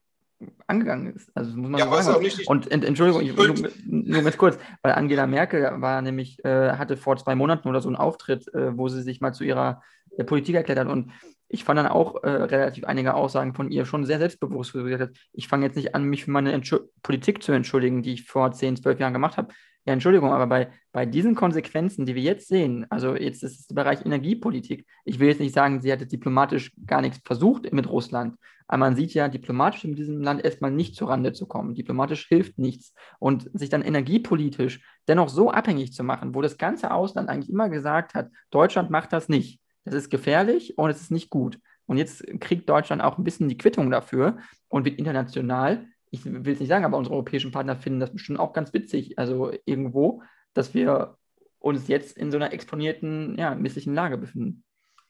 angegangen 0.68 1.16
ist. 1.16 1.32
Also 1.34 1.58
muss 1.58 1.70
man 1.70 1.80
ja, 1.80 1.88
so 1.88 2.12
sagen. 2.12 2.24
Nicht, 2.24 2.48
und 2.48 2.72
ent, 2.72 2.86
Entschuldigung, 2.86 3.24
ich, 3.24 3.36
nur, 3.36 3.72
nur, 3.88 4.22
ganz 4.22 4.38
kurz, 4.38 4.58
weil 4.84 4.94
Angela 4.94 5.28
Merkel 5.28 5.82
war 5.82 6.02
nämlich, 6.02 6.44
äh, 6.46 6.74
hatte 6.74 6.96
vor 6.96 7.18
zwei 7.18 7.36
Monaten 7.36 7.68
oder 7.68 7.82
so 7.82 7.90
einen 7.90 7.96
Auftritt, 7.96 8.46
wo 8.54 8.88
sie 8.88 9.02
sich 9.02 9.20
mal 9.20 9.34
zu 9.34 9.44
ihrer 9.44 9.82
der 10.18 10.24
Politik 10.24 10.56
erklärt 10.56 10.80
hat. 10.80 10.88
Und 10.88 11.12
ich 11.50 11.64
fand 11.64 11.78
dann 11.78 11.88
auch 11.88 12.24
äh, 12.24 12.30
relativ 12.30 12.86
einige 12.86 13.14
Aussagen 13.14 13.54
von 13.54 13.72
ihr 13.72 13.86
schon 13.86 14.06
sehr 14.06 14.20
selbstbewusst, 14.20 14.74
wo 14.74 14.80
sie 14.80 14.90
gesagt 14.90 15.12
hat, 15.12 15.18
ich 15.34 15.48
fange 15.48 15.66
jetzt 15.66 15.76
nicht 15.76 15.96
an, 15.96 16.04
mich 16.04 16.26
für 16.26 16.32
meine 16.32 16.52
Entschu 16.52 16.80
Politik 17.04 17.42
zu 17.42 17.52
entschuldigen, 17.52 18.02
die 18.02 18.14
ich 18.14 18.26
vor 18.26 18.52
10, 18.52 18.78
12 18.78 19.00
Jahren 19.00 19.14
gemacht 19.14 19.38
habe. 19.38 19.54
Ja, 19.86 19.94
Entschuldigung, 19.94 20.34
aber 20.34 20.48
bei, 20.48 20.70
bei 20.92 21.06
diesen 21.06 21.34
Konsequenzen, 21.34 22.06
die 22.06 22.14
wir 22.14 22.22
jetzt 22.22 22.50
sehen, 22.50 22.86
also 22.90 23.16
jetzt 23.16 23.42
ist 23.42 23.60
es 23.62 23.68
der 23.68 23.76
Bereich 23.76 24.06
Energiepolitik, 24.06 24.86
ich 25.06 25.20
will 25.20 25.30
jetzt 25.30 25.40
nicht 25.40 25.56
sagen, 25.56 25.80
sie 25.80 25.90
hätte 25.90 26.06
diplomatisch 26.06 26.74
gar 26.86 27.00
nichts 27.00 27.22
versucht 27.24 27.72
mit 27.72 27.90
Russland, 27.90 28.36
aber 28.68 28.80
man 28.80 28.98
sieht 28.98 29.14
ja 29.14 29.30
diplomatisch 29.30 29.86
in 29.86 29.96
diesem 29.96 30.22
Land 30.22 30.44
erstmal 30.44 30.72
nicht 30.72 30.96
zurande 30.96 31.32
zu 31.32 31.46
kommen. 31.46 31.74
Diplomatisch 31.74 32.28
hilft 32.28 32.60
nichts. 32.60 32.94
Und 33.18 33.50
sich 33.54 33.70
dann 33.70 33.82
energiepolitisch 33.82 34.82
dennoch 35.08 35.30
so 35.30 35.52
abhängig 35.52 35.94
zu 35.94 36.04
machen, 36.04 36.36
wo 36.36 36.42
das 36.42 36.58
ganze 36.58 36.92
Ausland 36.92 37.30
eigentlich 37.30 37.50
immer 37.50 37.70
gesagt 37.70 38.14
hat, 38.14 38.30
Deutschland 38.52 38.90
macht 38.90 39.14
das 39.14 39.30
nicht 39.30 39.62
es 39.88 39.94
ist 39.94 40.10
gefährlich 40.10 40.78
und 40.78 40.90
es 40.90 41.02
ist 41.02 41.12
nicht 41.12 41.30
gut. 41.30 41.60
Und 41.86 41.98
jetzt 41.98 42.26
kriegt 42.40 42.70
Deutschland 42.70 43.02
auch 43.02 43.18
ein 43.18 43.24
bisschen 43.24 43.50
die 43.50 43.58
Quittung 43.58 43.90
dafür 43.90 44.38
und 44.68 44.86
wird 44.86 45.00
international, 45.00 45.88
ich 46.12 46.26
will 46.26 46.54
es 46.54 46.60
nicht 46.60 46.70
sagen, 46.70 46.86
aber 46.86 46.98
unsere 46.98 47.16
europäischen 47.16 47.52
Partner 47.52 47.76
finden 47.76 48.00
das 48.00 48.12
bestimmt 48.12 48.40
auch 48.40 48.54
ganz 48.54 48.74
witzig, 48.74 49.18
also 49.18 49.52
irgendwo, 49.66 50.22
dass 50.54 50.74
wir 50.74 51.18
uns 51.60 51.88
jetzt 51.88 52.18
in 52.18 52.32
so 52.32 52.38
einer 52.38 52.54
exponierten, 52.54 53.38
ja, 53.38 53.56
misslichen 53.56 53.94
Lage 53.94 54.18
befinden. 54.18 54.64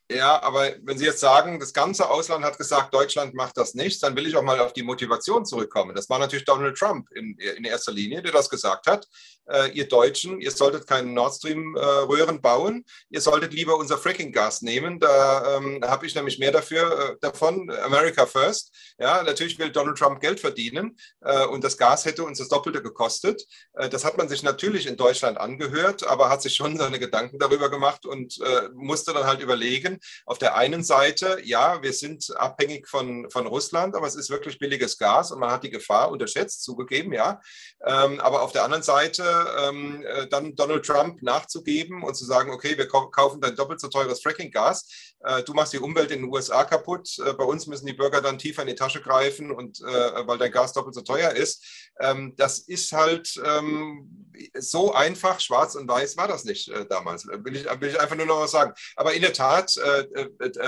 Ja, 0.10 0.41
aber 0.41 0.72
wenn 0.84 0.98
Sie 0.98 1.04
jetzt 1.04 1.20
sagen, 1.20 1.60
das 1.60 1.74
ganze 1.74 2.10
Ausland 2.10 2.46
hat 2.46 2.58
gesagt, 2.58 2.93
Deutschland 2.93 3.34
macht 3.34 3.58
das 3.58 3.74
nicht, 3.74 4.02
dann 4.02 4.15
will 4.15 4.26
ich 4.26 4.38
auch 4.38 4.41
mal 4.41 4.60
auf 4.62 4.72
die 4.72 4.84
Motivation 4.84 5.46
zurückkommen. 5.46 5.96
Das 5.96 6.10
war 6.10 6.17
natürlich 6.17 6.46
Donald 6.46 6.78
Trump 6.78 7.12
in, 7.13 7.38
in 7.38 7.65
erster 7.65 7.91
Linie, 7.91 8.22
der 8.22 8.32
das 8.32 8.50
gesagt 8.50 8.88
hat. 8.88 9.06
Äh, 9.50 9.72
ihr 9.72 9.88
Deutschen, 9.88 10.39
ihr 10.39 10.52
solltet 10.52 10.88
keinen 10.88 11.13
Nord 11.13 11.36
Stream-Röhren 11.36 12.38
äh, 12.38 12.39
bauen, 12.39 12.86
ihr 13.10 13.20
solltet 13.20 13.54
lieber 13.54 13.78
unser 13.78 13.98
Fracking-Gas 13.98 14.62
nehmen. 14.62 15.00
Da 15.00 15.58
ähm, 15.58 15.82
habe 15.86 16.06
ich 16.06 16.15
nämlich 16.15 16.39
mehr 16.39 16.52
dafür, 16.52 17.12
äh, 17.12 17.15
davon, 17.20 17.70
America 17.84 18.26
First. 18.26 18.74
Ja, 19.00 19.24
natürlich 19.24 19.60
will 19.60 19.72
Donald 19.72 19.98
Trump 19.98 20.22
Geld 20.22 20.39
verdienen 20.39 20.98
äh, 21.22 21.46
und 21.46 21.65
das 21.65 21.78
Gas 21.78 22.06
hätte 22.06 22.24
uns 22.24 22.39
das 22.39 22.48
Doppelte 22.48 22.82
gekostet. 22.82 23.43
Äh, 23.74 23.89
das 23.89 24.06
hat 24.06 24.17
man 24.17 24.30
sich 24.30 24.43
natürlich 24.43 24.88
in 24.88 24.96
Deutschland 24.96 25.38
angehört, 25.38 26.08
aber 26.08 26.30
hat 26.30 26.41
sich 26.41 26.56
schon 26.56 26.78
seine 26.78 27.00
Gedanken 27.00 27.39
darüber 27.39 27.70
gemacht 27.70 28.06
und 28.06 28.38
musste 28.74 29.13
dann 29.13 29.26
halt 29.26 29.41
überlegen, 29.41 29.97
auf 30.26 30.38
der 30.38 30.56
einen 30.56 30.84
Seite, 30.84 31.40
ja, 31.44 31.82
wir 31.82 31.94
sind 31.94 32.36
abhängig 32.38 32.88
von, 32.88 33.30
von 33.30 33.48
Russland, 33.48 33.96
aber 33.96 34.08
es 34.08 34.16
ist 34.16 34.30
wirklich 34.30 34.60
billiges 34.60 34.98
Gas 34.98 35.32
und 35.32 35.40
man 35.40 35.52
hat 35.52 35.64
die 35.64 35.70
Gefahr 35.70 36.12
unterschätzt, 36.12 36.64
zugegeben, 36.64 37.14
ja. 37.14 37.42
Ähm, 37.86 38.20
aber 38.20 38.42
auf 38.42 38.52
der 38.52 38.64
anderen 38.64 38.84
Seite 38.84 39.24
ähm, 39.60 40.04
äh, 40.06 40.28
dann 40.28 40.56
Donald 40.56 40.86
Trump 40.86 41.22
nachzugeben 41.22 42.04
und 42.04 42.16
zu 42.16 42.26
sagen, 42.26 42.52
okay, 42.52 42.78
wir 42.78 42.88
kaufen 42.88 43.42
dein 43.42 43.56
doppelt 43.56 43.80
so 43.80 43.88
teures 43.88 44.22
Fracking-Gas, 44.22 45.16
äh, 45.24 45.44
du 45.44 45.54
machst 45.54 45.74
die 45.74 45.80
Umwelt 45.80 46.12
in 46.12 46.22
den 46.22 46.32
USA 46.32 46.64
kaputt, 46.64 47.18
äh, 47.20 47.34
bei 47.34 47.44
uns 47.44 47.68
müssen 47.68 47.86
die 47.86 47.94
Bürger 47.94 48.22
dann 48.22 48.38
tiefer 48.38 48.62
in 48.62 48.68
die 48.68 48.76
Tasche 48.76 49.02
greifen 49.02 49.52
und 49.52 49.82
äh, 49.82 50.28
weil 50.28 50.38
dein 50.38 50.52
Gas 50.52 50.74
doppelt 50.74 50.96
so 50.96 51.02
teuer 51.02 51.32
ist. 51.32 51.92
Ähm, 52.00 52.34
das 52.38 52.60
ist 52.60 52.92
halt 52.92 53.40
ähm, 53.44 54.32
so 54.58 54.94
einfach, 54.94 55.40
schwarz 55.40 55.76
und 55.76 55.88
weiß 55.88 56.18
war 56.18 56.28
das 56.28 56.46
nicht 56.46 56.70
äh, 56.70 56.86
damals. 56.86 57.26
Will 57.28 57.56
ich, 57.56 57.66
will 57.66 57.90
ich 57.90 58.00
einfach 58.00 58.16
nur 58.16 58.26
noch 58.26 58.42
was 58.42 58.52
sagen. 58.52 58.74
Aber 58.96 59.14
in 59.14 59.22
der 59.22 59.34
Tat, 59.34 59.76
äh, 59.78 59.87
äh, 59.87 59.87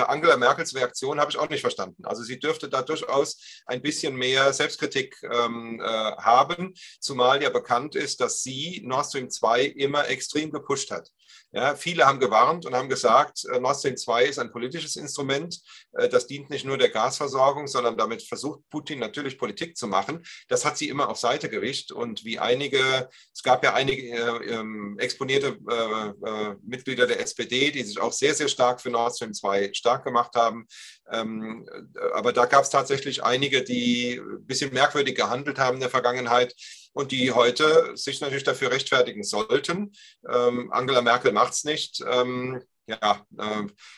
Angela 0.08 0.38
Merkels 0.38 0.75
Reaktion 0.75 1.19
habe 1.19 1.32
ich 1.32 1.38
auch 1.38 1.49
nicht 1.49 1.62
verstanden. 1.62 2.05
Also 2.05 2.23
sie 2.23 2.39
dürfte 2.39 2.69
da 2.69 2.82
durchaus 2.82 3.38
ein 3.65 3.82
bisschen 3.82 4.15
mehr 4.15 4.53
Selbstkritik 4.53 5.17
ähm, 5.23 5.82
haben, 5.82 6.73
zumal 6.99 7.41
ja 7.41 7.49
bekannt 7.49 7.95
ist, 7.95 8.21
dass 8.21 8.41
sie 8.41 8.82
Nord 8.86 9.05
Stream 9.05 9.29
2 9.29 9.63
immer 9.65 10.08
extrem 10.08 10.51
gepusht 10.51 10.91
hat. 10.91 11.10
Ja, 11.52 11.76
viele 11.76 12.06
haben 12.06 12.20
gewarnt 12.20 12.68
und 12.68 12.76
haben 12.76 12.90
gesagt, 12.90 13.43
äh, 13.52 13.60
Nord 13.60 13.78
Stream 13.78 13.97
2 13.97 14.26
ist 14.26 14.38
ein 14.38 14.52
politisches 14.52 14.95
Instrument. 14.95 15.60
Äh, 15.93 16.08
das 16.08 16.28
dient 16.28 16.52
nicht 16.52 16.64
nur 16.64 16.78
der 16.78 16.89
Gasversorgung, 16.89 17.68
sondern 17.68 17.97
damit 17.97 18.22
versucht 18.22 18.62
Putin 18.70 19.00
natürlich 19.00 19.39
Politik 19.39 19.76
zu 19.76 19.88
machen. 19.88 20.24
Das 20.47 20.64
hat 20.64 20.78
sie 20.78 20.89
immer 20.89 21.10
auf 21.10 21.18
Seite 21.18 21.50
gewischt. 21.50 21.91
Und 21.91 22.24
wie 22.24 22.38
einige, 22.38 23.10
es 23.34 23.41
gab 23.41 23.64
ja 23.64 23.74
einige 23.74 24.16
äh, 24.16 24.54
ähm, 24.54 24.95
exponierte 25.00 25.58
äh, 25.68 26.30
äh, 26.30 26.56
Mitglieder 26.62 27.08
der 27.08 27.20
SPD, 27.20 27.72
die 27.72 27.82
sich 27.82 28.00
auch 28.00 28.14
sehr, 28.14 28.36
sehr 28.36 28.47
stark 28.47 28.80
für 28.80 28.91
Nord 28.91 29.16
Stream 29.16 29.34
2 29.34 29.72
stark 29.74 30.04
gemacht 30.04 30.36
haben. 30.36 30.68
Ähm, 31.12 31.68
aber 32.14 32.32
da 32.32 32.45
gab 32.45 32.64
es 32.64 32.70
tatsächlich 32.70 33.24
einige, 33.24 33.64
die 33.64 34.22
ein 34.22 34.45
bisschen 34.45 34.72
merkwürdig 34.72 35.16
gehandelt 35.16 35.58
haben 35.58 35.76
in 35.76 35.82
der 35.82 35.89
Vergangenheit 35.89 36.54
und 36.94 37.12
die 37.12 37.32
heute 37.32 37.92
sich 37.96 38.22
natürlich 38.22 38.44
dafür 38.44 38.72
rechtfertigen 38.72 39.24
sollten. 39.24 39.94
Ähm, 40.28 40.72
Angela 40.72 41.02
Merkel 41.02 41.32
macht 41.32 41.54
es 41.54 41.64
nicht. 41.64 42.04
Ähm, 42.08 42.62
ja, 42.88 43.26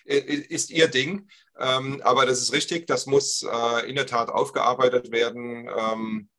äh, 0.05 0.15
ist 0.15 0.69
ihr 0.69 0.87
Ding. 0.87 1.29
Ähm, 1.57 2.01
aber 2.03 2.25
das 2.25 2.41
ist 2.41 2.53
richtig, 2.53 2.87
das 2.87 3.05
muss 3.05 3.43
äh, 3.43 3.89
in 3.89 3.95
der 3.95 4.05
Tat 4.05 4.29
aufgearbeitet 4.29 5.11
werden. 5.11 5.69
Ähm, 5.69 6.29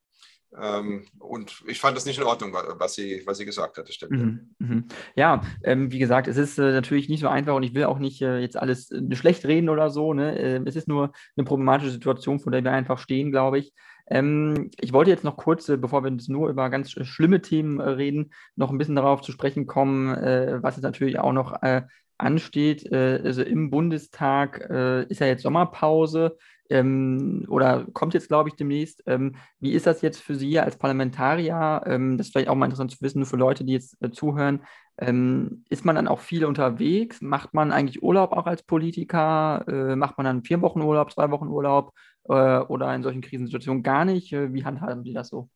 ähm, 0.61 1.07
und 1.19 1.63
ich 1.67 1.81
fand 1.81 1.97
das 1.97 2.05
nicht 2.05 2.19
in 2.19 2.25
Ordnung, 2.25 2.53
was 2.53 2.95
sie, 2.95 3.23
was 3.25 3.39
sie 3.39 3.47
gesagt 3.47 3.79
hat. 3.79 3.89
Das 3.89 3.95
stimmt. 3.95 4.13
Mhm, 4.13 4.55
mhm. 4.59 4.89
Ja, 5.17 5.43
ähm, 5.65 5.91
wie 5.91 5.99
gesagt, 5.99 6.29
es 6.29 6.37
ist 6.37 6.59
äh, 6.59 6.73
natürlich 6.73 7.09
nicht 7.09 7.21
so 7.21 7.29
einfach 7.29 7.55
und 7.55 7.63
ich 7.63 7.75
will 7.75 7.85
auch 7.85 7.99
nicht 7.99 8.21
äh, 8.21 8.39
jetzt 8.39 8.57
alles 8.57 8.91
äh, 8.91 9.15
schlecht 9.15 9.47
reden 9.47 9.71
oder 9.71 9.91
so. 9.91 10.13
Ne? 10.13 10.39
Ähm, 10.39 10.67
es 10.67 10.77
ist 10.77 10.89
nur 10.89 11.13
eine 11.37 11.45
problematische 11.45 11.91
Situation, 11.91 12.39
vor 12.39 12.53
der 12.53 12.65
wir 12.65 12.73
einfach 12.73 12.99
stehen, 12.99 13.31
glaube 13.31 13.61
ich. 13.61 13.73
Ähm, 14.13 14.71
ich 14.79 14.93
wollte 14.93 15.11
jetzt 15.11 15.25
noch 15.25 15.39
kurz, 15.39 15.69
äh, 15.71 15.79
bevor 15.79 16.05
wir 16.05 16.11
jetzt 16.11 16.29
nur 16.29 16.51
über 16.51 16.69
ganz 16.69 16.91
schlimme 16.91 17.41
Themen 17.41 17.81
äh, 17.81 17.89
reden, 17.89 18.33
noch 18.57 18.71
ein 18.71 18.77
bisschen 18.77 18.97
darauf 18.97 19.23
zu 19.23 19.33
sprechen 19.33 19.67
kommen, 19.67 20.15
äh, 20.15 20.63
was 20.63 20.77
jetzt 20.77 20.85
natürlich 20.85 21.19
auch 21.19 21.33
noch 21.33 21.55
ansteht. 22.19 22.93
also 22.93 23.43
im 23.43 23.71
Bundestag 23.71 24.61
ist 25.09 25.19
ja 25.19 25.27
jetzt 25.27 25.43
Sommerpause 25.43 26.37
ähm, 26.73 27.45
oder 27.49 27.87
kommt 27.93 28.15
jetzt, 28.15 28.29
glaube 28.29 28.49
ich, 28.49 28.57
demnächst. 28.57 29.03
Ähm, 29.07 29.37
wie 29.61 29.73
ist 29.73 29.87
das 29.87 30.03
jetzt 30.03 30.21
für 30.23 30.35
Sie 30.35 30.59
als 30.59 30.77
Parlamentarier? 30.77 31.83
Ähm, 31.87 32.17
das 32.17 32.29
ist 32.29 32.33
vielleicht 32.33 32.49
auch 32.49 32.55
mal 32.55 32.67
interessant 32.67 32.93
zu 32.93 33.01
wissen, 33.01 33.27
für 33.27 33.37
Leute, 33.37 33.65
die 33.65 33.75
jetzt 33.75 34.03
äh, 34.03 34.11
zuhören. 34.11 34.61
Ähm, 34.99 35.65
ist 35.69 35.85
man 35.85 35.97
dann 35.97 36.09
auch 36.09 36.21
viel 36.21 36.45
unterwegs? 36.45 37.21
Macht 37.21 37.55
man 37.55 37.73
eigentlich 37.73 38.03
Urlaub 38.03 38.33
auch 38.33 38.47
als 38.47 38.63
Politiker? 38.63 39.65
Äh, 39.69 39.97
macht 39.97 40.17
man 40.17 40.25
dann 40.25 40.45
vier 40.45 40.63
Wochen 40.63 40.81
Urlaub, 40.83 41.13
zwei 41.13 41.31
Wochen 41.31 41.49
Urlaub 41.49 41.93
äh, 42.25 42.59
oder 42.59 42.95
in 42.95 43.03
solchen 43.03 43.23
Krisensituationen 43.23 43.83
gar 43.83 44.05
nicht? 44.05 44.33
Äh, 44.33 44.53
wie 44.53 44.64
handhaben 44.64 45.05
Sie 45.05 45.12
das 45.12 45.29
so? 45.29 45.49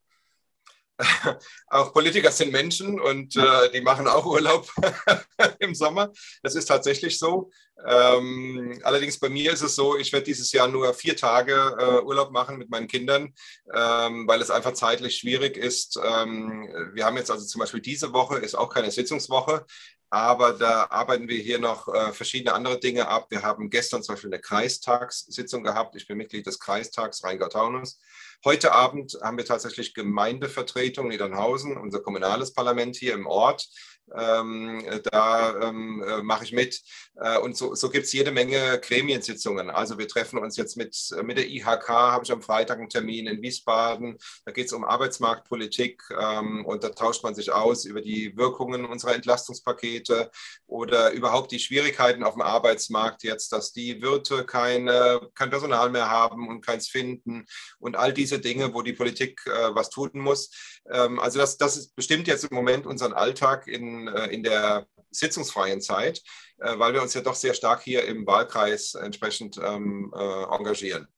auch 1.68 1.92
Politiker 1.92 2.30
sind 2.30 2.52
Menschen 2.52 2.98
und 2.98 3.36
äh, 3.36 3.70
die 3.72 3.80
machen 3.80 4.06
auch 4.06 4.24
Urlaub 4.24 4.70
im 5.58 5.74
Sommer. 5.74 6.12
Das 6.42 6.54
ist 6.54 6.66
tatsächlich 6.66 7.18
so. 7.18 7.50
Ähm, 7.86 8.78
allerdings 8.82 9.18
bei 9.18 9.28
mir 9.28 9.52
ist 9.52 9.62
es 9.62 9.76
so, 9.76 9.98
ich 9.98 10.12
werde 10.12 10.24
dieses 10.24 10.52
Jahr 10.52 10.68
nur 10.68 10.94
vier 10.94 11.16
Tage 11.16 11.76
äh, 11.78 12.02
Urlaub 12.02 12.30
machen 12.32 12.56
mit 12.56 12.70
meinen 12.70 12.88
Kindern, 12.88 13.34
ähm, 13.74 14.26
weil 14.26 14.40
es 14.40 14.50
einfach 14.50 14.72
zeitlich 14.72 15.16
schwierig 15.16 15.56
ist. 15.58 16.00
Ähm, 16.02 16.68
wir 16.94 17.04
haben 17.04 17.18
jetzt 17.18 17.30
also 17.30 17.44
zum 17.44 17.60
Beispiel 17.60 17.80
diese 17.80 18.14
Woche, 18.14 18.38
ist 18.38 18.54
auch 18.54 18.72
keine 18.72 18.90
Sitzungswoche, 18.90 19.66
aber 20.10 20.52
da 20.52 20.86
arbeiten 20.90 21.28
wir 21.28 21.38
hier 21.38 21.58
noch 21.58 21.88
äh, 21.92 22.12
verschiedene 22.12 22.54
andere 22.54 22.78
Dinge 22.78 23.08
ab. 23.08 23.26
Wir 23.30 23.42
haben 23.42 23.70
gestern 23.70 24.02
zum 24.02 24.14
Beispiel 24.14 24.32
eine 24.32 24.40
Kreistagssitzung 24.40 25.64
gehabt. 25.64 25.96
Ich 25.96 26.06
bin 26.06 26.16
Mitglied 26.16 26.46
des 26.46 26.58
Kreistags 26.60 27.24
Rheingau-Taunus. 27.24 27.98
Heute 28.44 28.72
Abend 28.72 29.18
haben 29.22 29.36
wir 29.36 29.44
tatsächlich 29.44 29.94
Gemeindevertretung 29.94 31.08
Niedernhausen, 31.08 31.76
unser 31.76 32.00
kommunales 32.00 32.52
Parlament 32.52 32.96
hier 32.96 33.14
im 33.14 33.26
Ort. 33.26 33.68
Ähm, 34.14 34.84
da 35.10 35.60
ähm, 35.62 36.02
äh, 36.06 36.22
mache 36.22 36.44
ich 36.44 36.52
mit. 36.52 36.80
Äh, 37.18 37.38
und 37.38 37.56
so, 37.56 37.74
so 37.74 37.88
gibt 37.88 38.06
es 38.06 38.12
jede 38.12 38.30
Menge 38.30 38.78
Gremiensitzungen. 38.80 39.70
Also 39.70 39.98
wir 39.98 40.08
treffen 40.08 40.38
uns 40.38 40.56
jetzt 40.56 40.76
mit, 40.76 40.96
mit 41.22 41.38
der 41.38 41.48
IHK, 41.48 41.88
habe 41.88 42.24
ich 42.24 42.32
am 42.32 42.42
Freitag 42.42 42.78
einen 42.78 42.88
Termin 42.88 43.26
in 43.26 43.42
Wiesbaden. 43.42 44.18
Da 44.44 44.52
geht 44.52 44.66
es 44.66 44.72
um 44.72 44.84
Arbeitsmarktpolitik 44.84 46.02
ähm, 46.20 46.64
und 46.66 46.84
da 46.84 46.90
tauscht 46.90 47.22
man 47.22 47.34
sich 47.34 47.52
aus 47.52 47.84
über 47.84 48.02
die 48.02 48.36
Wirkungen 48.36 48.84
unserer 48.84 49.14
Entlastungspakete 49.14 50.30
oder 50.66 51.12
überhaupt 51.12 51.52
die 51.52 51.58
Schwierigkeiten 51.58 52.22
auf 52.22 52.34
dem 52.34 52.42
Arbeitsmarkt 52.42 53.22
jetzt, 53.22 53.52
dass 53.52 53.72
die 53.72 54.02
Wirte 54.02 54.44
keine, 54.44 55.20
kein 55.34 55.50
Personal 55.50 55.90
mehr 55.90 56.10
haben 56.10 56.48
und 56.48 56.64
keins 56.64 56.88
finden 56.88 57.46
und 57.78 57.96
all 57.96 58.12
diese 58.12 58.38
Dinge, 58.38 58.74
wo 58.74 58.82
die 58.82 58.92
Politik 58.92 59.40
äh, 59.46 59.74
was 59.74 59.90
tun 59.90 60.10
muss. 60.14 60.50
Ähm, 60.90 61.18
also 61.18 61.38
das, 61.38 61.56
das 61.56 61.88
bestimmt 61.88 62.28
jetzt 62.28 62.44
im 62.44 62.54
Moment 62.54 62.86
unseren 62.86 63.12
Alltag 63.12 63.66
in, 63.66 64.08
äh, 64.08 64.26
in 64.26 64.42
der 64.42 64.86
sitzungsfreien 65.18 65.80
Zeit, 65.80 66.22
äh, 66.58 66.78
weil 66.78 66.94
wir 66.94 67.02
uns 67.02 67.14
ja 67.14 67.20
doch 67.20 67.34
sehr 67.34 67.54
stark 67.54 67.82
hier 67.82 68.04
im 68.04 68.26
Wahlkreis 68.26 68.94
entsprechend 68.94 69.58
ähm, 69.58 70.12
äh, 70.16 70.42
engagieren. 70.54 71.08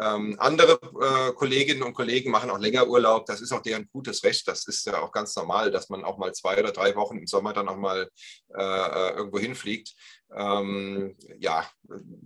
Ähm, 0.00 0.36
andere 0.38 0.80
äh, 1.00 1.32
Kolleginnen 1.34 1.82
und 1.82 1.92
Kollegen 1.92 2.30
machen 2.30 2.48
auch 2.48 2.58
länger 2.58 2.88
Urlaub. 2.88 3.26
Das 3.26 3.42
ist 3.42 3.52
auch 3.52 3.60
deren 3.60 3.88
gutes 3.92 4.24
Recht. 4.24 4.48
Das 4.48 4.66
ist 4.66 4.86
ja 4.86 5.02
auch 5.02 5.12
ganz 5.12 5.36
normal, 5.36 5.70
dass 5.70 5.90
man 5.90 6.02
auch 6.02 6.16
mal 6.16 6.32
zwei 6.32 6.58
oder 6.58 6.72
drei 6.72 6.94
Wochen 6.96 7.18
im 7.18 7.26
Sommer 7.26 7.52
dann 7.52 7.68
auch 7.68 7.76
mal 7.76 8.08
äh, 8.56 9.10
irgendwo 9.16 9.38
hinfliegt. 9.38 9.94
Ähm, 10.34 11.14
ja, 11.38 11.68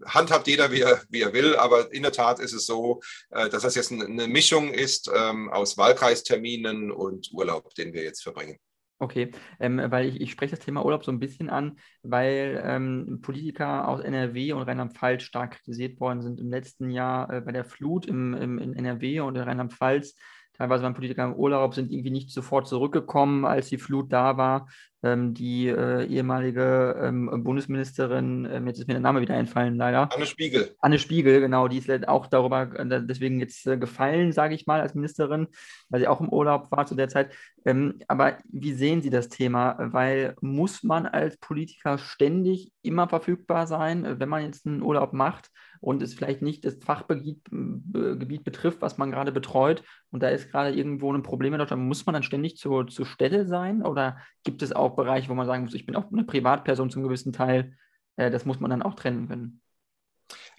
handhabt 0.05 0.47
jeder, 0.47 0.71
wie 0.71 0.83
er, 0.83 1.03
wie 1.09 1.23
er 1.23 1.33
will, 1.33 1.57
aber 1.57 1.93
in 1.93 2.05
der 2.05 2.13
Tat 2.13 2.39
ist 2.39 2.53
es 2.53 2.67
so, 2.67 3.01
äh, 3.31 3.49
dass 3.49 3.63
das 3.63 3.75
jetzt 3.75 3.91
eine 3.91 4.29
Mischung 4.29 4.73
ist 4.73 5.11
ähm, 5.13 5.51
aus 5.51 5.77
Wahlkreisterminen 5.77 6.93
und 6.93 7.31
Urlaub, 7.33 7.75
den 7.75 7.93
wir 7.93 8.05
jetzt 8.05 8.23
verbringen. 8.23 8.61
Okay, 8.99 9.31
ähm, 9.61 9.79
weil 9.91 10.07
ich, 10.09 10.21
ich 10.23 10.31
spreche 10.31 10.57
das 10.57 10.65
Thema 10.65 10.83
Urlaub 10.83 11.05
so 11.05 11.13
ein 11.13 11.19
bisschen 11.21 11.51
an, 11.51 11.79
weil 12.03 12.63
ähm, 12.65 13.19
Politiker 13.21 13.89
aus 13.89 14.01
NRW 14.01 14.53
und 14.55 14.63
Rheinland-Pfalz 14.63 15.23
stark 15.23 15.53
kritisiert 15.53 16.01
worden 16.01 16.23
sind 16.23 16.41
im 16.41 16.49
letzten 16.49 16.89
Jahr 16.89 17.31
äh, 17.31 17.41
bei 17.43 17.53
der 17.53 17.67
Flut 17.67 18.07
im, 18.07 18.33
im, 18.33 18.59
in 18.59 18.73
NRW 18.75 19.21
und 19.21 19.37
in 19.37 19.43
Rheinland-Pfalz. 19.43 20.17
Teilweise 20.57 20.83
waren 20.83 20.95
Politiker 20.95 21.25
im 21.25 21.35
Urlaub, 21.35 21.75
sind 21.75 21.91
irgendwie 21.91 22.11
nicht 22.11 22.31
sofort 22.31 22.67
zurückgekommen, 22.67 23.45
als 23.45 23.69
die 23.69 23.79
Flut 23.79 24.13
da 24.13 24.37
war. 24.37 24.69
Ähm, 25.03 25.35
die 25.35 25.69
äh, 25.69 26.07
ehemalige 26.07 26.97
ähm, 27.01 27.45
Bundesministerin, 27.45 28.49
ähm, 28.51 28.67
jetzt 28.67 28.79
ist 28.79 28.89
mir 28.89 28.95
der 28.95 29.03
Name 29.03 29.21
wieder 29.21 29.35
einfallen, 29.35 29.77
leider. 29.77 30.09
Anne 30.13 30.27
Spiegel. 30.27 30.75
Anne 30.81 30.99
Spiegel, 30.99 31.41
genau, 31.41 31.69
die 31.69 31.79
ist 31.79 32.09
auch 32.09 32.27
darüber 32.27 32.63
äh, 32.79 33.03
deswegen 33.05 33.39
jetzt 33.39 33.67
äh, 33.67 33.77
gefallen, 33.77 34.33
sage 34.33 34.55
ich 34.55 34.67
mal, 34.67 34.81
als 34.81 34.95
Ministerin, 34.95 35.49
weil 35.91 36.01
sie 36.01 36.09
auch 36.09 36.21
im 36.21 36.31
Urlaub 36.31 36.71
war 36.71 36.87
zu 36.87 36.95
der 36.95 37.09
Zeit. 37.09 37.33
Ähm, 37.65 37.99
aber 38.09 38.39
wie 38.51 38.73
sehen 38.73 39.03
Sie 39.03 39.11
das 39.11 39.29
Thema? 39.29 39.77
Weil 39.79 40.35
muss 40.41 40.83
man 40.83 41.07
als 41.07 41.37
Politiker 41.37 41.99
ständig 41.99 42.73
immer 42.83 43.09
verfügbar 43.09 43.67
sein, 43.67 44.19
wenn 44.19 44.29
man 44.29 44.45
jetzt 44.45 44.67
einen 44.67 44.83
Urlaub 44.83 45.13
macht? 45.13 45.51
Und 45.81 46.03
es 46.03 46.15
vielleicht 46.15 46.43
nicht 46.43 46.65
das 46.65 46.77
Fachgebiet 46.77 47.45
Gebiet 47.51 48.45
betrifft, 48.45 48.83
was 48.83 48.99
man 48.99 49.11
gerade 49.11 49.33
betreut. 49.33 49.83
Und 50.11 50.23
da 50.23 50.29
ist 50.29 50.51
gerade 50.51 50.75
irgendwo 50.75 51.13
ein 51.13 51.23
Problem 51.23 51.53
in 51.53 51.59
Deutschland, 51.59 51.83
muss 51.83 52.07
man 52.07 52.15
dann 52.15 52.23
ständig 52.23 52.57
zur, 52.57 52.87
zur 52.87 53.07
Stelle 53.07 53.47
sein? 53.47 53.83
Oder 53.83 54.19
gibt 54.45 54.63
es 54.63 54.73
auch 54.73 54.97
Bereiche, 54.97 55.29
wo 55.29 55.35
man 55.35 55.47
sagen 55.47 55.65
muss, 55.65 55.75
ich 55.75 55.87
bin 55.87 55.97
auch 55.97 56.11
eine 56.11 56.25
Privatperson 56.25 56.91
zum 56.91 57.03
gewissen 57.03 57.33
Teil, 57.33 57.77
äh, 58.17 58.31
das 58.31 58.45
muss 58.45 58.61
man 58.61 58.71
dann 58.71 58.83
auch 58.83 58.95
trennen 58.95 59.29
können? 59.29 59.61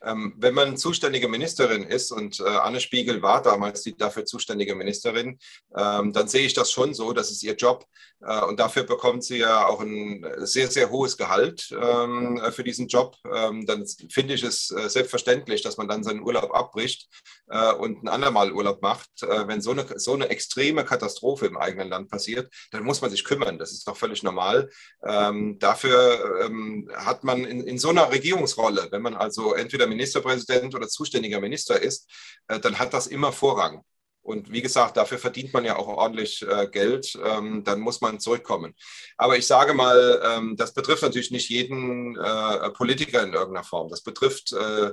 Ähm, 0.04 0.34
wenn 0.38 0.54
man 0.54 0.78
zuständige 0.78 1.28
Ministerin 1.28 1.84
ist 1.84 2.12
und 2.12 2.40
äh, 2.40 2.44
Anne 2.44 2.80
Spiegel 2.80 3.22
war 3.22 3.42
damals 3.42 3.82
die 3.82 3.98
dafür 3.98 4.26
zuständige 4.26 4.76
Ministerin, 4.76 5.40
ähm, 5.76 6.14
dann 6.14 6.28
sehe 6.28 6.46
ich 6.46 6.54
das 6.54 6.72
schon 6.72 6.94
so, 6.94 7.14
das 7.14 7.32
ist 7.32 7.44
ihr 7.44 7.56
Job 7.56 7.86
äh, 8.22 8.42
und 8.42 8.60
dafür 8.60 8.84
bekommt 8.84 9.24
sie 9.24 9.38
ja 9.38 9.66
auch 9.66 9.82
ein 9.82 10.26
sehr, 10.40 10.70
sehr 10.70 10.90
hohes 10.90 11.18
Gehalt 11.18 11.76
ähm, 11.80 12.42
für 12.52 12.64
diesen 12.64 12.88
Job. 12.88 13.16
Ähm, 13.34 13.66
dann 13.66 13.86
finde 14.10 14.36
ich 14.36 14.44
es 14.44 14.72
äh, 14.72 14.90
selbstverständlich, 14.90 15.62
dass 15.62 15.78
man 15.78 15.88
dann 15.88 16.04
seinen 16.04 16.22
Urlaub 16.22 16.54
abbricht 16.54 17.10
äh, 17.50 17.74
und 17.74 18.04
ein 18.04 18.08
andermal 18.08 18.52
Urlaub 18.52 18.82
macht. 18.82 19.24
Äh, 19.24 19.48
wenn 19.48 19.62
so 19.62 19.72
eine, 19.72 19.86
so 19.98 20.14
eine 20.14 20.30
extreme 20.30 20.86
Katastrophe 20.86 21.48
im 21.48 21.58
eigenen 21.58 21.90
Land 21.90 22.10
passiert, 22.10 22.52
dann 22.72 22.84
muss 22.84 23.02
man 23.02 23.12
sich 23.12 23.24
kümmern. 23.24 23.58
Das 23.58 23.72
ist 23.72 23.88
doch 23.88 23.98
völlig 23.98 24.24
normal. 24.24 24.70
Ähm, 25.04 25.58
dafür 25.60 26.44
ähm, 26.46 26.90
hat 26.96 27.24
man 27.24 27.46
in, 27.46 27.62
in 27.62 27.78
so 27.78 27.90
einer 27.90 28.12
Regierungsrolle, 28.12 28.88
wenn 28.92 29.02
man 29.02 29.16
also 29.16 29.54
entweder 29.54 29.87
Ministerpräsident 29.88 30.76
oder 30.76 30.88
zuständiger 30.88 31.40
Minister 31.40 31.82
ist, 31.82 32.10
äh, 32.48 32.60
dann 32.60 32.80
hat 32.80 32.94
das 32.94 33.08
immer 33.08 33.32
Vorrang. 33.32 33.84
Und 34.28 34.52
wie 34.52 34.62
gesagt, 34.62 34.98
dafür 34.98 35.20
verdient 35.20 35.54
man 35.54 35.64
ja 35.64 35.78
auch 35.78 35.88
ordentlich 35.88 36.46
äh, 36.46 36.68
Geld. 36.68 37.18
Ähm, 37.24 37.64
dann 37.64 37.80
muss 37.80 38.02
man 38.02 38.20
zurückkommen. 38.20 38.76
Aber 39.16 39.38
ich 39.38 39.48
sage 39.48 39.74
mal, 39.74 40.22
ähm, 40.22 40.58
das 40.58 40.74
betrifft 40.74 41.02
natürlich 41.02 41.32
nicht 41.32 41.50
jeden 41.50 42.18
äh, 42.18 42.70
Politiker 42.72 43.24
in 43.24 43.32
irgendeiner 43.32 43.64
Form. 43.64 43.88
Das 43.88 44.02
betrifft 44.04 44.52
äh, 44.52 44.92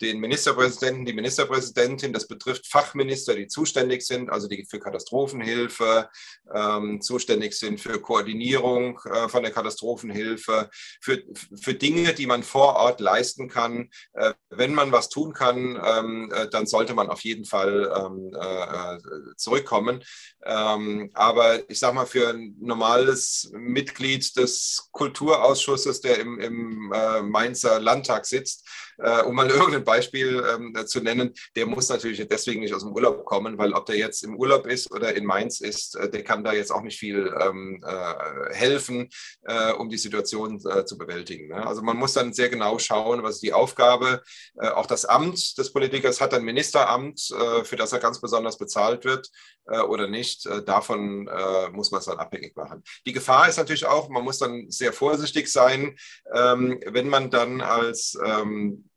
den 0.00 0.20
Ministerpräsidenten, 0.20 1.04
die 1.04 1.14
Ministerpräsidentin. 1.14 2.12
Das 2.12 2.28
betrifft 2.28 2.68
Fachminister, 2.68 3.34
die 3.34 3.48
zuständig 3.48 4.06
sind, 4.06 4.30
also 4.30 4.46
die 4.46 4.64
für 4.70 4.78
Katastrophenhilfe 4.78 6.08
ähm, 6.54 7.00
zuständig 7.00 7.54
sind, 7.54 7.80
für 7.80 8.00
Koordinierung 8.00 9.00
äh, 9.04 9.28
von 9.28 9.42
der 9.42 9.50
Katastrophenhilfe, 9.50 10.70
für, 11.00 11.24
für 11.60 11.74
Dinge, 11.74 12.14
die 12.14 12.26
man 12.26 12.44
vor 12.44 12.76
Ort 12.76 13.00
leisten 13.00 13.48
kann. 13.48 13.90
Äh, 14.12 14.34
wenn 14.50 14.74
man 14.74 14.92
was 14.92 15.08
tun 15.08 15.32
kann, 15.32 15.76
ähm, 15.84 16.30
äh, 16.32 16.48
dann 16.50 16.66
sollte 16.66 16.94
man 16.94 17.10
auf 17.10 17.22
jeden 17.22 17.46
Fall 17.46 17.92
ähm, 17.96 18.30
äh, 18.76 19.36
zurückkommen. 19.36 20.02
Ähm, 20.44 21.10
aber 21.14 21.68
ich 21.70 21.78
sage 21.78 21.94
mal, 21.94 22.06
für 22.06 22.28
ein 22.30 22.56
normales 22.60 23.50
Mitglied 23.52 24.36
des 24.36 24.88
Kulturausschusses, 24.92 26.00
der 26.00 26.18
im, 26.18 26.38
im 26.38 26.92
äh, 26.92 27.22
Mainzer 27.22 27.80
Landtag 27.80 28.26
sitzt, 28.26 28.66
äh, 28.98 29.22
um 29.22 29.34
mal 29.34 29.50
irgendein 29.50 29.84
Beispiel 29.84 30.44
ähm, 30.52 30.74
zu 30.86 31.00
nennen, 31.00 31.34
der 31.54 31.66
muss 31.66 31.88
natürlich 31.88 32.26
deswegen 32.28 32.60
nicht 32.60 32.74
aus 32.74 32.82
dem 32.82 32.92
Urlaub 32.92 33.24
kommen, 33.24 33.58
weil 33.58 33.72
ob 33.72 33.86
der 33.86 33.96
jetzt 33.96 34.22
im 34.22 34.36
Urlaub 34.36 34.66
ist 34.66 34.90
oder 34.92 35.14
in 35.14 35.24
Mainz 35.24 35.60
ist, 35.60 35.96
äh, 35.96 36.10
der 36.10 36.24
kann 36.24 36.44
da 36.44 36.52
jetzt 36.52 36.70
auch 36.70 36.82
nicht 36.82 36.98
viel 36.98 37.32
ähm, 37.40 37.82
äh, 37.86 38.54
helfen, 38.54 39.08
äh, 39.42 39.72
um 39.72 39.88
die 39.88 39.98
Situation 39.98 40.60
äh, 40.68 40.84
zu 40.84 40.98
bewältigen. 40.98 41.48
Ne? 41.48 41.66
Also 41.66 41.82
man 41.82 41.96
muss 41.96 42.12
dann 42.12 42.32
sehr 42.32 42.48
genau 42.48 42.78
schauen, 42.78 43.22
was 43.22 43.40
die 43.40 43.52
Aufgabe. 43.52 44.22
Äh, 44.60 44.68
auch 44.68 44.86
das 44.86 45.04
Amt 45.04 45.58
des 45.58 45.72
Politikers 45.72 46.20
hat 46.20 46.34
ein 46.34 46.44
Ministeramt, 46.44 47.20
für 47.64 47.76
das 47.76 47.92
er 47.92 47.98
ganz 47.98 48.20
besonders 48.20 48.58
bezahlt 48.58 49.04
wird 49.04 49.30
äh, 49.68 49.80
oder 49.80 50.06
nicht, 50.06 50.46
äh, 50.46 50.62
davon 50.62 51.28
äh, 51.28 51.70
muss 51.70 51.90
man 51.90 52.00
es 52.00 52.06
dann 52.06 52.18
abhängig 52.18 52.56
machen. 52.56 52.82
Die 53.06 53.12
Gefahr 53.12 53.48
ist 53.48 53.56
natürlich 53.56 53.86
auch, 53.86 54.08
man 54.08 54.24
muss 54.24 54.38
dann 54.38 54.70
sehr 54.70 54.92
vorsichtig 54.92 55.50
sein, 55.50 55.96
ähm, 56.34 56.80
wenn 56.86 57.08
man 57.08 57.30
dann 57.30 57.60
als 57.60 58.18
ähm, 58.24 58.88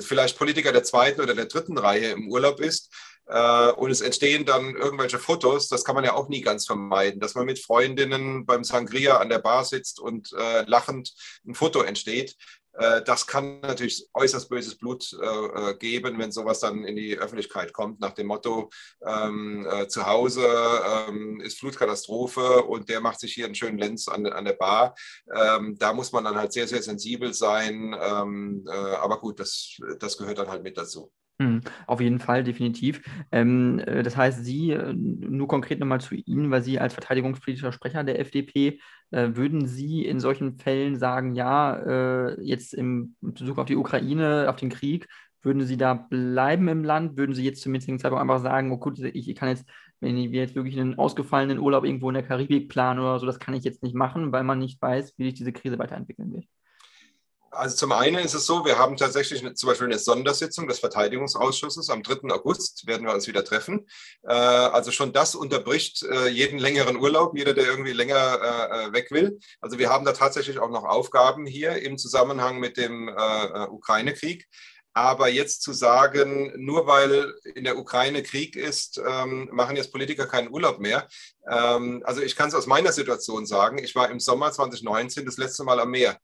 vielleicht 0.00 0.38
Politiker 0.38 0.72
der 0.72 0.84
zweiten 0.84 1.20
oder 1.20 1.34
der 1.34 1.46
dritten 1.46 1.78
Reihe 1.78 2.10
im 2.10 2.30
Urlaub 2.30 2.60
ist, 2.60 2.90
äh, 3.26 3.70
und 3.72 3.90
es 3.90 4.00
entstehen 4.00 4.44
dann 4.44 4.74
irgendwelche 4.74 5.18
Fotos, 5.18 5.68
das 5.68 5.84
kann 5.84 5.94
man 5.94 6.04
ja 6.04 6.14
auch 6.14 6.28
nie 6.28 6.42
ganz 6.42 6.66
vermeiden, 6.66 7.20
dass 7.20 7.34
man 7.34 7.46
mit 7.46 7.58
Freundinnen 7.58 8.44
beim 8.44 8.64
Sangria 8.64 9.18
an 9.18 9.30
der 9.30 9.38
Bar 9.38 9.64
sitzt 9.64 9.98
und 9.98 10.32
äh, 10.38 10.62
lachend 10.66 11.14
ein 11.46 11.54
Foto 11.54 11.82
entsteht. 11.82 12.36
Äh, 12.76 13.02
das 13.02 13.26
kann 13.26 13.60
natürlich 13.60 14.06
äußerst 14.14 14.48
böses 14.48 14.76
Blut 14.76 15.12
äh, 15.20 15.26
äh, 15.70 15.76
geben, 15.76 16.18
wenn 16.18 16.32
sowas 16.32 16.60
dann 16.60 16.84
in 16.84 16.96
die 16.96 17.16
Öffentlichkeit 17.16 17.72
kommt, 17.72 18.00
nach 18.00 18.12
dem 18.12 18.26
Motto, 18.26 18.70
ähm, 19.06 19.66
äh, 19.70 19.88
zu 19.88 20.06
Hause 20.06 20.46
ähm, 21.08 21.40
ist 21.40 21.58
Flutkatastrophe 21.58 22.62
und 22.64 22.88
der 22.88 23.00
macht 23.00 23.20
sich 23.20 23.34
hier 23.34 23.46
einen 23.46 23.54
schönen 23.54 23.78
Lenz 23.78 24.08
an, 24.08 24.26
an 24.26 24.44
der 24.44 24.54
Bar. 24.54 24.94
Ähm, 25.34 25.76
da 25.78 25.92
muss 25.92 26.12
man 26.12 26.24
dann 26.24 26.36
halt 26.36 26.52
sehr, 26.52 26.66
sehr 26.66 26.82
sensibel 26.82 27.32
sein. 27.32 27.96
Ähm, 28.00 28.64
aber 28.66 29.20
gut, 29.20 29.40
das, 29.40 29.76
das 29.98 30.16
gehört 30.16 30.38
dann 30.38 30.48
halt 30.48 30.62
mit 30.62 30.76
dazu. 30.76 31.12
Mhm, 31.38 31.62
auf 31.88 32.00
jeden 32.00 32.20
Fall, 32.20 32.44
definitiv. 32.44 33.02
Ähm, 33.32 33.80
äh, 33.80 34.04
das 34.04 34.16
heißt, 34.16 34.44
Sie, 34.44 34.70
äh, 34.70 34.92
nur 34.94 35.48
konkret 35.48 35.80
nochmal 35.80 36.00
zu 36.00 36.14
Ihnen, 36.14 36.50
weil 36.52 36.62
Sie 36.62 36.78
als 36.78 36.94
verteidigungspolitischer 36.94 37.72
Sprecher 37.72 38.04
der 38.04 38.20
FDP, 38.20 38.78
äh, 39.10 39.30
würden 39.34 39.66
Sie 39.66 40.04
in 40.06 40.20
solchen 40.20 40.58
Fällen 40.58 40.96
sagen, 40.96 41.34
ja, 41.34 41.74
äh, 42.30 42.40
jetzt 42.40 42.72
im 42.72 43.16
Bezug 43.20 43.58
auf 43.58 43.66
die 43.66 43.74
Ukraine, 43.76 44.46
auf 44.48 44.56
den 44.56 44.70
Krieg, 44.70 45.08
würden 45.42 45.64
Sie 45.66 45.76
da 45.76 45.94
bleiben 45.94 46.68
im 46.68 46.84
Land? 46.84 47.16
Würden 47.16 47.34
Sie 47.34 47.44
jetzt 47.44 47.62
zum 47.62 47.74
jetzigen 47.74 47.98
Zeitpunkt 47.98 48.22
einfach 48.22 48.40
sagen, 48.40 48.70
oh 48.70 48.78
gut, 48.78 49.00
ich 49.00 49.34
kann 49.34 49.48
jetzt, 49.48 49.68
wenn 50.00 50.14
wir 50.16 50.40
jetzt 50.40 50.54
wirklich 50.54 50.78
einen 50.78 50.98
ausgefallenen 50.98 51.58
Urlaub 51.58 51.84
irgendwo 51.84 52.08
in 52.10 52.14
der 52.14 52.22
Karibik 52.22 52.68
planen 52.68 53.00
oder 53.00 53.18
so, 53.18 53.26
das 53.26 53.40
kann 53.40 53.54
ich 53.54 53.64
jetzt 53.64 53.82
nicht 53.82 53.94
machen, 53.96 54.30
weil 54.30 54.44
man 54.44 54.60
nicht 54.60 54.80
weiß, 54.80 55.14
wie 55.18 55.24
sich 55.24 55.34
diese 55.34 55.52
Krise 55.52 55.78
weiterentwickeln 55.80 56.32
wird? 56.32 56.46
Also 57.54 57.76
zum 57.76 57.92
einen 57.92 58.24
ist 58.24 58.34
es 58.34 58.46
so, 58.46 58.64
wir 58.64 58.78
haben 58.78 58.96
tatsächlich 58.96 59.40
eine, 59.40 59.54
zum 59.54 59.68
Beispiel 59.68 59.86
eine 59.86 59.98
Sondersitzung 59.98 60.66
des 60.66 60.80
Verteidigungsausschusses. 60.80 61.88
Am 61.90 62.02
3. 62.02 62.30
August 62.32 62.86
werden 62.86 63.06
wir 63.06 63.14
uns 63.14 63.26
wieder 63.26 63.44
treffen. 63.44 63.86
Äh, 64.22 64.32
also 64.32 64.90
schon 64.90 65.12
das 65.12 65.34
unterbricht 65.34 66.02
äh, 66.02 66.28
jeden 66.28 66.58
längeren 66.58 66.96
Urlaub, 66.96 67.36
jeder, 67.36 67.54
der 67.54 67.66
irgendwie 67.66 67.92
länger 67.92 68.14
äh, 68.14 68.92
weg 68.92 69.10
will. 69.10 69.38
Also 69.60 69.78
wir 69.78 69.88
haben 69.88 70.04
da 70.04 70.12
tatsächlich 70.12 70.58
auch 70.58 70.70
noch 70.70 70.84
Aufgaben 70.84 71.46
hier 71.46 71.82
im 71.82 71.98
Zusammenhang 71.98 72.58
mit 72.58 72.76
dem 72.76 73.08
Ukraine-Krieg. 73.08 74.46
Aber 74.96 75.28
jetzt 75.28 75.62
zu 75.62 75.72
sagen, 75.72 76.52
nur 76.54 76.86
weil 76.86 77.34
in 77.56 77.64
der 77.64 77.76
Ukraine 77.76 78.22
Krieg 78.22 78.54
ist, 78.54 79.02
ähm, 79.04 79.48
machen 79.52 79.74
jetzt 79.74 79.90
Politiker 79.90 80.26
keinen 80.26 80.52
Urlaub 80.52 80.78
mehr. 80.78 81.08
Ähm, 81.50 82.00
also 82.04 82.22
ich 82.22 82.36
kann 82.36 82.48
es 82.48 82.54
aus 82.54 82.68
meiner 82.68 82.92
Situation 82.92 83.44
sagen. 83.44 83.78
Ich 83.78 83.96
war 83.96 84.08
im 84.08 84.20
Sommer 84.20 84.52
2019 84.52 85.26
das 85.26 85.36
letzte 85.36 85.64
Mal 85.64 85.80
am 85.80 85.90
Meer. 85.90 86.16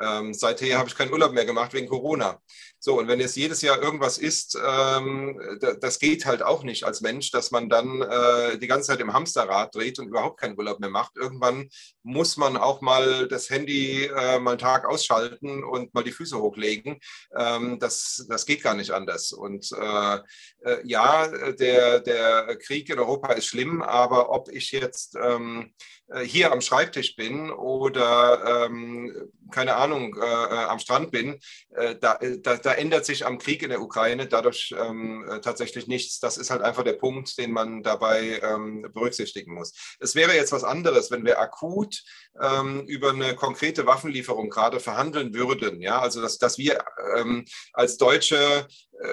Ähm, 0.00 0.34
seither 0.34 0.78
habe 0.78 0.88
ich 0.88 0.94
keinen 0.94 1.12
Urlaub 1.12 1.32
mehr 1.32 1.44
gemacht 1.44 1.72
wegen 1.72 1.88
Corona. 1.88 2.40
So, 2.78 2.98
und 2.98 3.08
wenn 3.08 3.18
jetzt 3.18 3.36
jedes 3.36 3.62
Jahr 3.62 3.82
irgendwas 3.82 4.18
ist, 4.18 4.58
ähm, 4.62 5.40
das 5.80 5.98
geht 5.98 6.26
halt 6.26 6.42
auch 6.42 6.64
nicht 6.64 6.84
als 6.84 7.00
Mensch, 7.00 7.30
dass 7.30 7.50
man 7.50 7.70
dann 7.70 8.02
äh, 8.02 8.58
die 8.58 8.66
ganze 8.66 8.88
Zeit 8.88 9.00
im 9.00 9.12
Hamsterrad 9.12 9.74
dreht 9.74 9.98
und 9.98 10.08
überhaupt 10.08 10.38
keinen 10.38 10.58
Urlaub 10.58 10.80
mehr 10.80 10.90
macht. 10.90 11.16
Irgendwann 11.16 11.70
muss 12.02 12.36
man 12.36 12.58
auch 12.58 12.82
mal 12.82 13.26
das 13.28 13.48
Handy 13.48 14.04
äh, 14.04 14.38
mal 14.38 14.50
einen 14.50 14.58
Tag 14.58 14.86
ausschalten 14.86 15.64
und 15.64 15.94
mal 15.94 16.04
die 16.04 16.12
Füße 16.12 16.38
hochlegen. 16.38 17.00
Ähm, 17.34 17.78
das, 17.78 18.26
das 18.28 18.44
geht 18.44 18.62
gar 18.62 18.74
nicht 18.74 18.90
anders. 18.90 19.32
Und 19.32 19.70
äh, 19.72 20.16
äh 20.64 20.80
ja, 20.84 21.26
der, 21.52 22.00
der 22.00 22.58
Krieg 22.58 22.90
in 22.90 22.98
Europa 22.98 23.32
ist 23.32 23.46
schlimm, 23.46 23.80
aber 23.80 24.30
ob 24.30 24.50
ich 24.50 24.72
jetzt 24.72 25.16
ähm, 25.16 25.72
äh, 26.03 26.03
hier 26.24 26.52
am 26.52 26.60
Schreibtisch 26.60 27.16
bin 27.16 27.50
oder 27.50 28.66
ähm, 28.66 29.32
keine 29.54 29.76
Ahnung, 29.76 30.16
äh, 30.20 30.24
äh, 30.24 30.64
am 30.64 30.78
Strand 30.78 31.10
bin, 31.10 31.38
äh, 31.76 31.94
da, 31.96 32.16
äh, 32.16 32.40
da, 32.40 32.56
da, 32.56 32.72
ändert 32.72 33.04
sich 33.04 33.24
am 33.24 33.38
Krieg 33.38 33.62
in 33.62 33.70
der 33.70 33.80
Ukraine 33.80 34.26
dadurch 34.26 34.74
ähm, 34.76 35.24
tatsächlich 35.42 35.86
nichts. 35.86 36.18
Das 36.18 36.36
ist 36.36 36.50
halt 36.50 36.62
einfach 36.62 36.82
der 36.82 36.94
Punkt, 36.94 37.38
den 37.38 37.52
man 37.52 37.82
dabei 37.82 38.40
ähm, 38.42 38.86
berücksichtigen 38.92 39.54
muss. 39.54 39.72
Es 40.00 40.14
wäre 40.14 40.34
jetzt 40.34 40.52
was 40.52 40.64
anderes, 40.64 41.10
wenn 41.10 41.24
wir 41.24 41.38
akut 41.38 42.02
ähm, 42.42 42.84
über 42.86 43.10
eine 43.10 43.34
konkrete 43.36 43.86
Waffenlieferung 43.86 44.50
gerade 44.50 44.80
verhandeln 44.80 45.34
würden. 45.34 45.80
Ja, 45.80 46.00
also 46.00 46.20
dass, 46.20 46.38
dass 46.38 46.58
wir 46.58 46.84
ähm, 47.16 47.44
als 47.72 47.96
Deutsche 47.96 48.66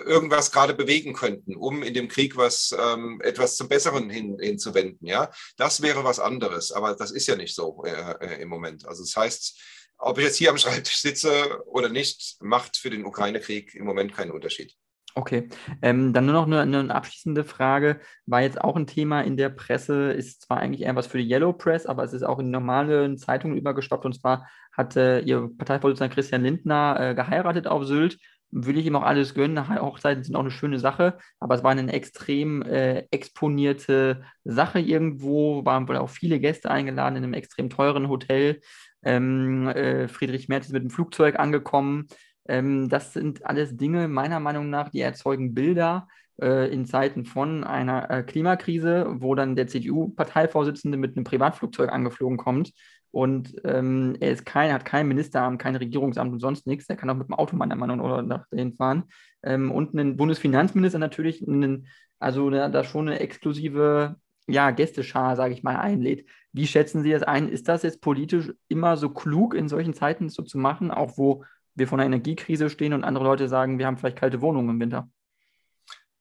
irgendwas 0.05 0.51
gerade 0.51 0.73
bewegen 0.73 1.13
könnten, 1.13 1.55
um 1.55 1.83
in 1.83 1.93
dem 1.93 2.07
Krieg 2.07 2.37
was 2.37 2.75
ähm, 2.77 3.21
etwas 3.23 3.55
zum 3.55 3.67
Besseren 3.67 4.09
hin, 4.09 4.37
hinzuwenden. 4.39 5.07
Ja, 5.07 5.31
das 5.57 5.81
wäre 5.81 6.03
was 6.03 6.19
anderes, 6.19 6.71
aber 6.71 6.95
das 6.95 7.11
ist 7.11 7.27
ja 7.27 7.35
nicht 7.35 7.55
so 7.55 7.83
äh, 7.85 8.41
im 8.41 8.49
Moment. 8.49 8.87
Also 8.87 9.03
das 9.03 9.15
heißt, 9.15 9.59
ob 9.97 10.17
ich 10.17 10.25
jetzt 10.25 10.37
hier 10.37 10.49
am 10.49 10.57
Schreibtisch 10.57 10.97
sitze 10.97 11.63
oder 11.67 11.89
nicht, 11.89 12.37
macht 12.41 12.77
für 12.77 12.89
den 12.89 13.05
Ukraine-Krieg 13.05 13.75
im 13.75 13.85
Moment 13.85 14.13
keinen 14.13 14.31
Unterschied. 14.31 14.75
Okay, 15.13 15.49
ähm, 15.81 16.13
dann 16.13 16.25
nur 16.25 16.33
noch 16.33 16.47
eine, 16.47 16.61
eine, 16.61 16.95
abschließende 16.95 17.43
Frage. 17.43 17.99
War 18.25 18.41
jetzt 18.41 18.61
auch 18.61 18.77
ein 18.77 18.87
Thema 18.87 19.21
in 19.21 19.35
der 19.35 19.49
Presse, 19.49 20.13
ist 20.13 20.43
zwar 20.43 20.59
eigentlich 20.59 20.81
eher 20.81 20.95
was 20.95 21.07
für 21.07 21.17
die 21.17 21.29
Yellow 21.29 21.51
Press, 21.51 21.85
aber 21.85 22.03
es 22.03 22.13
ist 22.13 22.23
auch 22.23 22.39
in 22.39 22.49
normalen 22.49 23.17
Zeitungen 23.17 23.57
übergestoppt. 23.57 24.05
Und 24.05 24.13
zwar 24.13 24.47
hat 24.71 24.95
äh, 24.95 25.19
Ihr 25.19 25.49
Parteivorsitzender 25.57 26.13
Christian 26.13 26.43
Lindner 26.43 26.97
äh, 26.97 27.15
geheiratet 27.15 27.67
auf 27.67 27.83
Sylt. 27.83 28.19
Will 28.51 28.77
ich 28.77 28.85
ihm 28.85 28.95
auch 28.95 29.03
alles 29.03 29.33
gönnen. 29.33 29.69
Hochzeiten 29.69 30.23
sind 30.23 30.35
auch 30.35 30.41
eine 30.41 30.51
schöne 30.51 30.77
Sache, 30.77 31.17
aber 31.39 31.55
es 31.55 31.63
war 31.63 31.71
eine 31.71 31.91
extrem 31.91 32.61
äh, 32.63 33.05
exponierte 33.11 34.23
Sache 34.43 34.79
irgendwo. 34.79 35.63
Waren 35.65 35.87
wohl 35.87 35.97
auch 35.97 36.09
viele 36.09 36.39
Gäste 36.39 36.69
eingeladen 36.69 37.15
in 37.15 37.23
einem 37.23 37.33
extrem 37.33 37.69
teuren 37.69 38.09
Hotel. 38.09 38.59
Ähm, 39.03 39.67
äh, 39.69 40.07
Friedrich 40.07 40.49
Merz 40.49 40.67
ist 40.67 40.73
mit 40.73 40.83
dem 40.83 40.89
Flugzeug 40.89 41.39
angekommen. 41.39 42.07
Ähm, 42.47 42.89
das 42.89 43.13
sind 43.13 43.45
alles 43.45 43.77
Dinge, 43.77 44.07
meiner 44.07 44.39
Meinung 44.39 44.69
nach, 44.69 44.89
die 44.89 45.01
erzeugen 45.01 45.53
Bilder 45.53 46.07
äh, 46.41 46.71
in 46.73 46.85
Zeiten 46.85 47.25
von 47.25 47.63
einer 47.63 48.09
äh, 48.09 48.23
Klimakrise, 48.23 49.05
wo 49.19 49.35
dann 49.35 49.55
der 49.55 49.67
CDU-Parteivorsitzende 49.67 50.97
mit 50.97 51.15
einem 51.15 51.23
Privatflugzeug 51.23 51.91
angeflogen 51.91 52.37
kommt 52.37 52.73
und 53.11 53.55
ähm, 53.65 54.15
er 54.19 54.31
ist 54.31 54.45
kein, 54.45 54.71
hat 54.73 54.85
kein 54.85 55.07
Ministeramt, 55.07 55.61
kein 55.61 55.75
Regierungsamt 55.75 56.31
und 56.31 56.39
sonst 56.39 56.65
nichts. 56.65 56.87
Er 56.87 56.95
kann 56.95 57.09
auch 57.09 57.15
mit 57.15 57.27
dem 57.27 57.35
Auto 57.35 57.55
meiner 57.55 57.75
Meinung 57.75 58.27
nach 58.27 58.45
dahin 58.49 58.73
fahren. 58.73 59.03
Ähm, 59.43 59.71
und 59.71 59.93
ein 59.93 60.15
Bundesfinanzminister 60.15 60.97
natürlich, 60.97 61.45
einen, 61.45 61.87
also 62.19 62.49
da 62.49 62.83
schon 62.83 63.09
eine 63.09 63.19
exklusive 63.19 64.15
ja, 64.47 64.71
Gästeschar, 64.71 65.35
sage 65.35 65.53
ich 65.53 65.63
mal, 65.63 65.75
einlädt. 65.75 66.27
Wie 66.53 66.67
schätzen 66.67 67.03
Sie 67.03 67.11
das 67.11 67.23
ein? 67.23 67.49
Ist 67.49 67.67
das 67.67 67.83
jetzt 67.83 68.01
politisch 68.01 68.51
immer 68.67 68.97
so 68.97 69.09
klug, 69.09 69.53
in 69.53 69.67
solchen 69.67 69.93
Zeiten 69.93 70.29
so 70.29 70.43
zu 70.43 70.57
machen, 70.57 70.91
auch 70.91 71.17
wo 71.17 71.43
wir 71.75 71.87
vor 71.87 71.97
einer 71.97 72.05
Energiekrise 72.05 72.69
stehen 72.69 72.93
und 72.93 73.03
andere 73.03 73.25
Leute 73.25 73.47
sagen, 73.47 73.77
wir 73.77 73.87
haben 73.87 73.97
vielleicht 73.97 74.17
kalte 74.17 74.41
Wohnungen 74.41 74.69
im 74.69 74.79
Winter? 74.79 75.09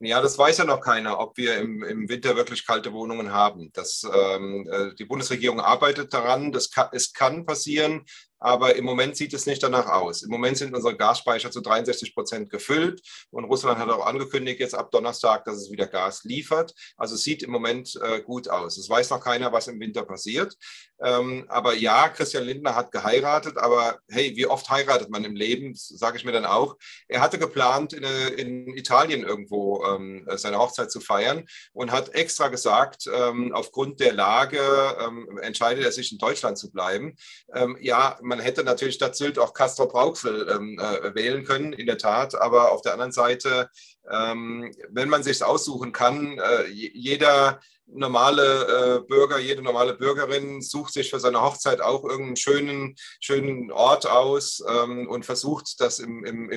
Ja, 0.03 0.23
das 0.23 0.39
weiß 0.39 0.57
ja 0.59 0.65
noch 0.65 0.81
keiner, 0.81 1.19
ob 1.19 1.37
wir 1.37 1.59
im, 1.59 1.83
im 1.83 2.09
Winter 2.09 2.35
wirklich 2.35 2.67
kalte 2.67 2.95
Wohnungen 2.95 3.33
haben. 3.33 3.71
Das, 3.75 4.03
ähm, 4.11 4.67
äh, 4.73 4.95
die 4.95 5.05
Bundesregierung 5.05 5.61
arbeitet 5.61 6.15
daran. 6.15 6.53
Das 6.53 6.71
kann, 6.71 6.89
es 6.93 7.13
kann 7.13 7.45
passieren. 7.45 8.07
Aber 8.41 8.75
im 8.77 8.85
Moment 8.85 9.17
sieht 9.17 9.35
es 9.35 9.47
nicht 9.47 9.63
danach 9.63 9.87
aus. 9.87 10.23
Im 10.23 10.31
Moment 10.31 10.57
sind 10.57 10.75
unsere 10.75 10.97
Gasspeicher 10.97 11.51
zu 11.51 11.61
63 11.61 12.15
Prozent 12.15 12.51
gefüllt. 12.51 13.03
Und 13.31 13.45
Russland 13.45 13.79
hat 13.79 13.89
auch 13.91 14.07
angekündigt, 14.07 14.61
jetzt 14.61 14.75
ab 14.75 14.91
Donnerstag, 14.91 15.45
dass 15.45 15.57
es 15.57 15.71
wieder 15.71 15.87
Gas 15.87 16.25
liefert. 16.25 16.75
Also 16.97 17.15
es 17.15 17.23
sieht 17.23 17.43
im 17.43 17.51
Moment 17.51 17.99
äh, 18.03 18.23
gut 18.23 18.49
aus. 18.49 18.79
Es 18.79 18.89
weiß 18.89 19.11
noch 19.11 19.21
keiner, 19.21 19.53
was 19.53 19.69
im 19.69 19.79
Winter 19.79 20.05
passiert. 20.05 20.57
Ähm, 21.03 21.45
aber 21.49 21.75
ja, 21.75 22.09
Christian 22.09 22.45
Lindner 22.45 22.75
hat 22.75 22.93
geheiratet. 22.93 23.57
Aber 23.59 23.99
hey, 24.09 24.35
wie 24.37 24.47
oft 24.47 24.69
heiratet 24.71 25.11
man 25.11 25.25
im 25.25 25.35
Leben? 25.35 25.75
Sage 25.75 26.17
ich 26.17 26.25
mir 26.25 26.33
dann 26.33 26.47
auch. 26.47 26.77
Er 27.09 27.21
hatte 27.21 27.39
geplant, 27.39 27.93
in, 27.93 28.05
in 28.05 28.75
Italien 28.75 29.23
irgendwo 29.23 29.85
ähm, 29.85 30.27
seine 30.37 30.59
Hochzeit 30.59 30.91
zu 30.91 31.01
feiern 31.01 31.47
und 31.73 31.93
hat 31.93 32.15
extra 32.15 32.49
gesagt, 32.49 33.09
ähm, 33.13 33.53
aufgrund 33.55 34.01
der 34.01 34.13
Lage 34.13 34.61
ähm, 35.01 35.39
entscheidet 35.43 35.85
er 35.85 35.93
sich 35.93 36.13
in 36.13 36.19
Deutschland 36.19 36.59
zu 36.59 36.71
bleiben. 36.71 37.17
Ähm, 37.55 37.77
ja, 37.81 38.19
man 38.31 38.41
hätte 38.41 38.65
natürlich 38.65 38.95
statt 38.95 39.17
auch 39.39 39.53
Castro 39.53 39.87
Brauxel 39.87 40.49
ähm, 40.49 40.79
äh, 40.79 41.15
wählen 41.15 41.45
können, 41.45 41.75
in 41.75 41.87
der 41.87 41.99
Tat. 41.99 42.35
Aber 42.35 42.73
auf 42.73 42.81
der 42.81 42.93
anderen 42.93 43.13
Seite, 43.13 43.69
ähm, 44.11 44.73
wenn 44.89 45.11
man 45.11 45.23
sich 45.23 45.43
aussuchen 45.43 45.93
kann, 45.93 46.39
äh, 46.39 46.67
jeder 46.69 47.61
normale 47.93 48.99
äh, 48.99 49.01
Bürger, 49.01 49.39
jede 49.39 49.63
normale 49.63 49.95
Bürgerin 49.95 50.63
sucht 50.63 50.93
sich 50.93 51.11
für 51.11 51.21
seine 51.21 51.43
Hochzeit 51.43 51.81
auch 51.81 52.05
irgendeinen 52.05 52.37
schönen, 52.37 52.95
schönen 53.21 53.73
Ort 53.73 54.07
aus 54.07 54.63
ähm, 54.69 55.09
und 55.09 55.27
versucht, 55.27 55.81
das 55.81 55.99
im, 55.99 56.25
im, 56.25 56.51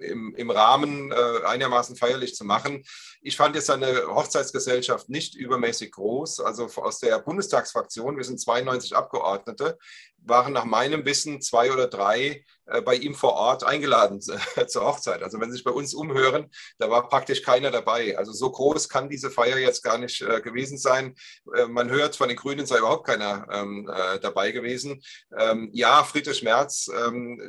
im, 0.00 0.34
im 0.34 0.50
Rahmen 0.50 1.12
äh, 1.12 1.44
einigermaßen 1.46 1.96
feierlich 1.96 2.34
zu 2.34 2.44
machen. 2.44 2.84
Ich 3.22 3.36
fand 3.36 3.54
jetzt 3.54 3.70
eine 3.70 4.06
Hochzeitsgesellschaft 4.08 5.08
nicht 5.08 5.34
übermäßig 5.34 5.92
groß. 5.92 6.40
Also 6.40 6.68
aus 6.76 7.00
der 7.00 7.18
Bundestagsfraktion, 7.18 8.16
wir 8.16 8.24
sind 8.24 8.40
92 8.40 8.96
Abgeordnete, 8.96 9.78
waren 10.18 10.52
nach 10.52 10.64
meinem 10.64 11.04
Wissen 11.04 11.40
zwei 11.40 11.72
oder 11.72 11.86
drei 11.86 12.44
bei 12.84 12.94
ihm 12.94 13.14
vor 13.14 13.34
Ort 13.34 13.64
eingeladen 13.64 14.20
zur 14.66 14.84
Hochzeit. 14.84 15.22
Also 15.22 15.40
wenn 15.40 15.50
Sie 15.50 15.56
sich 15.56 15.64
bei 15.64 15.70
uns 15.70 15.94
umhören, 15.94 16.50
da 16.78 16.90
war 16.90 17.08
praktisch 17.08 17.42
keiner 17.42 17.70
dabei. 17.70 18.16
Also 18.16 18.32
so 18.32 18.50
groß 18.50 18.88
kann 18.88 19.08
diese 19.08 19.30
Feier 19.30 19.58
jetzt 19.58 19.82
gar 19.82 19.98
nicht 19.98 20.20
äh, 20.22 20.40
gewesen 20.40 20.78
sein. 20.78 21.14
Äh, 21.54 21.66
man 21.66 21.90
hört, 21.90 22.16
von 22.16 22.28
den 22.28 22.36
Grünen 22.36 22.66
sei 22.66 22.78
überhaupt 22.78 23.06
keiner 23.06 23.46
ähm, 23.50 23.90
äh, 23.92 24.18
dabei 24.20 24.52
gewesen. 24.52 25.02
Ähm, 25.36 25.70
ja, 25.72 26.04
Friedrich 26.04 26.42
Merz, 26.42 26.90
ähm, 26.94 27.40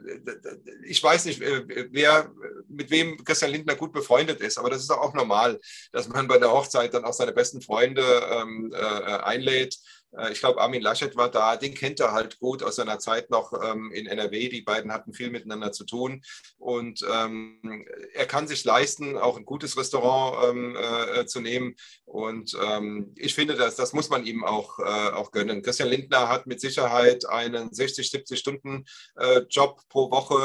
ich 0.85 1.01
weiß 1.03 1.25
nicht, 1.25 1.41
äh, 1.41 1.87
wer 1.91 2.31
mit 2.67 2.89
wem 2.91 3.23
Christian 3.23 3.51
Lindner 3.51 3.75
gut 3.75 3.93
befreundet 3.93 4.41
ist, 4.41 4.57
aber 4.57 4.69
das 4.69 4.81
ist 4.81 4.91
auch 4.91 5.13
normal, 5.13 5.59
dass 5.91 6.07
man 6.07 6.27
bei 6.27 6.37
der 6.37 6.51
Hochzeit 6.51 6.93
dann 6.93 7.05
auch 7.05 7.13
seine 7.13 7.33
besten 7.33 7.61
Freunde 7.61 8.03
ähm, 8.31 8.73
einlädt. 8.73 9.77
Äh, 10.17 10.31
ich 10.31 10.39
glaube, 10.39 10.61
Armin 10.61 10.81
Laschet 10.81 11.15
war 11.15 11.29
da, 11.29 11.55
den 11.55 11.73
kennt 11.73 11.99
er 11.99 12.11
halt 12.11 12.39
gut 12.39 12.63
aus 12.63 12.75
seiner 12.75 12.99
Zeit 12.99 13.29
noch 13.29 13.53
ähm, 13.63 13.91
in 13.91 14.07
NRW. 14.07 14.49
Die 14.49 14.61
beiden 14.61 14.91
hatten 14.91 15.13
viel 15.13 15.29
miteinander 15.29 15.71
zu 15.71 15.85
tun. 15.85 16.21
Und 16.57 17.05
ähm, 17.11 17.85
er 18.13 18.25
kann 18.25 18.47
sich 18.47 18.63
leisten, 18.63 19.17
auch 19.17 19.37
ein 19.37 19.45
gutes 19.45 19.77
Restaurant 19.77 20.49
ähm, 20.49 20.75
äh, 20.75 21.25
zu 21.25 21.41
nehmen. 21.41 21.75
Und 22.05 22.57
ähm, 22.61 23.13
ich 23.15 23.35
finde, 23.35 23.55
das, 23.55 23.77
das 23.77 23.93
muss 23.93 24.09
man 24.09 24.25
ihm 24.25 24.43
auch, 24.43 24.79
äh, 24.79 24.83
auch 24.83 25.31
gönnen. 25.31 25.61
Christian 25.61 25.87
Lindner 25.87 26.27
hat 26.27 26.45
mit 26.45 26.59
Sicherheit 26.59 27.25
einen 27.25 27.73
60, 27.73 28.09
70 28.11 28.37
Stunden 28.37 28.85
äh, 29.15 29.39
Job 29.49 29.81
pro 29.87 30.11
Woche. 30.11 30.35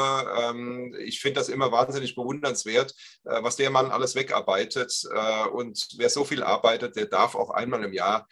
Ähm, 0.41 0.95
ich 0.99 1.19
finde 1.19 1.39
das 1.41 1.49
immer 1.49 1.71
wahnsinnig 1.71 2.15
bewundernswert, 2.15 2.93
äh, 3.25 3.43
was 3.43 3.57
der 3.57 3.69
Mann 3.69 3.91
alles 3.91 4.15
wegarbeitet. 4.15 5.03
Äh, 5.13 5.47
und 5.49 5.87
wer 5.97 6.09
so 6.09 6.23
viel 6.23 6.41
arbeitet, 6.41 6.95
der 6.95 7.05
darf 7.05 7.35
auch 7.35 7.49
einmal 7.49 7.83
im 7.83 7.93
Jahr 7.93 8.27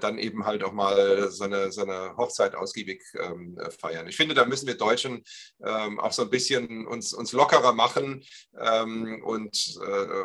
dann 0.00 0.18
eben 0.18 0.46
halt 0.46 0.62
auch 0.62 0.72
mal 0.74 1.30
so 1.30 1.44
eine, 1.44 1.72
so 1.72 1.86
Hochzeit 2.16 2.54
ausgiebig 2.54 3.02
ähm, 3.20 3.58
feiern. 3.80 4.06
Ich 4.08 4.16
finde, 4.16 4.34
da 4.34 4.44
müssen 4.44 4.66
wir 4.66 4.76
Deutschen 4.76 5.22
ähm, 5.64 5.98
auch 6.00 6.12
so 6.12 6.22
ein 6.22 6.30
bisschen 6.30 6.86
uns, 6.86 7.12
uns 7.12 7.32
lockerer 7.32 7.72
machen 7.72 8.22
ähm, 8.60 9.22
und 9.24 9.78
äh, 9.86 10.24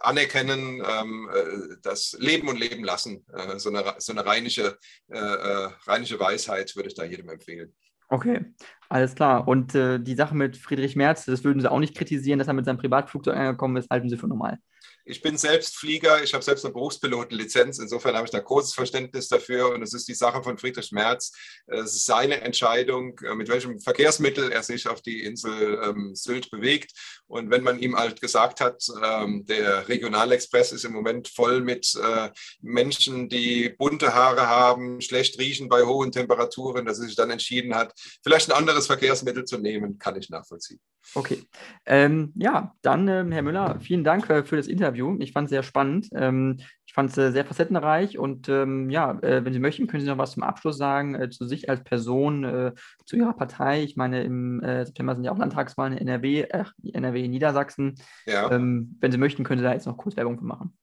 anerkennen, 0.00 0.82
ähm, 0.86 1.30
äh, 1.32 1.76
das 1.82 2.16
Leben 2.18 2.48
und 2.48 2.58
Leben 2.58 2.84
lassen. 2.84 3.24
Äh, 3.32 3.58
so, 3.58 3.70
eine, 3.70 3.94
so 3.98 4.12
eine 4.12 4.24
rheinische, 4.24 4.78
äh, 5.08 5.18
äh, 5.18 5.70
rheinische 5.86 6.18
Weisheit 6.18 6.74
würde 6.76 6.88
ich 6.88 6.94
da 6.94 7.04
jedem 7.04 7.28
empfehlen. 7.28 7.74
Okay, 8.08 8.44
alles 8.90 9.14
klar. 9.14 9.48
Und 9.48 9.74
äh, 9.74 9.98
die 9.98 10.14
Sache 10.14 10.34
mit 10.34 10.56
Friedrich 10.56 10.96
Merz, 10.96 11.24
das 11.24 11.44
würden 11.44 11.60
Sie 11.60 11.70
auch 11.70 11.78
nicht 11.78 11.96
kritisieren, 11.96 12.38
dass 12.38 12.48
er 12.48 12.54
mit 12.54 12.66
seinem 12.66 12.76
Privatflugzeug 12.76 13.34
angekommen 13.34 13.76
ist, 13.76 13.88
halten 13.88 14.10
Sie 14.10 14.18
für 14.18 14.28
normal. 14.28 14.58
Ich 15.04 15.22
bin 15.22 15.36
selbst 15.36 15.76
Flieger, 15.76 16.22
ich 16.22 16.32
habe 16.32 16.44
selbst 16.44 16.64
eine 16.64 16.74
Berufspilotenlizenz, 16.74 17.78
insofern 17.78 18.14
habe 18.14 18.26
ich 18.26 18.30
da 18.30 18.38
großes 18.38 18.74
Verständnis 18.74 19.28
dafür 19.28 19.72
und 19.72 19.82
es 19.82 19.94
ist 19.94 20.08
die 20.08 20.14
Sache 20.14 20.42
von 20.42 20.58
Friedrich 20.58 20.92
Merz. 20.92 21.32
Es 21.66 21.94
ist 21.94 22.06
seine 22.06 22.40
Entscheidung, 22.40 23.18
äh, 23.20 23.34
mit 23.34 23.48
welchem 23.48 23.80
Verkehrsmittel 23.80 24.52
er 24.52 24.62
sich 24.62 24.88
auf 24.88 25.02
die 25.02 25.22
Insel 25.22 25.80
ähm, 25.82 26.14
Sylt 26.14 26.50
bewegt. 26.50 26.92
Und 27.26 27.50
wenn 27.50 27.62
man 27.62 27.78
ihm 27.78 27.96
halt 27.96 28.20
gesagt 28.20 28.60
hat, 28.60 28.84
ähm, 29.02 29.44
der 29.46 29.88
Regionalexpress 29.88 30.72
ist 30.72 30.84
im 30.84 30.92
Moment 30.92 31.28
voll 31.28 31.60
mit 31.60 31.94
äh, 31.94 32.30
Menschen, 32.60 33.28
die 33.28 33.70
bunte 33.70 34.14
Haare 34.14 34.46
haben, 34.46 35.00
schlecht 35.00 35.38
riechen 35.38 35.68
bei 35.68 35.82
hohen 35.82 36.12
Temperaturen, 36.12 36.86
dass 36.86 36.98
er 36.98 37.06
sich 37.06 37.16
dann 37.16 37.30
entschieden 37.30 37.74
hat, 37.74 37.92
vielleicht 38.22 38.50
ein 38.50 38.56
anderes 38.56 38.86
Verkehrsmittel 38.86 39.44
zu 39.44 39.58
nehmen, 39.58 39.98
kann 39.98 40.16
ich 40.16 40.30
nachvollziehen. 40.30 40.80
Okay. 41.14 41.42
Ähm, 41.84 42.32
ja, 42.36 42.74
dann, 42.82 43.08
ähm, 43.08 43.32
Herr 43.32 43.42
Müller, 43.42 43.80
vielen 43.80 44.04
Dank 44.04 44.30
äh, 44.30 44.44
für 44.44 44.56
das 44.56 44.68
Interview. 44.68 44.91
Ich 45.20 45.32
fand 45.32 45.46
es 45.46 45.50
sehr 45.50 45.62
spannend. 45.62 46.08
Ähm, 46.14 46.58
ich 46.86 46.92
fand 46.92 47.10
es 47.10 47.18
äh, 47.18 47.32
sehr 47.32 47.44
facettenreich 47.44 48.18
und 48.18 48.48
ähm, 48.48 48.90
ja, 48.90 49.18
äh, 49.22 49.44
wenn 49.44 49.52
Sie 49.52 49.58
möchten, 49.58 49.86
können 49.86 50.02
Sie 50.02 50.08
noch 50.08 50.18
was 50.18 50.32
zum 50.32 50.42
Abschluss 50.42 50.76
sagen 50.76 51.14
äh, 51.14 51.30
zu 51.30 51.46
sich 51.46 51.70
als 51.70 51.82
Person, 51.82 52.44
äh, 52.44 52.72
zu 53.06 53.16
Ihrer 53.16 53.32
Partei. 53.32 53.82
Ich 53.82 53.96
meine, 53.96 54.22
im 54.24 54.62
äh, 54.62 54.84
September 54.84 55.14
sind 55.14 55.24
ja 55.24 55.32
auch 55.32 55.38
Landtagswahlen 55.38 55.96
in 55.96 56.06
NRW, 56.06 56.46
NRW 56.92 57.24
in 57.24 57.30
Niedersachsen. 57.30 57.94
Ja. 58.26 58.50
Ähm, 58.50 58.96
wenn 59.00 59.12
Sie 59.12 59.18
möchten, 59.18 59.44
können 59.44 59.58
Sie 59.58 59.64
da 59.64 59.72
jetzt 59.72 59.86
noch 59.86 59.96
kurz 59.96 60.16
Werbung 60.16 60.38
für 60.38 60.44
machen. 60.44 60.76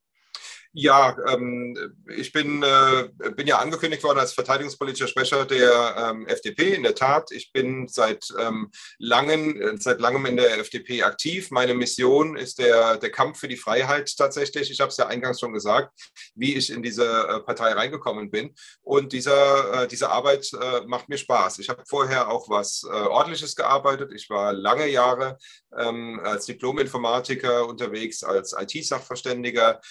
Ja, 0.73 1.17
ähm, 1.27 1.75
ich 2.15 2.31
bin, 2.31 2.61
äh, 2.61 3.09
bin 3.31 3.47
ja 3.47 3.57
angekündigt 3.57 4.03
worden 4.03 4.19
als 4.19 4.33
verteidigungspolitischer 4.33 5.07
Sprecher 5.07 5.45
der 5.45 5.95
ähm, 5.97 6.27
FDP. 6.27 6.75
In 6.75 6.83
der 6.83 6.93
Tat, 6.93 7.31
ich 7.31 7.51
bin 7.51 7.87
seit, 7.87 8.27
ähm, 8.37 8.69
langen, 8.99 9.59
äh, 9.59 9.77
seit 9.79 9.99
langem 9.99 10.27
in 10.27 10.37
der 10.37 10.59
FDP 10.59 11.01
aktiv. 11.01 11.49
Meine 11.49 11.73
Mission 11.73 12.37
ist 12.37 12.59
der, 12.59 12.97
der 12.97 13.09
Kampf 13.09 13.39
für 13.39 13.47
die 13.47 13.57
Freiheit 13.57 14.15
tatsächlich. 14.15 14.69
Ich 14.69 14.79
habe 14.79 14.89
es 14.89 14.97
ja 14.97 15.07
eingangs 15.07 15.39
schon 15.39 15.53
gesagt, 15.53 15.91
wie 16.35 16.55
ich 16.55 16.69
in 16.69 16.83
diese 16.83 17.05
äh, 17.05 17.39
Partei 17.39 17.71
reingekommen 17.71 18.29
bin. 18.29 18.53
Und 18.83 19.11
dieser, 19.11 19.83
äh, 19.83 19.87
diese 19.87 20.11
Arbeit 20.11 20.51
äh, 20.53 20.81
macht 20.85 21.09
mir 21.09 21.17
Spaß. 21.17 21.57
Ich 21.57 21.69
habe 21.69 21.81
vorher 21.87 22.29
auch 22.29 22.47
was 22.47 22.83
äh, 22.83 22.91
Ordentliches 22.91 23.55
gearbeitet. 23.55 24.11
Ich 24.13 24.29
war 24.29 24.53
lange 24.53 24.87
Jahre 24.87 25.39
ähm, 25.75 26.19
als 26.23 26.45
Diplom-Informatiker 26.45 27.67
unterwegs, 27.67 28.23
als 28.23 28.55
IT-Sachverständiger. 28.55 29.81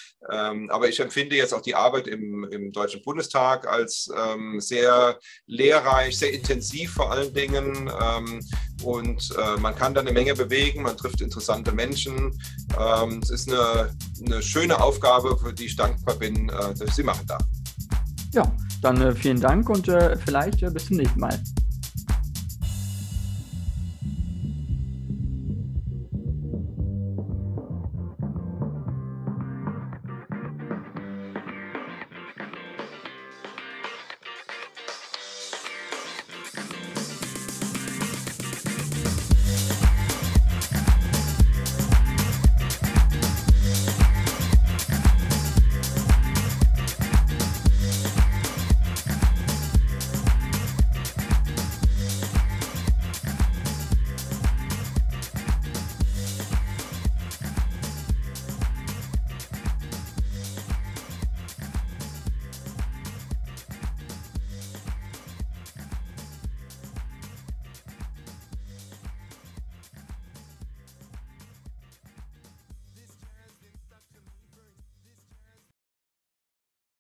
Aber 0.71 0.89
ich 0.89 1.01
empfinde 1.01 1.37
jetzt 1.37 1.53
auch 1.53 1.63
die 1.63 1.75
Arbeit 1.75 2.07
im, 2.07 2.45
im 2.51 2.73
Deutschen 2.73 3.03
Bundestag 3.03 3.67
als 3.67 4.11
ähm, 4.17 4.61
sehr 4.61 5.19
lehrreich, 5.47 6.17
sehr 6.19 6.33
intensiv 6.33 6.93
vor 6.93 7.13
allen 7.13 7.33
Dingen. 7.33 7.91
Ähm, 8.01 8.41
und 8.83 9.31
äh, 9.37 9.61
man 9.61 9.75
kann 9.75 9.95
da 9.95 10.01
eine 10.01 10.13
Menge 10.13 10.35
bewegen, 10.35 10.83
man 10.83 10.97
trifft 10.97 11.21
interessante 11.21 11.73
Menschen. 11.73 12.39
Ähm, 12.79 13.21
es 13.23 13.31
ist 13.31 13.49
eine, 13.49 13.95
eine, 14.25 14.43
schöne 14.43 14.81
Aufgabe, 14.81 15.37
für 15.37 15.53
die 15.53 15.67
ich 15.67 15.77
dankbar 15.77 16.15
bin, 16.17 16.49
äh, 16.49 16.53
dass 16.53 16.81
ich 16.81 16.95
sie 16.95 17.03
machen 17.03 17.27
darf. 17.27 17.43
Ja, 18.33 18.43
dann 18.83 19.01
äh, 19.01 19.15
vielen 19.15 19.41
Dank 19.41 19.69
und 19.69 19.89
äh, 19.89 20.17
vielleicht 20.17 20.63
äh, 20.63 20.71
bis 20.71 20.87
zum 20.87 20.99
nächsten 20.99 21.21
Mal. 21.21 21.41